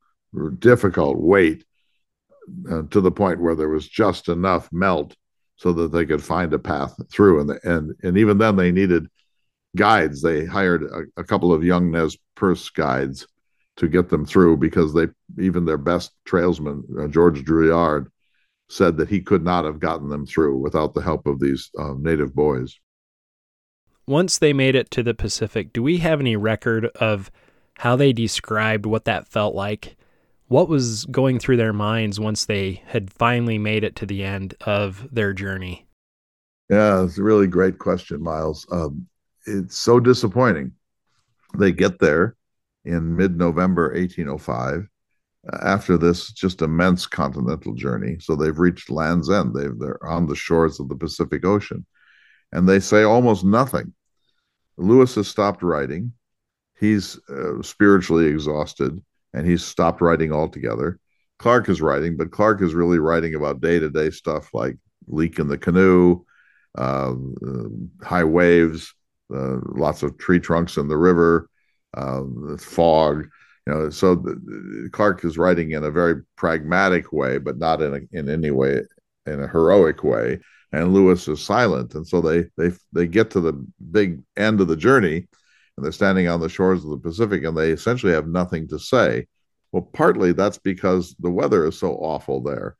difficult 0.59 1.17
wait 1.17 1.63
uh, 2.69 2.83
to 2.91 3.01
the 3.01 3.11
point 3.11 3.41
where 3.41 3.55
there 3.55 3.69
was 3.69 3.87
just 3.87 4.29
enough 4.29 4.69
melt 4.71 5.15
so 5.55 5.73
that 5.73 5.91
they 5.91 6.05
could 6.05 6.23
find 6.23 6.53
a 6.53 6.59
path 6.59 6.95
through. 7.11 7.41
And 7.41 7.49
the, 7.49 7.59
and 7.63 7.95
and 8.03 8.17
even 8.17 8.39
then 8.39 8.55
they 8.55 8.71
needed 8.71 9.07
guides. 9.75 10.21
They 10.21 10.45
hired 10.45 10.83
a, 10.83 11.21
a 11.21 11.23
couple 11.23 11.53
of 11.53 11.63
young 11.63 11.91
Nez 11.91 12.17
Perce 12.37 12.69
guides 12.69 13.27
to 13.75 13.87
get 13.87 14.09
them 14.09 14.25
through 14.25 14.57
because 14.57 14.93
they 14.93 15.07
even 15.39 15.65
their 15.65 15.77
best 15.77 16.11
trailsman 16.25 16.83
uh, 16.99 17.07
George 17.07 17.43
Drouillard 17.43 18.07
said 18.69 18.97
that 18.97 19.09
he 19.09 19.21
could 19.21 19.43
not 19.43 19.65
have 19.65 19.79
gotten 19.79 20.09
them 20.09 20.25
through 20.25 20.57
without 20.57 20.93
the 20.93 21.01
help 21.01 21.25
of 21.27 21.39
these 21.39 21.69
uh, 21.79 21.93
native 21.97 22.35
boys. 22.35 22.79
Once 24.05 24.37
they 24.37 24.53
made 24.53 24.75
it 24.75 24.89
to 24.91 25.03
the 25.03 25.13
Pacific, 25.13 25.73
do 25.73 25.83
we 25.83 25.97
have 25.97 26.19
any 26.19 26.35
record 26.35 26.85
of 26.97 27.31
how 27.79 27.95
they 27.95 28.13
described 28.13 28.85
what 28.85 29.05
that 29.05 29.27
felt 29.27 29.53
like? 29.53 29.97
What 30.47 30.69
was 30.69 31.05
going 31.05 31.39
through 31.39 31.57
their 31.57 31.73
minds 31.73 32.19
once 32.19 32.45
they 32.45 32.81
had 32.87 33.11
finally 33.11 33.57
made 33.57 33.83
it 33.83 33.95
to 33.97 34.05
the 34.05 34.23
end 34.23 34.55
of 34.61 35.07
their 35.11 35.33
journey? 35.33 35.87
Yeah, 36.69 37.03
it's 37.03 37.17
a 37.17 37.23
really 37.23 37.47
great 37.47 37.79
question, 37.79 38.21
Miles. 38.21 38.65
Um, 38.71 39.07
it's 39.45 39.77
so 39.77 39.99
disappointing. 39.99 40.71
They 41.55 41.71
get 41.71 41.99
there, 41.99 42.35
in 42.87 43.15
mid 43.15 43.37
November 43.37 43.89
1805 43.93 44.87
uh, 45.51 45.57
after 45.61 45.97
this 45.97 46.31
just 46.31 46.61
immense 46.61 47.05
continental 47.05 47.73
journey. 47.73 48.17
So 48.19 48.35
they've 48.35 48.57
reached 48.57 48.89
Land's 48.89 49.29
End. 49.29 49.53
they 49.53 49.67
they're 49.77 50.03
on 50.05 50.25
the 50.25 50.35
shores 50.35 50.79
of 50.79 50.89
the 50.89 50.95
Pacific 50.95 51.45
Ocean. 51.45 51.85
And 52.53 52.67
they 52.67 52.79
say 52.79 53.03
almost 53.03 53.43
nothing. 53.43 53.93
Lewis 54.77 55.15
has 55.15 55.27
stopped 55.27 55.61
writing. 55.61 56.13
He's 56.79 57.19
uh, 57.29 57.61
spiritually 57.61 58.27
exhausted 58.27 59.03
and 59.33 59.45
he's 59.45 59.65
stopped 59.65 60.01
writing 60.01 60.31
altogether. 60.31 60.99
Clark 61.39 61.69
is 61.69 61.81
writing, 61.81 62.15
but 62.15 62.31
Clark 62.31 62.61
is 62.61 62.73
really 62.73 62.99
writing 62.99 63.35
about 63.35 63.61
day 63.61 63.79
to 63.79 63.89
day 63.89 64.09
stuff 64.09 64.53
like 64.53 64.77
leak 65.07 65.39
in 65.39 65.47
the 65.47 65.57
canoe, 65.57 66.23
uh, 66.77 67.13
uh, 67.13 67.67
high 68.01 68.23
waves, 68.23 68.93
uh, 69.33 69.57
lots 69.75 70.03
of 70.03 70.17
tree 70.17 70.39
trunks 70.39 70.77
in 70.77 70.87
the 70.87 70.97
river, 70.97 71.49
uh, 71.95 72.23
fog. 72.59 73.27
You 73.65 73.73
know, 73.73 73.89
so 73.89 74.15
the, 74.15 74.89
Clark 74.93 75.25
is 75.25 75.37
writing 75.37 75.71
in 75.71 75.83
a 75.83 75.91
very 75.91 76.21
pragmatic 76.35 77.11
way, 77.11 77.37
but 77.37 77.57
not 77.57 77.81
in 77.81 77.93
a, 77.93 78.17
in 78.17 78.29
any 78.29 78.51
way 78.51 78.81
in 79.25 79.41
a 79.41 79.47
heroic 79.47 80.03
way. 80.03 80.39
And 80.71 80.93
Lewis 80.93 81.27
is 81.27 81.43
silent, 81.43 81.95
and 81.95 82.07
so 82.07 82.21
they 82.21 82.45
they 82.57 82.75
they 82.93 83.07
get 83.07 83.31
to 83.31 83.39
the 83.41 83.53
big 83.91 84.21
end 84.35 84.59
of 84.61 84.67
the 84.67 84.75
journey, 84.75 85.27
and 85.75 85.85
they're 85.85 85.91
standing 85.91 86.27
on 86.27 86.41
the 86.41 86.49
shores 86.49 86.83
of 86.83 86.91
the 86.91 86.97
Pacific, 86.97 87.43
and 87.43 87.57
they 87.57 87.71
essentially 87.71 88.13
have 88.13 88.27
nothing 88.27 88.67
to 88.69 88.79
say. 88.79 89.27
Well, 89.71 89.83
partly 89.93 90.33
that's 90.33 90.57
because 90.57 91.15
the 91.19 91.31
weather 91.31 91.65
is 91.65 91.77
so 91.77 91.93
awful 91.95 92.41
there. 92.41 92.75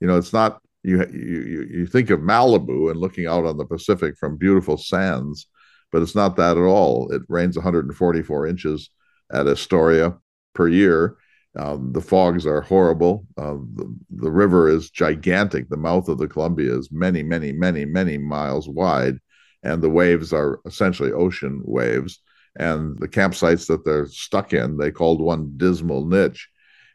You 0.00 0.06
know, 0.06 0.16
it's 0.16 0.32
not 0.32 0.60
you 0.82 1.06
you 1.06 1.66
you 1.70 1.86
think 1.86 2.10
of 2.10 2.20
Malibu 2.20 2.90
and 2.90 3.00
looking 3.00 3.26
out 3.26 3.44
on 3.44 3.56
the 3.56 3.66
Pacific 3.66 4.16
from 4.18 4.36
beautiful 4.36 4.76
sands, 4.76 5.46
but 5.92 6.02
it's 6.02 6.14
not 6.14 6.36
that 6.36 6.56
at 6.56 6.62
all. 6.62 7.10
It 7.12 7.22
rains 7.28 7.56
144 7.56 8.46
inches 8.46 8.90
at 9.32 9.46
Astoria 9.46 10.16
per 10.54 10.68
year. 10.68 11.16
Um, 11.58 11.92
the 11.92 12.00
fogs 12.00 12.46
are 12.46 12.60
horrible. 12.60 13.26
Uh, 13.36 13.56
the, 13.74 13.96
the 14.10 14.30
river 14.30 14.68
is 14.68 14.90
gigantic. 14.90 15.68
The 15.68 15.76
mouth 15.76 16.08
of 16.08 16.18
the 16.18 16.28
Columbia 16.28 16.76
is 16.76 16.92
many, 16.92 17.22
many, 17.22 17.52
many, 17.52 17.84
many 17.84 18.18
miles 18.18 18.68
wide, 18.68 19.18
and 19.62 19.82
the 19.82 19.90
waves 19.90 20.32
are 20.32 20.60
essentially 20.64 21.12
ocean 21.12 21.60
waves. 21.64 22.20
And 22.56 22.98
the 22.98 23.08
campsites 23.08 23.66
that 23.66 23.84
they're 23.84 24.06
stuck 24.06 24.52
in, 24.52 24.76
they 24.76 24.90
called 24.90 25.20
one 25.20 25.54
dismal 25.56 26.06
niche, 26.06 26.48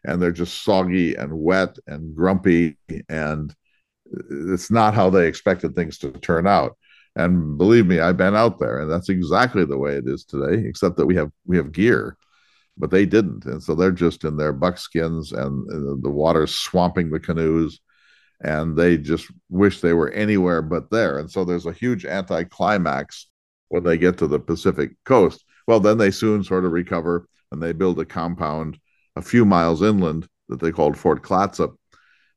and 0.06 0.22
they're 0.22 0.32
just 0.32 0.64
soggy 0.64 1.16
and 1.16 1.34
wet 1.34 1.76
and 1.88 2.16
grumpy, 2.16 2.78
and 3.10 3.54
it's 4.30 4.72
not 4.72 4.94
how 4.94 5.10
they 5.10 5.28
expected 5.28 5.76
things 5.76 5.98
to 6.00 6.12
turn 6.12 6.48
out. 6.48 6.78
And 7.16 7.58
believe 7.58 7.86
me, 7.86 8.00
I've 8.00 8.18
been 8.18 8.36
out 8.36 8.60
there, 8.60 8.80
and 8.82 8.92
that's 8.92 9.10
exactly 9.10 9.64
the 9.66 9.78
way 9.78 9.96
it 9.96 10.08
is 10.08 10.26
today, 10.26 10.68
except 10.68 10.98
that 10.98 11.06
we 11.06 11.16
have 11.16 11.32
we 11.46 11.58
have 11.58 11.72
gear, 11.72 12.18
but 12.78 12.92
they 12.92 13.06
didn't, 13.06 13.46
and 13.46 13.64
so 13.64 13.74
they're 13.74 13.92
just 13.92 14.26
in 14.26 14.36
their 14.36 14.52
buckskins, 14.52 15.32
and 15.32 15.70
uh, 15.72 15.96
the 16.02 16.10
water's 16.10 16.58
swamping 16.58 17.10
the 17.10 17.20
canoes, 17.20 17.80
and 18.42 18.76
they 18.76 18.98
just 18.98 19.28
wish 19.50 19.80
they 19.80 19.94
were 19.94 20.12
anywhere 20.12 20.62
but 20.62 20.92
there. 20.92 21.20
And 21.20 21.32
so 21.32 21.46
there's 21.46 21.66
a 21.66 21.72
huge 21.72 22.06
anticlimax 22.06 23.28
when 23.70 23.84
they 23.84 23.98
get 23.98 24.18
to 24.18 24.28
the 24.28 24.40
Pacific 24.40 24.92
coast. 25.06 25.46
Well, 25.68 25.80
then 25.80 25.98
they 25.98 26.12
soon 26.12 26.44
sort 26.44 26.66
of 26.66 26.74
recover, 26.74 27.28
and 27.52 27.62
they 27.64 27.72
build 27.72 28.00
a 28.00 28.06
compound 28.06 28.78
a 29.16 29.22
few 29.22 29.46
miles 29.46 29.82
inland 29.82 30.28
that 30.50 30.60
they 30.60 30.72
called 30.72 30.98
Fort 30.98 31.24
Clatsop 31.24 31.76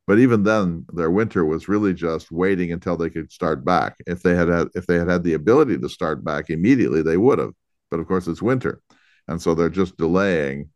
but 0.08 0.18
even 0.18 0.42
then, 0.42 0.86
their 0.94 1.10
winter 1.10 1.44
was 1.44 1.68
really 1.68 1.92
just 1.92 2.32
waiting 2.32 2.72
until 2.72 2.96
they 2.96 3.10
could 3.10 3.30
start 3.30 3.62
back. 3.62 3.94
If 4.06 4.22
they 4.22 4.34
had, 4.34 4.48
had 4.48 4.68
if 4.74 4.86
they 4.86 4.98
had 4.98 5.06
had 5.06 5.22
the 5.22 5.34
ability 5.34 5.76
to 5.76 5.88
start 5.90 6.24
back 6.24 6.48
immediately, 6.48 7.02
they 7.02 7.18
would 7.18 7.38
have. 7.38 7.52
But 7.90 8.00
of 8.00 8.08
course, 8.08 8.26
it's 8.26 8.40
winter, 8.40 8.80
and 9.28 9.40
so 9.40 9.54
they're 9.54 9.68
just 9.68 9.98
delaying. 9.98 10.70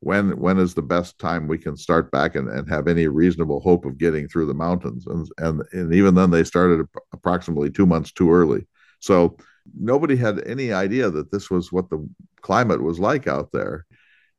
When 0.00 0.40
when 0.40 0.58
is 0.58 0.74
the 0.74 0.82
best 0.82 1.20
time 1.20 1.46
we 1.46 1.56
can 1.56 1.76
start 1.76 2.10
back 2.10 2.34
and, 2.34 2.48
and 2.48 2.68
have 2.68 2.88
any 2.88 3.06
reasonable 3.06 3.60
hope 3.60 3.84
of 3.84 3.96
getting 3.96 4.26
through 4.26 4.46
the 4.46 4.54
mountains? 4.54 5.06
And 5.06 5.28
and 5.38 5.62
and 5.70 5.94
even 5.94 6.16
then, 6.16 6.32
they 6.32 6.42
started 6.42 6.84
approximately 7.12 7.70
two 7.70 7.86
months 7.86 8.10
too 8.10 8.32
early. 8.32 8.66
So 8.98 9.36
nobody 9.78 10.16
had 10.16 10.44
any 10.48 10.72
idea 10.72 11.10
that 11.10 11.30
this 11.30 11.48
was 11.48 11.70
what 11.70 11.90
the 11.90 12.04
climate 12.40 12.82
was 12.82 12.98
like 12.98 13.28
out 13.28 13.52
there. 13.52 13.86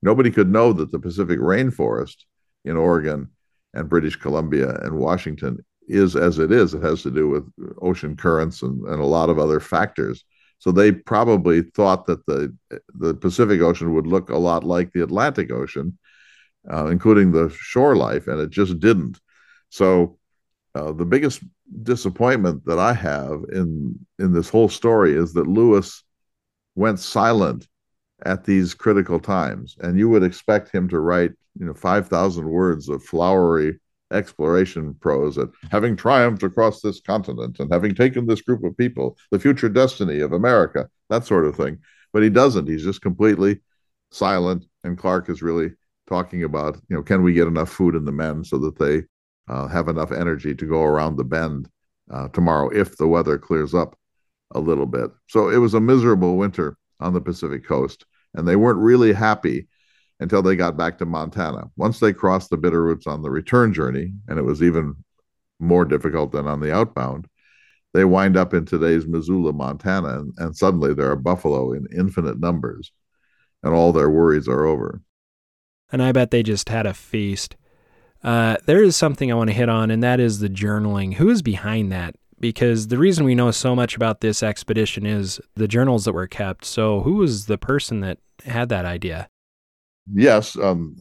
Nobody 0.02 0.30
could 0.30 0.52
know 0.52 0.74
that 0.74 0.92
the 0.92 1.00
Pacific 1.00 1.40
rainforest 1.40 2.18
in 2.66 2.76
Oregon 2.76 3.30
and 3.76 3.90
British 3.90 4.16
Columbia 4.16 4.76
and 4.82 4.98
Washington 4.98 5.64
is 5.88 6.16
as 6.16 6.40
it 6.40 6.52
is. 6.52 6.74
It 6.74 6.82
has 6.84 7.04
to 7.04 7.12
do 7.12 7.30
with 7.30 7.46
ocean 7.82 8.16
currents 8.16 8.62
and, 8.62 8.86
and 8.88 9.00
a 9.02 9.06
lot 9.06 9.30
of 9.30 9.38
other 9.40 9.60
factors. 9.60 10.24
So 10.60 10.72
they 10.72 10.92
probably 10.92 11.62
thought 11.62 12.06
that 12.08 12.26
the 12.26 12.56
the 12.96 13.14
Pacific 13.14 13.62
Ocean 13.62 13.94
would 13.94 14.08
look 14.08 14.30
a 14.30 14.38
lot 14.38 14.64
like 14.64 14.92
the 14.92 15.04
Atlantic 15.04 15.52
Ocean, 15.52 15.98
uh, 16.72 16.88
including 16.88 17.32
the 17.32 17.50
shore 17.50 17.96
life, 17.96 18.28
and 18.28 18.40
it 18.40 18.50
just 18.50 18.80
didn't. 18.80 19.20
So 19.70 20.18
uh, 20.74 20.94
the 20.94 21.06
biggest 21.06 21.44
disappointment 21.84 22.66
that 22.66 22.80
I 22.80 22.94
have 22.94 23.44
in 23.52 24.00
in 24.18 24.34
this 24.34 24.50
whole 24.50 24.70
story 24.70 25.14
is 25.14 25.34
that 25.34 25.48
Lewis 25.48 26.04
went 26.76 27.00
silent 27.00 27.68
at 28.26 28.46
these 28.46 28.74
critical 28.74 29.20
times, 29.20 29.76
and 29.82 30.00
you 30.00 30.10
would 30.10 30.24
expect 30.24 30.74
him 30.74 30.88
to 30.90 31.00
write 31.00 31.34
you 31.60 31.66
know 31.66 31.74
5000 31.74 32.50
words 32.50 32.90
of 32.90 33.04
flowery 33.04 33.80
exploration 34.12 34.94
prose 35.02 35.36
that 35.36 35.52
having 35.72 35.96
triumphed 35.96 36.44
across 36.44 36.82
this 36.82 37.02
continent 37.02 37.60
and 37.60 37.74
having 37.74 37.96
taken 37.96 38.28
this 38.28 38.42
group 38.42 38.64
of 38.64 38.78
people 38.78 39.18
the 39.32 39.40
future 39.40 39.68
destiny 39.68 40.20
of 40.20 40.32
america 40.32 40.88
that 41.10 41.26
sort 41.26 41.46
of 41.46 41.56
thing. 41.56 41.80
But 42.14 42.24
he 42.24 42.30
doesn't. 42.30 42.68
He's 42.68 42.84
just 42.84 43.02
completely 43.02 43.62
silent 44.12 44.66
and 44.84 44.98
clark 44.98 45.30
is 45.30 45.42
really 45.42 45.72
talking 46.08 46.44
about 46.44 46.80
you 46.90 46.96
know 46.96 47.04
can 47.04 47.24
we 47.24 47.34
get 47.34 47.48
enough 47.48 47.70
food 47.70 47.96
in 47.96 48.06
the 48.06 48.12
men 48.12 48.44
so 48.44 48.58
that 48.60 48.78
they 48.78 49.04
uh, 49.52 49.68
have 49.68 49.90
enough 49.90 50.12
energy 50.12 50.56
to 50.56 50.66
go 50.66 50.84
around 50.84 51.16
the 51.16 51.24
bend 51.24 51.68
uh, 52.12 52.28
tomorrow 52.30 52.70
if 52.70 52.98
the 52.98 53.08
weather 53.08 53.38
clears 53.38 53.74
up 53.74 53.98
a 54.54 54.60
little 54.60 54.86
bit. 54.86 55.12
So 55.28 55.50
it 55.50 55.58
was 55.58 55.74
a 55.74 55.82
miserable 55.82 56.38
winter 56.38 56.78
on 57.00 57.14
the 57.14 57.22
pacific 57.22 57.66
coast 57.66 58.06
and 58.36 58.48
they 58.48 58.56
weren't 58.56 58.80
really 58.80 59.12
happy 59.12 59.68
until 60.20 60.42
they 60.42 60.56
got 60.56 60.78
back 60.78 60.98
to 60.98 61.06
Montana. 61.06 61.70
Once 61.76 62.00
they 62.00 62.14
crossed 62.14 62.50
the 62.50 62.58
Bitterroots 62.58 63.08
on 63.08 63.22
the 63.22 63.30
return 63.30 63.74
journey, 63.74 64.14
and 64.28 64.40
it 64.40 64.44
was 64.44 64.64
even 64.64 64.96
more 65.60 65.86
difficult 65.86 66.32
than 66.32 66.48
on 66.48 66.60
the 66.60 66.74
outbound, 66.74 67.28
they 67.94 68.06
wind 68.06 68.36
up 68.38 68.54
in 68.54 68.66
today's 68.66 69.08
Missoula, 69.08 69.54
Montana, 69.54 70.20
and, 70.20 70.34
and 70.38 70.56
suddenly 70.56 70.94
there 70.94 71.10
are 71.10 71.16
buffalo 71.16 71.72
in 71.74 71.88
infinite 71.96 72.40
numbers, 72.40 72.92
and 73.64 73.74
all 73.74 73.92
their 73.92 74.10
worries 74.10 74.48
are 74.48 74.66
over. 74.66 75.02
And 75.92 76.02
I 76.02 76.12
bet 76.12 76.32
they 76.32 76.44
just 76.44 76.70
had 76.70 76.86
a 76.86 76.94
feast. 76.94 77.56
Uh, 78.24 78.58
there 78.66 78.84
is 78.84 78.96
something 78.96 79.32
I 79.32 79.36
want 79.36 79.50
to 79.50 79.56
hit 79.56 79.70
on, 79.70 79.92
and 79.92 80.04
that 80.04 80.20
is 80.20 80.40
the 80.40 80.50
journaling. 80.50 81.14
Who 81.16 81.30
is 81.30 81.42
behind 81.42 81.92
that? 81.92 82.16
Because 82.40 82.88
the 82.88 82.98
reason 82.98 83.24
we 83.24 83.36
know 83.36 83.52
so 83.52 83.76
much 83.76 83.96
about 83.96 84.20
this 84.20 84.44
expedition 84.44 85.06
is 85.06 85.40
the 85.56 85.68
journals 85.68 86.06
that 86.06 86.14
were 86.14 86.28
kept. 86.28 86.66
So, 86.66 87.02
who 87.02 87.16
was 87.16 87.46
the 87.46 87.58
person 87.58 88.02
that 88.02 88.18
had 88.46 88.70
that 88.70 88.84
idea? 88.84 89.30
Yes, 90.14 90.58
um, 90.58 90.96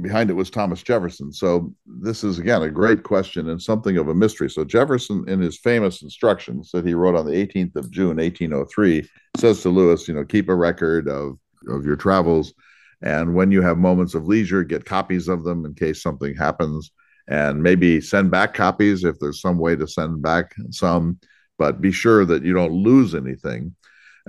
behind 0.00 0.30
it 0.30 0.34
was 0.34 0.50
Thomas 0.50 0.82
Jefferson. 0.82 1.32
So 1.32 1.72
this 1.86 2.24
is 2.24 2.38
again 2.38 2.62
a 2.62 2.70
great 2.70 3.02
question 3.02 3.48
and 3.48 3.60
something 3.60 3.96
of 3.96 4.08
a 4.08 4.14
mystery. 4.14 4.50
So 4.50 4.64
Jefferson, 4.64 5.24
in 5.28 5.40
his 5.40 5.58
famous 5.58 6.02
instructions 6.02 6.70
that 6.72 6.86
he 6.86 6.94
wrote 6.94 7.14
on 7.14 7.26
the 7.26 7.32
18th 7.32 7.76
of 7.76 7.90
June, 7.90 8.16
1803, 8.16 9.08
says 9.36 9.62
to 9.62 9.70
Lewis, 9.70 10.08
you 10.08 10.14
know, 10.14 10.24
keep 10.24 10.48
a 10.48 10.54
record 10.54 11.08
of 11.08 11.38
of 11.68 11.84
your 11.84 11.96
travels, 11.96 12.54
and 13.02 13.34
when 13.34 13.50
you 13.50 13.62
have 13.62 13.78
moments 13.78 14.14
of 14.14 14.26
leisure, 14.26 14.64
get 14.64 14.84
copies 14.84 15.28
of 15.28 15.44
them 15.44 15.64
in 15.64 15.74
case 15.74 16.02
something 16.02 16.34
happens, 16.34 16.90
and 17.28 17.62
maybe 17.62 18.00
send 18.00 18.30
back 18.30 18.54
copies 18.54 19.04
if 19.04 19.18
there's 19.18 19.40
some 19.40 19.58
way 19.58 19.76
to 19.76 19.86
send 19.86 20.22
back 20.22 20.54
some. 20.70 21.18
But 21.58 21.80
be 21.80 21.90
sure 21.90 22.24
that 22.24 22.44
you 22.44 22.52
don't 22.54 22.72
lose 22.72 23.14
anything. 23.14 23.74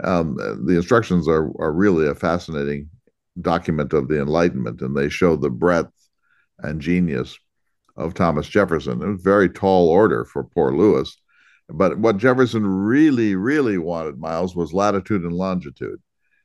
Um, 0.04 0.36
the 0.66 0.76
instructions 0.76 1.28
are 1.28 1.52
are 1.60 1.72
really 1.72 2.08
a 2.08 2.16
fascinating 2.16 2.90
document 3.42 3.94
of 3.94 4.08
the 4.08 4.22
Enlightenment, 4.22 4.82
and 4.82 4.96
they 4.96 5.10
show 5.10 5.36
the 5.36 5.50
breadth 5.50 5.94
and 6.60 6.82
genius 6.82 7.38
of 7.96 8.14
Thomas 8.14 8.48
Jefferson. 8.48 9.02
It 9.02 9.08
was 9.08 9.22
very 9.22 9.50
tall 9.50 9.90
order 9.90 10.26
for 10.26 10.44
poor 10.44 10.72
Lewis. 10.72 11.18
But 11.70 12.00
what 12.00 12.18
Jefferson 12.18 12.66
really, 12.66 13.36
really 13.36 13.78
wanted, 13.78 14.18
Miles, 14.18 14.56
was 14.56 14.74
latitude 14.74 15.22
and 15.22 15.34
longitude. 15.34 16.00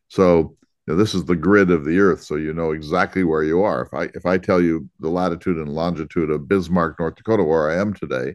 So 0.09 0.57
you 0.87 0.93
know, 0.93 0.97
this 0.97 1.15
is 1.15 1.25
the 1.25 1.37
grid 1.37 1.71
of 1.71 1.85
the 1.85 1.99
Earth, 1.99 2.23
so 2.23 2.37
you 2.37 2.53
know 2.53 2.73
exactly 2.73 3.25
where 3.25 3.43
you 3.43 3.63
are. 3.63 3.83
If 3.83 3.95
I 3.95 4.05
if 4.15 4.27
I 4.27 4.37
tell 4.37 4.61
you 4.61 4.89
the 5.01 5.09
latitude 5.09 5.57
and 5.57 5.69
longitude 5.69 6.31
of 6.31 6.47
Bismarck, 6.47 6.99
North 6.99 7.15
Dakota, 7.15 7.43
where 7.43 7.71
I 7.71 7.81
am 7.81 7.95
today, 7.95 8.35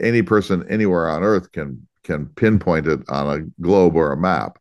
any 0.00 0.22
person 0.22 0.64
anywhere 0.68 1.08
on 1.08 1.24
Earth 1.24 1.50
can 1.50 1.88
can 2.04 2.26
pinpoint 2.26 2.86
it 2.86 3.00
on 3.08 3.40
a 3.40 3.62
globe 3.62 3.96
or 3.96 4.12
a 4.12 4.16
map. 4.16 4.58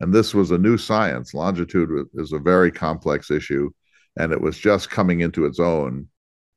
And 0.00 0.12
this 0.12 0.34
was 0.34 0.50
a 0.50 0.58
new 0.58 0.76
science. 0.76 1.34
Longitude 1.34 2.08
is 2.14 2.32
a 2.32 2.38
very 2.38 2.70
complex 2.70 3.30
issue, 3.30 3.70
and 4.18 4.32
it 4.32 4.40
was 4.40 4.58
just 4.58 4.90
coming 4.90 5.20
into 5.20 5.46
its 5.46 5.58
own. 5.58 6.08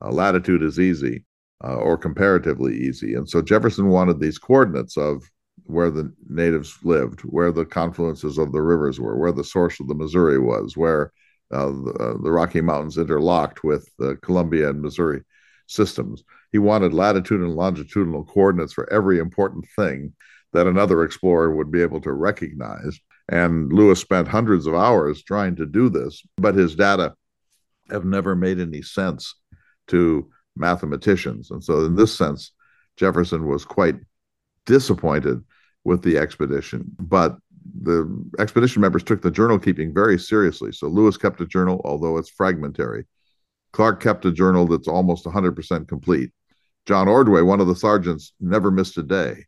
Uh, 0.02 0.12
latitude 0.12 0.64
is 0.64 0.80
easy 0.80 1.26
uh, 1.64 1.76
or 1.76 1.98
comparatively 1.98 2.76
easy. 2.76 3.16
And 3.16 3.30
so 3.30 3.42
Jefferson 3.42 3.88
wanted 3.88 4.20
these 4.20 4.38
coordinates 4.38 4.98
of 4.98 5.24
where 5.66 5.92
the 5.92 6.12
natives 6.30 6.78
lived, 6.84 7.22
where 7.22 7.52
the 7.52 7.66
confluences 7.66 8.38
of 8.38 8.52
the 8.52 8.62
rivers 8.62 9.00
were, 9.00 9.18
where 9.18 9.32
the 9.32 9.44
source 9.44 9.80
of 9.80 9.88
the 9.88 9.96
Missouri 9.96 10.40
was, 10.40 10.76
where 10.78 11.12
uh, 11.52 11.68
the, 11.68 11.98
uh, 12.00 12.24
the, 12.24 12.32
Rocky 12.32 12.62
Mountains 12.62 12.98
interlocked 12.98 13.64
with 13.64 13.90
the 13.98 14.16
Columbia 14.18 14.70
and 14.70 14.82
Missouri 14.82 15.22
systems. 15.68 16.24
He 16.52 16.60
wanted 16.60 16.94
latitude 16.94 17.42
and 17.42 17.56
longitudinal 17.56 18.26
coordinates 18.26 18.74
for 18.74 18.92
every 18.92 19.20
important 19.20 19.66
thing 19.76 20.14
that 20.54 20.68
another 20.68 21.04
explorer 21.04 21.56
would 21.56 21.72
be 21.72 21.82
able 21.82 22.02
to 22.02 22.14
recognize. 22.14 23.00
And 23.30 23.72
Lewis 23.72 24.00
spent 24.00 24.28
hundreds 24.28 24.66
of 24.66 24.74
hours 24.74 25.24
trying 25.24 25.56
to 25.58 25.66
do 25.66 25.90
this, 25.90 26.24
but 26.38 26.56
his 26.56 26.76
data 26.76 27.14
have 27.92 28.04
never 28.04 28.36
made 28.36 28.60
any 28.60 28.82
sense 28.82 29.36
to 29.88 30.30
mathematicians. 30.56 31.52
And 31.52 31.64
so, 31.64 31.86
in 31.86 31.96
this 31.96 32.16
sense, 32.16 32.52
Jefferson 32.98 33.48
was 33.48 33.66
quite 33.66 33.96
disappointed 34.66 35.44
with 35.84 36.02
the 36.02 36.18
expedition. 36.18 36.86
But 37.00 37.38
the 37.82 38.12
expedition 38.40 38.82
members 38.82 39.04
took 39.04 39.22
the 39.22 39.32
journal 39.32 39.60
keeping 39.60 39.94
very 39.94 40.18
seriously. 40.18 40.72
So, 40.72 40.88
Lewis 40.88 41.16
kept 41.16 41.40
a 41.40 41.46
journal, 41.46 41.82
although 41.86 42.18
it's 42.18 42.30
fragmentary. 42.30 43.06
Clark 43.74 44.02
kept 44.02 44.26
a 44.26 44.32
journal 44.32 44.66
that's 44.66 44.88
almost 44.88 45.26
100% 45.26 45.88
complete. 45.88 46.32
John 46.88 47.08
Ordway, 47.08 47.42
one 47.42 47.62
of 47.62 47.68
the 47.68 47.76
sergeants, 47.76 48.34
never 48.40 48.72
missed 48.72 48.98
a 48.98 49.04
day. 49.04 49.46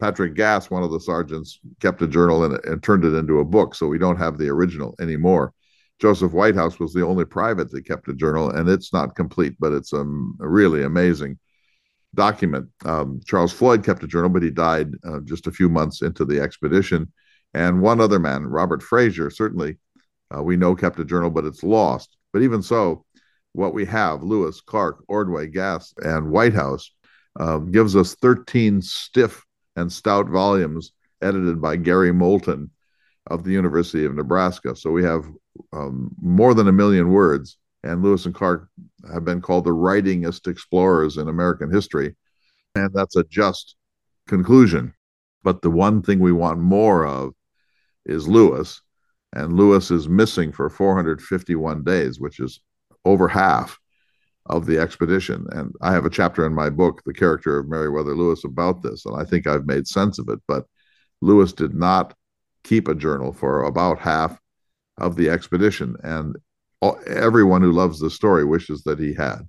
Patrick 0.00 0.34
Gass, 0.34 0.70
one 0.70 0.82
of 0.82 0.90
the 0.90 1.00
sergeants, 1.00 1.60
kept 1.80 2.02
a 2.02 2.06
journal 2.06 2.44
and, 2.44 2.64
and 2.64 2.82
turned 2.82 3.04
it 3.04 3.14
into 3.14 3.38
a 3.38 3.44
book, 3.44 3.74
so 3.74 3.86
we 3.86 3.98
don't 3.98 4.18
have 4.18 4.38
the 4.38 4.48
original 4.48 4.94
anymore. 5.00 5.52
Joseph 6.00 6.32
Whitehouse 6.32 6.80
was 6.80 6.92
the 6.92 7.06
only 7.06 7.24
private 7.24 7.70
that 7.70 7.86
kept 7.86 8.08
a 8.08 8.14
journal, 8.14 8.50
and 8.50 8.68
it's 8.68 8.92
not 8.92 9.14
complete, 9.14 9.54
but 9.58 9.72
it's 9.72 9.92
um, 9.92 10.36
a 10.40 10.48
really 10.48 10.82
amazing 10.82 11.38
document. 12.14 12.68
Um, 12.84 13.20
Charles 13.24 13.52
Floyd 13.52 13.84
kept 13.84 14.02
a 14.02 14.08
journal, 14.08 14.30
but 14.30 14.42
he 14.42 14.50
died 14.50 14.90
uh, 15.04 15.20
just 15.24 15.46
a 15.46 15.52
few 15.52 15.68
months 15.68 16.02
into 16.02 16.24
the 16.24 16.40
expedition. 16.40 17.12
And 17.54 17.80
one 17.80 18.00
other 18.00 18.18
man, 18.18 18.44
Robert 18.44 18.82
Frazer, 18.82 19.30
certainly 19.30 19.78
uh, 20.34 20.42
we 20.42 20.56
know 20.56 20.74
kept 20.74 20.98
a 20.98 21.04
journal, 21.04 21.30
but 21.30 21.44
it's 21.44 21.62
lost. 21.62 22.16
But 22.32 22.42
even 22.42 22.62
so, 22.62 23.04
what 23.52 23.74
we 23.74 23.84
have, 23.86 24.22
Lewis, 24.22 24.60
Clark, 24.60 25.04
Ordway, 25.06 25.46
Gass, 25.46 25.94
and 25.98 26.30
Whitehouse, 26.30 26.90
uh, 27.38 27.58
gives 27.58 27.94
us 27.94 28.16
13 28.16 28.82
stiff 28.82 29.44
and 29.76 29.92
stout 29.92 30.28
volumes 30.28 30.92
edited 31.22 31.60
by 31.60 31.76
Gary 31.76 32.12
Moulton 32.12 32.70
of 33.26 33.44
the 33.44 33.52
University 33.52 34.04
of 34.04 34.14
Nebraska. 34.14 34.76
So 34.76 34.90
we 34.90 35.04
have 35.04 35.26
um, 35.72 36.14
more 36.20 36.54
than 36.54 36.68
a 36.68 36.72
million 36.72 37.10
words, 37.10 37.58
and 37.82 38.02
Lewis 38.02 38.26
and 38.26 38.34
Clark 38.34 38.68
have 39.12 39.24
been 39.24 39.40
called 39.40 39.64
the 39.64 39.72
writingest 39.72 40.46
explorers 40.46 41.16
in 41.16 41.28
American 41.28 41.70
history. 41.70 42.14
And 42.74 42.92
that's 42.92 43.16
a 43.16 43.24
just 43.24 43.76
conclusion. 44.26 44.94
But 45.42 45.62
the 45.62 45.70
one 45.70 46.02
thing 46.02 46.18
we 46.18 46.32
want 46.32 46.58
more 46.58 47.06
of 47.06 47.34
is 48.04 48.28
Lewis. 48.28 48.80
And 49.32 49.54
Lewis 49.54 49.90
is 49.90 50.08
missing 50.08 50.52
for 50.52 50.70
451 50.70 51.84
days, 51.84 52.20
which 52.20 52.40
is 52.40 52.60
over 53.04 53.28
half 53.28 53.78
of 54.46 54.66
the 54.66 54.78
expedition. 54.78 55.46
And 55.52 55.72
I 55.80 55.92
have 55.92 56.04
a 56.04 56.10
chapter 56.10 56.44
in 56.46 56.52
my 56.52 56.70
book, 56.70 57.02
The 57.04 57.14
Character 57.14 57.58
of 57.58 57.68
Meriwether 57.68 58.14
Lewis, 58.14 58.44
about 58.44 58.82
this. 58.82 59.06
And 59.06 59.16
I 59.16 59.24
think 59.24 59.46
I've 59.46 59.66
made 59.66 59.86
sense 59.86 60.18
of 60.18 60.28
it. 60.28 60.40
But 60.46 60.66
Lewis 61.20 61.52
did 61.52 61.74
not 61.74 62.14
keep 62.62 62.88
a 62.88 62.94
journal 62.94 63.32
for 63.32 63.64
about 63.64 63.98
half 63.98 64.38
of 64.98 65.16
the 65.16 65.30
expedition. 65.30 65.96
And 66.02 66.36
all, 66.80 66.98
everyone 67.06 67.62
who 67.62 67.72
loves 67.72 67.98
the 67.98 68.10
story 68.10 68.44
wishes 68.44 68.82
that 68.84 68.98
he 68.98 69.14
had. 69.14 69.48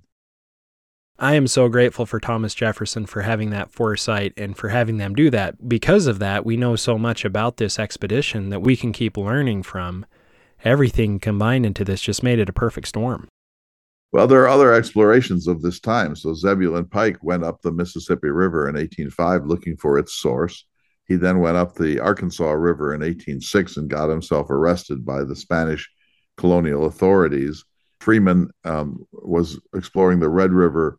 I 1.18 1.34
am 1.34 1.46
so 1.46 1.68
grateful 1.68 2.04
for 2.04 2.20
Thomas 2.20 2.54
Jefferson 2.54 3.06
for 3.06 3.22
having 3.22 3.48
that 3.50 3.72
foresight 3.72 4.34
and 4.36 4.56
for 4.56 4.68
having 4.68 4.98
them 4.98 5.14
do 5.14 5.30
that. 5.30 5.66
Because 5.66 6.06
of 6.06 6.18
that, 6.18 6.44
we 6.44 6.58
know 6.58 6.76
so 6.76 6.98
much 6.98 7.24
about 7.24 7.56
this 7.56 7.78
expedition 7.78 8.50
that 8.50 8.60
we 8.60 8.76
can 8.76 8.92
keep 8.92 9.16
learning 9.16 9.62
from. 9.62 10.04
Everything 10.62 11.18
combined 11.18 11.64
into 11.64 11.84
this 11.84 12.02
just 12.02 12.22
made 12.22 12.38
it 12.38 12.50
a 12.50 12.52
perfect 12.52 12.88
storm. 12.88 13.28
Well, 14.16 14.26
there 14.26 14.42
are 14.44 14.48
other 14.48 14.72
explorations 14.72 15.46
of 15.46 15.60
this 15.60 15.78
time. 15.78 16.16
So 16.16 16.32
Zebulon 16.32 16.86
Pike 16.86 17.18
went 17.22 17.44
up 17.44 17.60
the 17.60 17.70
Mississippi 17.70 18.30
River 18.30 18.66
in 18.66 18.74
1805 18.74 19.44
looking 19.44 19.76
for 19.76 19.98
its 19.98 20.14
source. 20.14 20.64
He 21.04 21.16
then 21.16 21.40
went 21.40 21.58
up 21.58 21.74
the 21.74 22.00
Arkansas 22.00 22.52
River 22.52 22.94
in 22.94 23.02
1806 23.02 23.76
and 23.76 23.90
got 23.90 24.08
himself 24.08 24.48
arrested 24.48 25.04
by 25.04 25.22
the 25.22 25.36
Spanish 25.36 25.86
colonial 26.38 26.86
authorities. 26.86 27.62
Freeman 28.00 28.48
um, 28.64 29.06
was 29.12 29.60
exploring 29.74 30.18
the 30.18 30.30
Red 30.30 30.50
River 30.50 30.98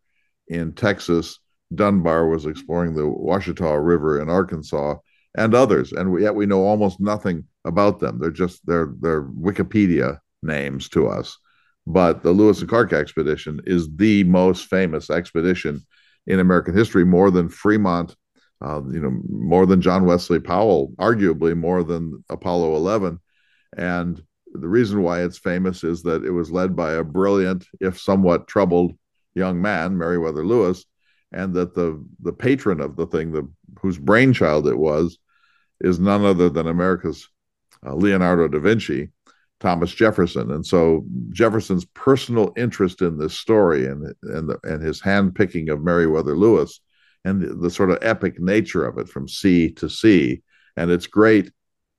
in 0.49 0.73
Texas. 0.73 1.39
Dunbar 1.73 2.27
was 2.27 2.45
exploring 2.45 2.93
the 2.93 3.07
Ouachita 3.07 3.83
River 3.83 4.21
in 4.21 4.29
Arkansas, 4.29 4.93
and 5.35 5.55
others. 5.55 5.91
And 5.91 6.21
yet 6.21 6.35
we 6.35 6.45
know 6.45 6.61
almost 6.61 6.99
nothing 6.99 7.45
about 7.65 7.99
them. 7.99 8.19
They're 8.19 8.29
just 8.29 8.63
they're 8.67 8.93
they're 8.99 9.23
Wikipedia 9.23 10.19
names 10.43 10.87
to 10.89 11.07
us. 11.07 11.35
But 11.89 12.21
the 12.21 12.33
Lewis 12.33 12.59
and 12.59 12.67
Clark 12.67 12.91
expedition 12.91 13.61
is 13.65 13.87
the 13.95 14.25
most 14.25 14.65
famous 14.65 15.09
expedition 15.09 15.85
in 16.25 16.41
American 16.41 16.75
history, 16.75 17.05
more 17.05 17.31
than 17.31 17.47
Fremont, 17.47 18.13
uh, 18.61 18.81
you 18.91 18.99
know, 18.99 19.21
more 19.29 19.65
than 19.65 19.79
John 19.79 20.03
Wesley 20.05 20.41
Powell, 20.41 20.91
arguably 20.99 21.55
more 21.55 21.83
than 21.83 22.25
Apollo 22.29 22.75
11. 22.75 23.21
And 23.77 24.21
the 24.51 24.67
reason 24.67 25.01
why 25.01 25.21
it's 25.23 25.37
famous 25.37 25.85
is 25.85 26.03
that 26.03 26.25
it 26.25 26.31
was 26.31 26.51
led 26.51 26.75
by 26.75 26.91
a 26.91 27.05
brilliant, 27.05 27.65
if 27.79 27.97
somewhat 27.97 28.49
troubled, 28.49 28.91
young 29.33 29.61
man, 29.61 29.97
Meriwether 29.97 30.45
Lewis, 30.45 30.83
and 31.31 31.53
that 31.53 31.73
the 31.73 32.05
the 32.19 32.33
patron 32.33 32.81
of 32.81 32.97
the 32.97 33.07
thing, 33.07 33.31
the 33.31 33.49
whose 33.79 33.97
brainchild 33.97 34.67
it 34.67 34.77
was, 34.77 35.19
is 35.79 36.01
none 36.01 36.25
other 36.25 36.49
than 36.49 36.67
America's 36.67 37.29
uh, 37.85 37.93
Leonardo 37.95 38.49
da 38.49 38.59
Vinci, 38.59 39.09
Thomas 39.59 39.93
Jefferson. 39.93 40.51
And 40.51 40.65
so 40.65 41.03
Jefferson's 41.31 41.85
personal 41.85 42.53
interest 42.57 43.01
in 43.01 43.17
this 43.17 43.37
story 43.37 43.87
and 43.87 44.13
and 44.23 44.49
the, 44.49 44.59
and 44.63 44.81
his 44.81 45.01
handpicking 45.01 45.71
of 45.71 45.81
Meriwether 45.81 46.35
Lewis 46.35 46.79
and 47.25 47.41
the, 47.41 47.55
the 47.55 47.69
sort 47.69 47.89
of 47.89 47.99
epic 48.01 48.39
nature 48.39 48.85
of 48.85 48.97
it 48.97 49.09
from 49.09 49.27
sea 49.27 49.71
to 49.73 49.89
sea 49.89 50.43
and 50.75 50.91
its 50.91 51.07
great 51.07 51.51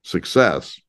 success 0.02 0.80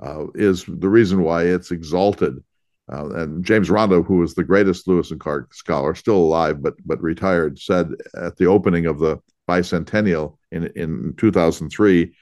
uh, 0.00 0.24
is 0.34 0.64
the 0.66 0.88
reason 0.88 1.22
why 1.22 1.44
it's 1.44 1.70
exalted 1.70 2.42
uh, 2.90 3.08
and 3.10 3.44
James 3.44 3.68
Ronda, 3.68 4.02
who 4.02 4.18
was 4.18 4.34
the 4.34 4.44
greatest 4.44 4.88
Lewis 4.88 5.10
and 5.10 5.20
Clark 5.20 5.52
scholar, 5.52 5.94
still 5.94 6.16
alive 6.16 6.62
but 6.62 6.74
but 6.86 7.02
retired, 7.02 7.58
said 7.58 7.90
at 8.16 8.36
the 8.36 8.46
opening 8.46 8.86
of 8.86 8.98
the 8.98 9.18
bicentennial 9.48 10.38
in 10.52 10.66
in 10.74 11.14
2003 11.18 12.14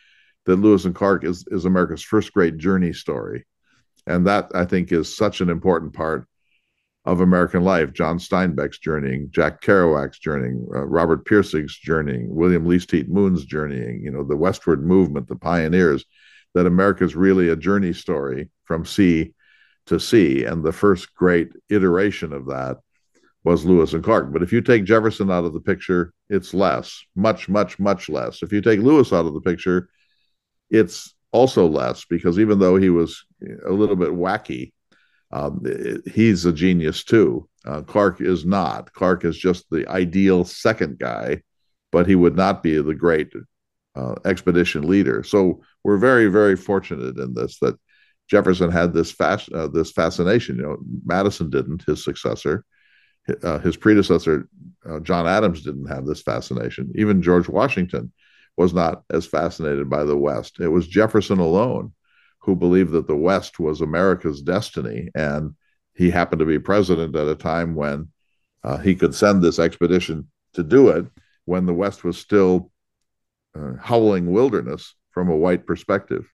that 0.47 0.57
Lewis 0.57 0.85
and 0.85 0.95
Clark 0.95 1.25
is 1.25 1.47
is 1.51 1.65
America's 1.65 2.03
first 2.03 2.33
great 2.33 2.57
journey 2.57 2.93
story, 2.93 3.47
and 4.07 4.27
that 4.27 4.51
I 4.55 4.65
think 4.65 4.93
is 4.93 5.17
such 5.17 5.41
an 5.41 5.51
important 5.51 5.93
part 5.93 6.27
of 7.05 7.21
American 7.21 7.63
life. 7.63 7.93
John 7.93 8.19
Steinbeck's 8.19 8.79
journeying, 8.79 9.29
Jack 9.31 9.63
Kerouac's 9.63 10.19
journeying, 10.19 10.67
uh, 10.75 10.85
Robert 10.87 11.25
Pirsig's 11.25 11.77
journeying, 11.77 12.35
William 12.35 12.67
Least 12.67 12.93
Moon's 13.09 13.45
journeying. 13.45 14.03
You 14.03 14.11
know, 14.11 14.25
the 14.25 14.37
westward 14.37 14.85
movement, 14.85 15.29
the 15.29 15.37
pioneers. 15.37 16.05
That 16.55 16.67
America 16.67 17.05
is 17.05 17.15
really 17.15 17.51
a 17.51 17.57
journey 17.57 17.93
story 17.93 18.49
from 18.65 18.87
sea 18.87 19.35
to 19.87 20.01
sea. 20.01 20.45
And 20.45 20.65
the 20.65 20.73
first 20.73 21.15
great 21.15 21.51
iteration 21.69 22.33
of 22.33 22.47
that 22.47 22.79
was 23.45 23.65
Lewis 23.65 23.93
and 23.93 24.03
Clark. 24.03 24.33
But 24.33 24.43
if 24.43 24.53
you 24.53 24.61
take 24.61 24.85
Jefferson 24.85 25.31
out 25.31 25.45
of 25.45 25.53
the 25.53 25.61
picture, 25.61 26.13
it's 26.31 26.55
less, 26.55 27.05
much, 27.15 27.49
much, 27.49 27.79
much 27.79 28.09
less. 28.09 28.43
If 28.43 28.53
you 28.53 28.63
take 28.63 28.81
Lewis 28.81 29.13
out 29.13 29.27
of 29.27 29.35
the 29.35 29.41
picture, 29.41 29.91
it's 30.71 31.15
also 31.33 31.67
less 31.67 32.05
because 32.05 32.39
even 32.39 32.59
though 32.59 32.77
he 32.77 32.91
was 32.91 33.25
a 33.67 33.73
little 33.73 33.97
bit 33.97 34.11
wacky, 34.11 34.73
um, 35.33 35.63
he's 36.13 36.45
a 36.45 36.53
genius 36.53 37.05
too. 37.05 37.49
Uh, 37.65 37.83
Clark 37.83 38.21
is 38.21 38.45
not. 38.45 38.93
Clark 38.93 39.25
is 39.25 39.37
just 39.37 39.69
the 39.71 39.89
ideal 39.89 40.45
second 40.45 40.99
guy, 40.99 41.43
but 41.91 42.07
he 42.07 42.15
would 42.15 42.37
not 42.37 42.63
be 42.63 42.81
the 42.81 42.95
great 42.95 43.33
uh, 43.97 44.15
expedition 44.25 44.87
leader. 44.87 45.23
So 45.25 45.63
we're 45.83 45.99
very, 45.99 46.29
very 46.29 46.57
fortunate 46.57 47.19
in 47.19 47.35
this 47.35 47.59
that 47.61 47.77
Jefferson 48.29 48.71
had 48.71 48.93
this 48.93 49.11
fast 49.11 49.51
uh, 49.53 49.69
this 49.69 49.93
fascination. 49.93 50.57
You 50.57 50.63
know, 50.63 50.77
Madison 51.05 51.51
didn't. 51.51 51.85
His 51.87 52.05
successor, 52.05 52.65
uh, 53.43 53.59
his 53.59 53.77
predecessor, 53.77 54.49
uh, 54.89 55.01
John 55.01 55.27
Adams, 55.27 55.63
didn't 55.63 55.87
have 55.87 56.07
this 56.07 56.23
fascination. 56.23 56.93
Even 56.95 57.23
George 57.23 57.49
Washington 57.49 58.13
was 58.57 58.73
not 58.73 59.03
as 59.11 59.27
fascinated 59.27 59.89
by 59.91 60.05
the 60.05 60.17
West. 60.17 60.61
It 60.61 60.69
was 60.69 60.89
Jefferson 60.89 61.39
alone 61.39 61.93
who 62.41 62.55
believed 62.55 62.93
that 62.93 63.07
the 63.07 63.17
West 63.17 63.59
was 63.59 63.81
America's 63.81 64.41
destiny, 64.41 65.11
and 65.15 65.55
he 65.95 66.11
happened 66.11 66.39
to 66.39 66.47
be 66.47 66.59
president 66.59 67.17
at 67.17 67.29
a 67.29 67.35
time 67.35 67.75
when 67.75 68.09
uh, 68.63 68.79
he 68.79 68.95
could 68.95 69.15
send 69.15 69.43
this 69.43 69.59
expedition 69.59 70.31
to 70.55 70.63
do 70.63 70.89
it, 70.89 71.07
when 71.45 71.67
the 71.67 71.75
West 71.75 72.05
was 72.05 72.17
still 72.17 72.71
uh, 73.55 73.73
howling 73.81 74.31
wilderness 74.31 74.95
from 75.11 75.29
a 75.29 75.37
white 75.37 75.67
perspective. 75.67 76.31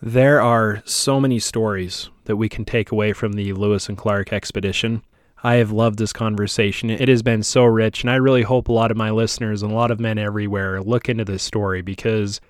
There 0.00 0.40
are 0.40 0.82
so 0.84 1.20
many 1.20 1.38
stories 1.38 2.08
that 2.24 2.36
we 2.36 2.48
can 2.48 2.64
take 2.64 2.92
away 2.92 3.12
from 3.12 3.32
the 3.32 3.52
Lewis 3.52 3.88
and 3.88 3.98
Clark 3.98 4.32
expedition. 4.32 5.02
I 5.42 5.56
have 5.56 5.70
loved 5.70 5.98
this 5.98 6.12
conversation. 6.12 6.90
It 6.90 7.08
has 7.08 7.22
been 7.22 7.42
so 7.42 7.64
rich, 7.64 8.02
and 8.02 8.10
I 8.10 8.16
really 8.16 8.42
hope 8.42 8.68
a 8.68 8.72
lot 8.72 8.90
of 8.90 8.96
my 8.96 9.10
listeners 9.10 9.62
and 9.62 9.70
a 9.70 9.74
lot 9.74 9.90
of 9.90 10.00
men 10.00 10.18
everywhere 10.18 10.82
look 10.82 11.08
into 11.08 11.24
this 11.24 11.42
story 11.42 11.80
because 11.80 12.40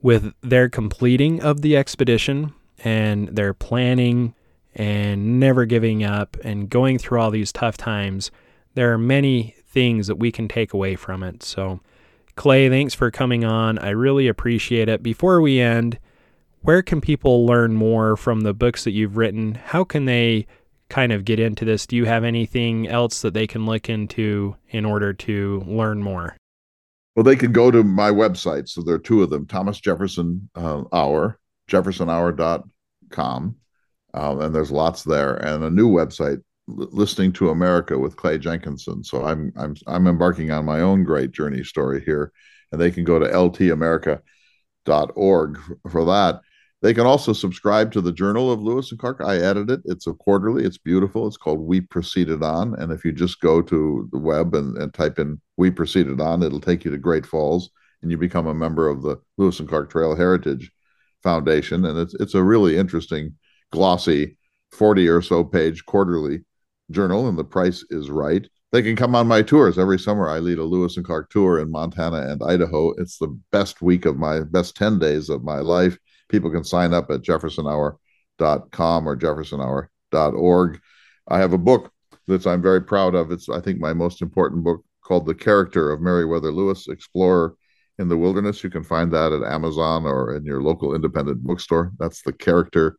with 0.00 0.32
their 0.40 0.68
completing 0.68 1.42
of 1.42 1.62
the 1.62 1.76
expedition 1.76 2.54
and 2.84 3.28
their 3.28 3.52
planning 3.52 4.34
and 4.74 5.40
never 5.40 5.64
giving 5.64 6.04
up 6.04 6.36
and 6.44 6.70
going 6.70 6.98
through 6.98 7.20
all 7.20 7.30
these 7.30 7.52
tough 7.52 7.76
times, 7.76 8.30
there 8.74 8.92
are 8.92 8.98
many 8.98 9.54
things 9.66 10.06
that 10.06 10.16
we 10.16 10.32
can 10.32 10.48
take 10.48 10.72
away 10.72 10.96
from 10.96 11.22
it. 11.22 11.42
So, 11.42 11.80
Clay, 12.34 12.68
thanks 12.68 12.94
for 12.94 13.10
coming 13.10 13.44
on. 13.44 13.78
I 13.78 13.90
really 13.90 14.28
appreciate 14.28 14.88
it. 14.88 15.02
Before 15.02 15.40
we 15.40 15.60
end, 15.60 15.98
where 16.60 16.82
can 16.82 17.00
people 17.00 17.46
learn 17.46 17.74
more 17.74 18.16
from 18.16 18.40
the 18.40 18.54
books 18.54 18.84
that 18.84 18.92
you've 18.92 19.16
written? 19.16 19.54
How 19.54 19.84
can 19.84 20.04
they 20.04 20.46
kind 20.88 21.12
of 21.12 21.24
get 21.24 21.40
into 21.40 21.64
this? 21.64 21.86
Do 21.86 21.96
you 21.96 22.04
have 22.04 22.24
anything 22.24 22.88
else 22.88 23.22
that 23.22 23.34
they 23.34 23.46
can 23.46 23.66
look 23.66 23.88
into 23.88 24.56
in 24.70 24.84
order 24.84 25.12
to 25.12 25.62
learn 25.66 26.02
more? 26.02 26.36
Well, 27.14 27.24
they 27.24 27.36
can 27.36 27.52
go 27.52 27.70
to 27.70 27.82
my 27.82 28.10
website. 28.10 28.68
So 28.68 28.82
there 28.82 28.96
are 28.96 28.98
two 28.98 29.22
of 29.22 29.30
them 29.30 29.46
Thomas 29.46 29.80
Jefferson 29.80 30.50
uh, 30.54 30.84
Hour, 30.92 31.38
jeffersonhour.com. 31.70 33.56
Um, 34.14 34.40
and 34.40 34.54
there's 34.54 34.70
lots 34.70 35.02
there, 35.02 35.34
and 35.34 35.64
a 35.64 35.70
new 35.70 35.90
website, 35.90 36.42
Listening 36.68 37.32
to 37.34 37.50
America 37.50 37.96
with 37.96 38.16
Clay 38.16 38.38
Jenkinson. 38.38 39.04
So 39.04 39.24
I'm 39.24 39.52
I'm 39.56 39.76
I'm 39.86 40.08
embarking 40.08 40.50
on 40.50 40.64
my 40.64 40.80
own 40.80 41.04
great 41.04 41.30
journey 41.30 41.62
story 41.62 42.02
here, 42.04 42.32
and 42.72 42.80
they 42.80 42.90
can 42.90 43.04
go 43.04 43.20
to 43.20 43.28
ltamerica.org 43.28 44.20
for 45.88 46.04
that. 46.06 46.40
They 46.86 46.94
can 46.94 47.04
also 47.04 47.32
subscribe 47.32 47.90
to 47.94 48.00
the 48.00 48.12
Journal 48.12 48.52
of 48.52 48.62
Lewis 48.62 48.92
and 48.92 49.00
Clark. 49.00 49.20
I 49.20 49.38
edit 49.38 49.70
it. 49.70 49.80
It's 49.86 50.06
a 50.06 50.12
quarterly. 50.12 50.64
It's 50.64 50.78
beautiful. 50.78 51.26
It's 51.26 51.36
called 51.36 51.58
We 51.58 51.80
Proceeded 51.80 52.44
On. 52.44 52.76
And 52.78 52.92
if 52.92 53.04
you 53.04 53.10
just 53.10 53.40
go 53.40 53.60
to 53.60 54.08
the 54.12 54.18
web 54.18 54.54
and, 54.54 54.78
and 54.78 54.94
type 54.94 55.18
in 55.18 55.40
We 55.56 55.72
Proceeded 55.72 56.20
On, 56.20 56.44
it'll 56.44 56.60
take 56.60 56.84
you 56.84 56.92
to 56.92 56.96
Great 56.96 57.26
Falls 57.26 57.70
and 58.02 58.10
you 58.12 58.16
become 58.16 58.46
a 58.46 58.54
member 58.54 58.86
of 58.86 59.02
the 59.02 59.16
Lewis 59.36 59.58
and 59.58 59.68
Clark 59.68 59.90
Trail 59.90 60.14
Heritage 60.14 60.70
Foundation. 61.24 61.86
And 61.86 61.98
it's 61.98 62.14
it's 62.20 62.34
a 62.34 62.44
really 62.44 62.76
interesting, 62.76 63.34
glossy, 63.72 64.38
40 64.70 65.08
or 65.08 65.22
so 65.22 65.42
page 65.42 65.84
quarterly 65.86 66.44
journal, 66.92 67.26
and 67.26 67.36
the 67.36 67.42
price 67.42 67.84
is 67.90 68.10
right. 68.10 68.46
They 68.70 68.82
can 68.82 68.94
come 68.94 69.16
on 69.16 69.26
my 69.26 69.42
tours 69.42 69.76
every 69.76 69.98
summer. 69.98 70.28
I 70.28 70.38
lead 70.38 70.58
a 70.58 70.62
Lewis 70.62 70.96
and 70.96 71.04
Clark 71.04 71.30
tour 71.30 71.58
in 71.58 71.68
Montana 71.68 72.30
and 72.30 72.40
Idaho. 72.44 72.92
It's 72.96 73.18
the 73.18 73.36
best 73.50 73.82
week 73.82 74.04
of 74.06 74.18
my 74.18 74.42
best 74.42 74.76
10 74.76 75.00
days 75.00 75.28
of 75.28 75.42
my 75.42 75.58
life 75.58 75.98
people 76.28 76.50
can 76.50 76.64
sign 76.64 76.92
up 76.92 77.10
at 77.10 77.22
jeffersonhour.com 77.22 79.08
or 79.08 79.16
jeffersonhour.org. 79.16 80.80
I 81.28 81.38
have 81.38 81.52
a 81.52 81.58
book 81.58 81.92
that 82.26 82.46
I'm 82.46 82.62
very 82.62 82.82
proud 82.82 83.14
of. 83.14 83.30
It's, 83.30 83.48
I 83.48 83.60
think, 83.60 83.80
my 83.80 83.92
most 83.92 84.22
important 84.22 84.64
book 84.64 84.84
called 85.02 85.26
The 85.26 85.34
Character 85.34 85.92
of 85.92 86.00
Meriwether 86.00 86.52
Lewis, 86.52 86.88
Explorer 86.88 87.54
in 87.98 88.08
the 88.08 88.16
Wilderness. 88.16 88.62
You 88.62 88.70
can 88.70 88.82
find 88.82 89.12
that 89.12 89.32
at 89.32 89.42
Amazon 89.42 90.04
or 90.04 90.36
in 90.36 90.44
your 90.44 90.62
local 90.62 90.94
independent 90.94 91.42
bookstore. 91.42 91.92
That's 91.98 92.22
the 92.22 92.32
character 92.32 92.96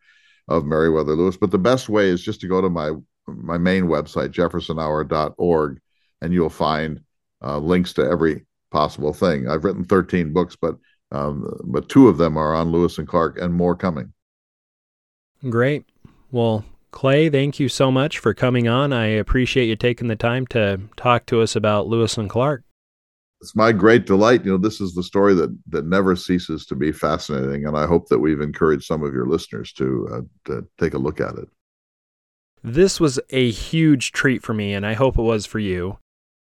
of 0.48 0.66
Meriwether 0.66 1.16
Lewis. 1.16 1.38
But 1.38 1.52
the 1.52 1.58
best 1.58 1.90
way 1.90 2.08
is 2.08 2.24
just 2.24 2.42
to 2.42 2.48
go 2.48 2.62
to 2.62 2.70
my 2.70 2.94
my 3.28 3.58
main 3.58 3.84
website, 3.84 4.30
jeffersonhour.org, 4.30 5.80
and 6.22 6.34
you'll 6.34 6.50
find 6.50 7.02
uh, 7.44 7.58
links 7.58 7.92
to 7.94 8.10
every 8.10 8.46
possible 8.72 9.14
thing. 9.14 9.50
I've 9.50 9.66
written 9.66 9.84
13 9.84 10.32
books, 10.32 10.56
but 10.56 10.78
um, 11.12 11.60
but 11.64 11.90
two 11.90 12.08
of 12.08 12.18
them 12.18 12.38
are 12.38 12.54
on 12.54 12.72
Lewis 12.72 12.98
and 12.98 13.08
Clark, 13.08 13.40
and 13.40 13.54
more 13.54 13.76
coming. 13.76 14.14
Great. 15.50 15.86
Well, 16.32 16.66
Clay, 16.92 17.30
thank 17.30 17.60
you 17.60 17.70
so 17.70 17.92
much 17.92 18.18
for 18.20 18.34
coming 18.34 18.68
on. 18.68 18.92
I 18.92 19.06
appreciate 19.06 19.68
you 19.68 19.76
taking 19.76 20.08
the 20.08 20.16
time 20.16 20.48
to 20.48 20.82
talk 20.96 21.26
to 21.28 21.42
us 21.42 21.56
about 21.56 21.88
Lewis 21.88 22.18
and 22.18 22.30
Clark. 22.30 22.64
It's 23.40 23.56
my 23.56 23.72
great 23.72 24.08
delight. 24.08 24.44
You 24.44 24.52
know, 24.52 24.58
this 24.58 24.82
is 24.82 24.96
the 24.96 25.04
story 25.04 25.36
that 25.36 25.56
that 25.70 25.86
never 25.86 26.16
ceases 26.16 26.66
to 26.66 26.76
be 26.76 26.92
fascinating, 26.92 27.68
and 27.68 27.78
I 27.78 27.86
hope 27.86 28.08
that 28.10 28.20
we've 28.20 28.42
encouraged 28.42 28.86
some 28.86 29.04
of 29.04 29.14
your 29.14 29.28
listeners 29.28 29.72
to 29.74 30.10
uh, 30.12 30.22
to 30.46 30.68
take 30.80 30.96
a 30.96 30.98
look 30.98 31.22
at 31.22 31.36
it. 31.36 31.48
This 32.64 33.00
was 33.00 33.20
a 33.30 33.52
huge 33.52 34.12
treat 34.12 34.42
for 34.42 34.54
me, 34.54 34.74
and 34.74 34.86
I 34.86 34.94
hope 34.94 35.20
it 35.20 35.22
was 35.22 35.46
for 35.46 35.60
you. 35.60 36.00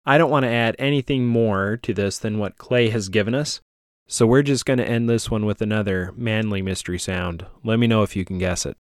I 0.05 0.17
don't 0.17 0.29
want 0.29 0.43
to 0.43 0.51
add 0.51 0.75
anything 0.77 1.25
more 1.25 1.77
to 1.77 1.93
this 1.93 2.19
than 2.19 2.37
what 2.37 2.57
Clay 2.57 2.89
has 2.89 3.09
given 3.09 3.33
us, 3.33 3.61
so 4.07 4.25
we're 4.27 4.43
just 4.43 4.65
going 4.65 4.79
to 4.79 4.87
end 4.87 5.09
this 5.09 5.31
one 5.31 5.45
with 5.45 5.61
another 5.61 6.11
manly 6.15 6.61
mystery 6.61 6.99
sound. 6.99 7.45
Let 7.63 7.79
me 7.79 7.87
know 7.87 8.03
if 8.03 8.15
you 8.15 8.25
can 8.25 8.37
guess 8.37 8.65
it. 8.65 8.77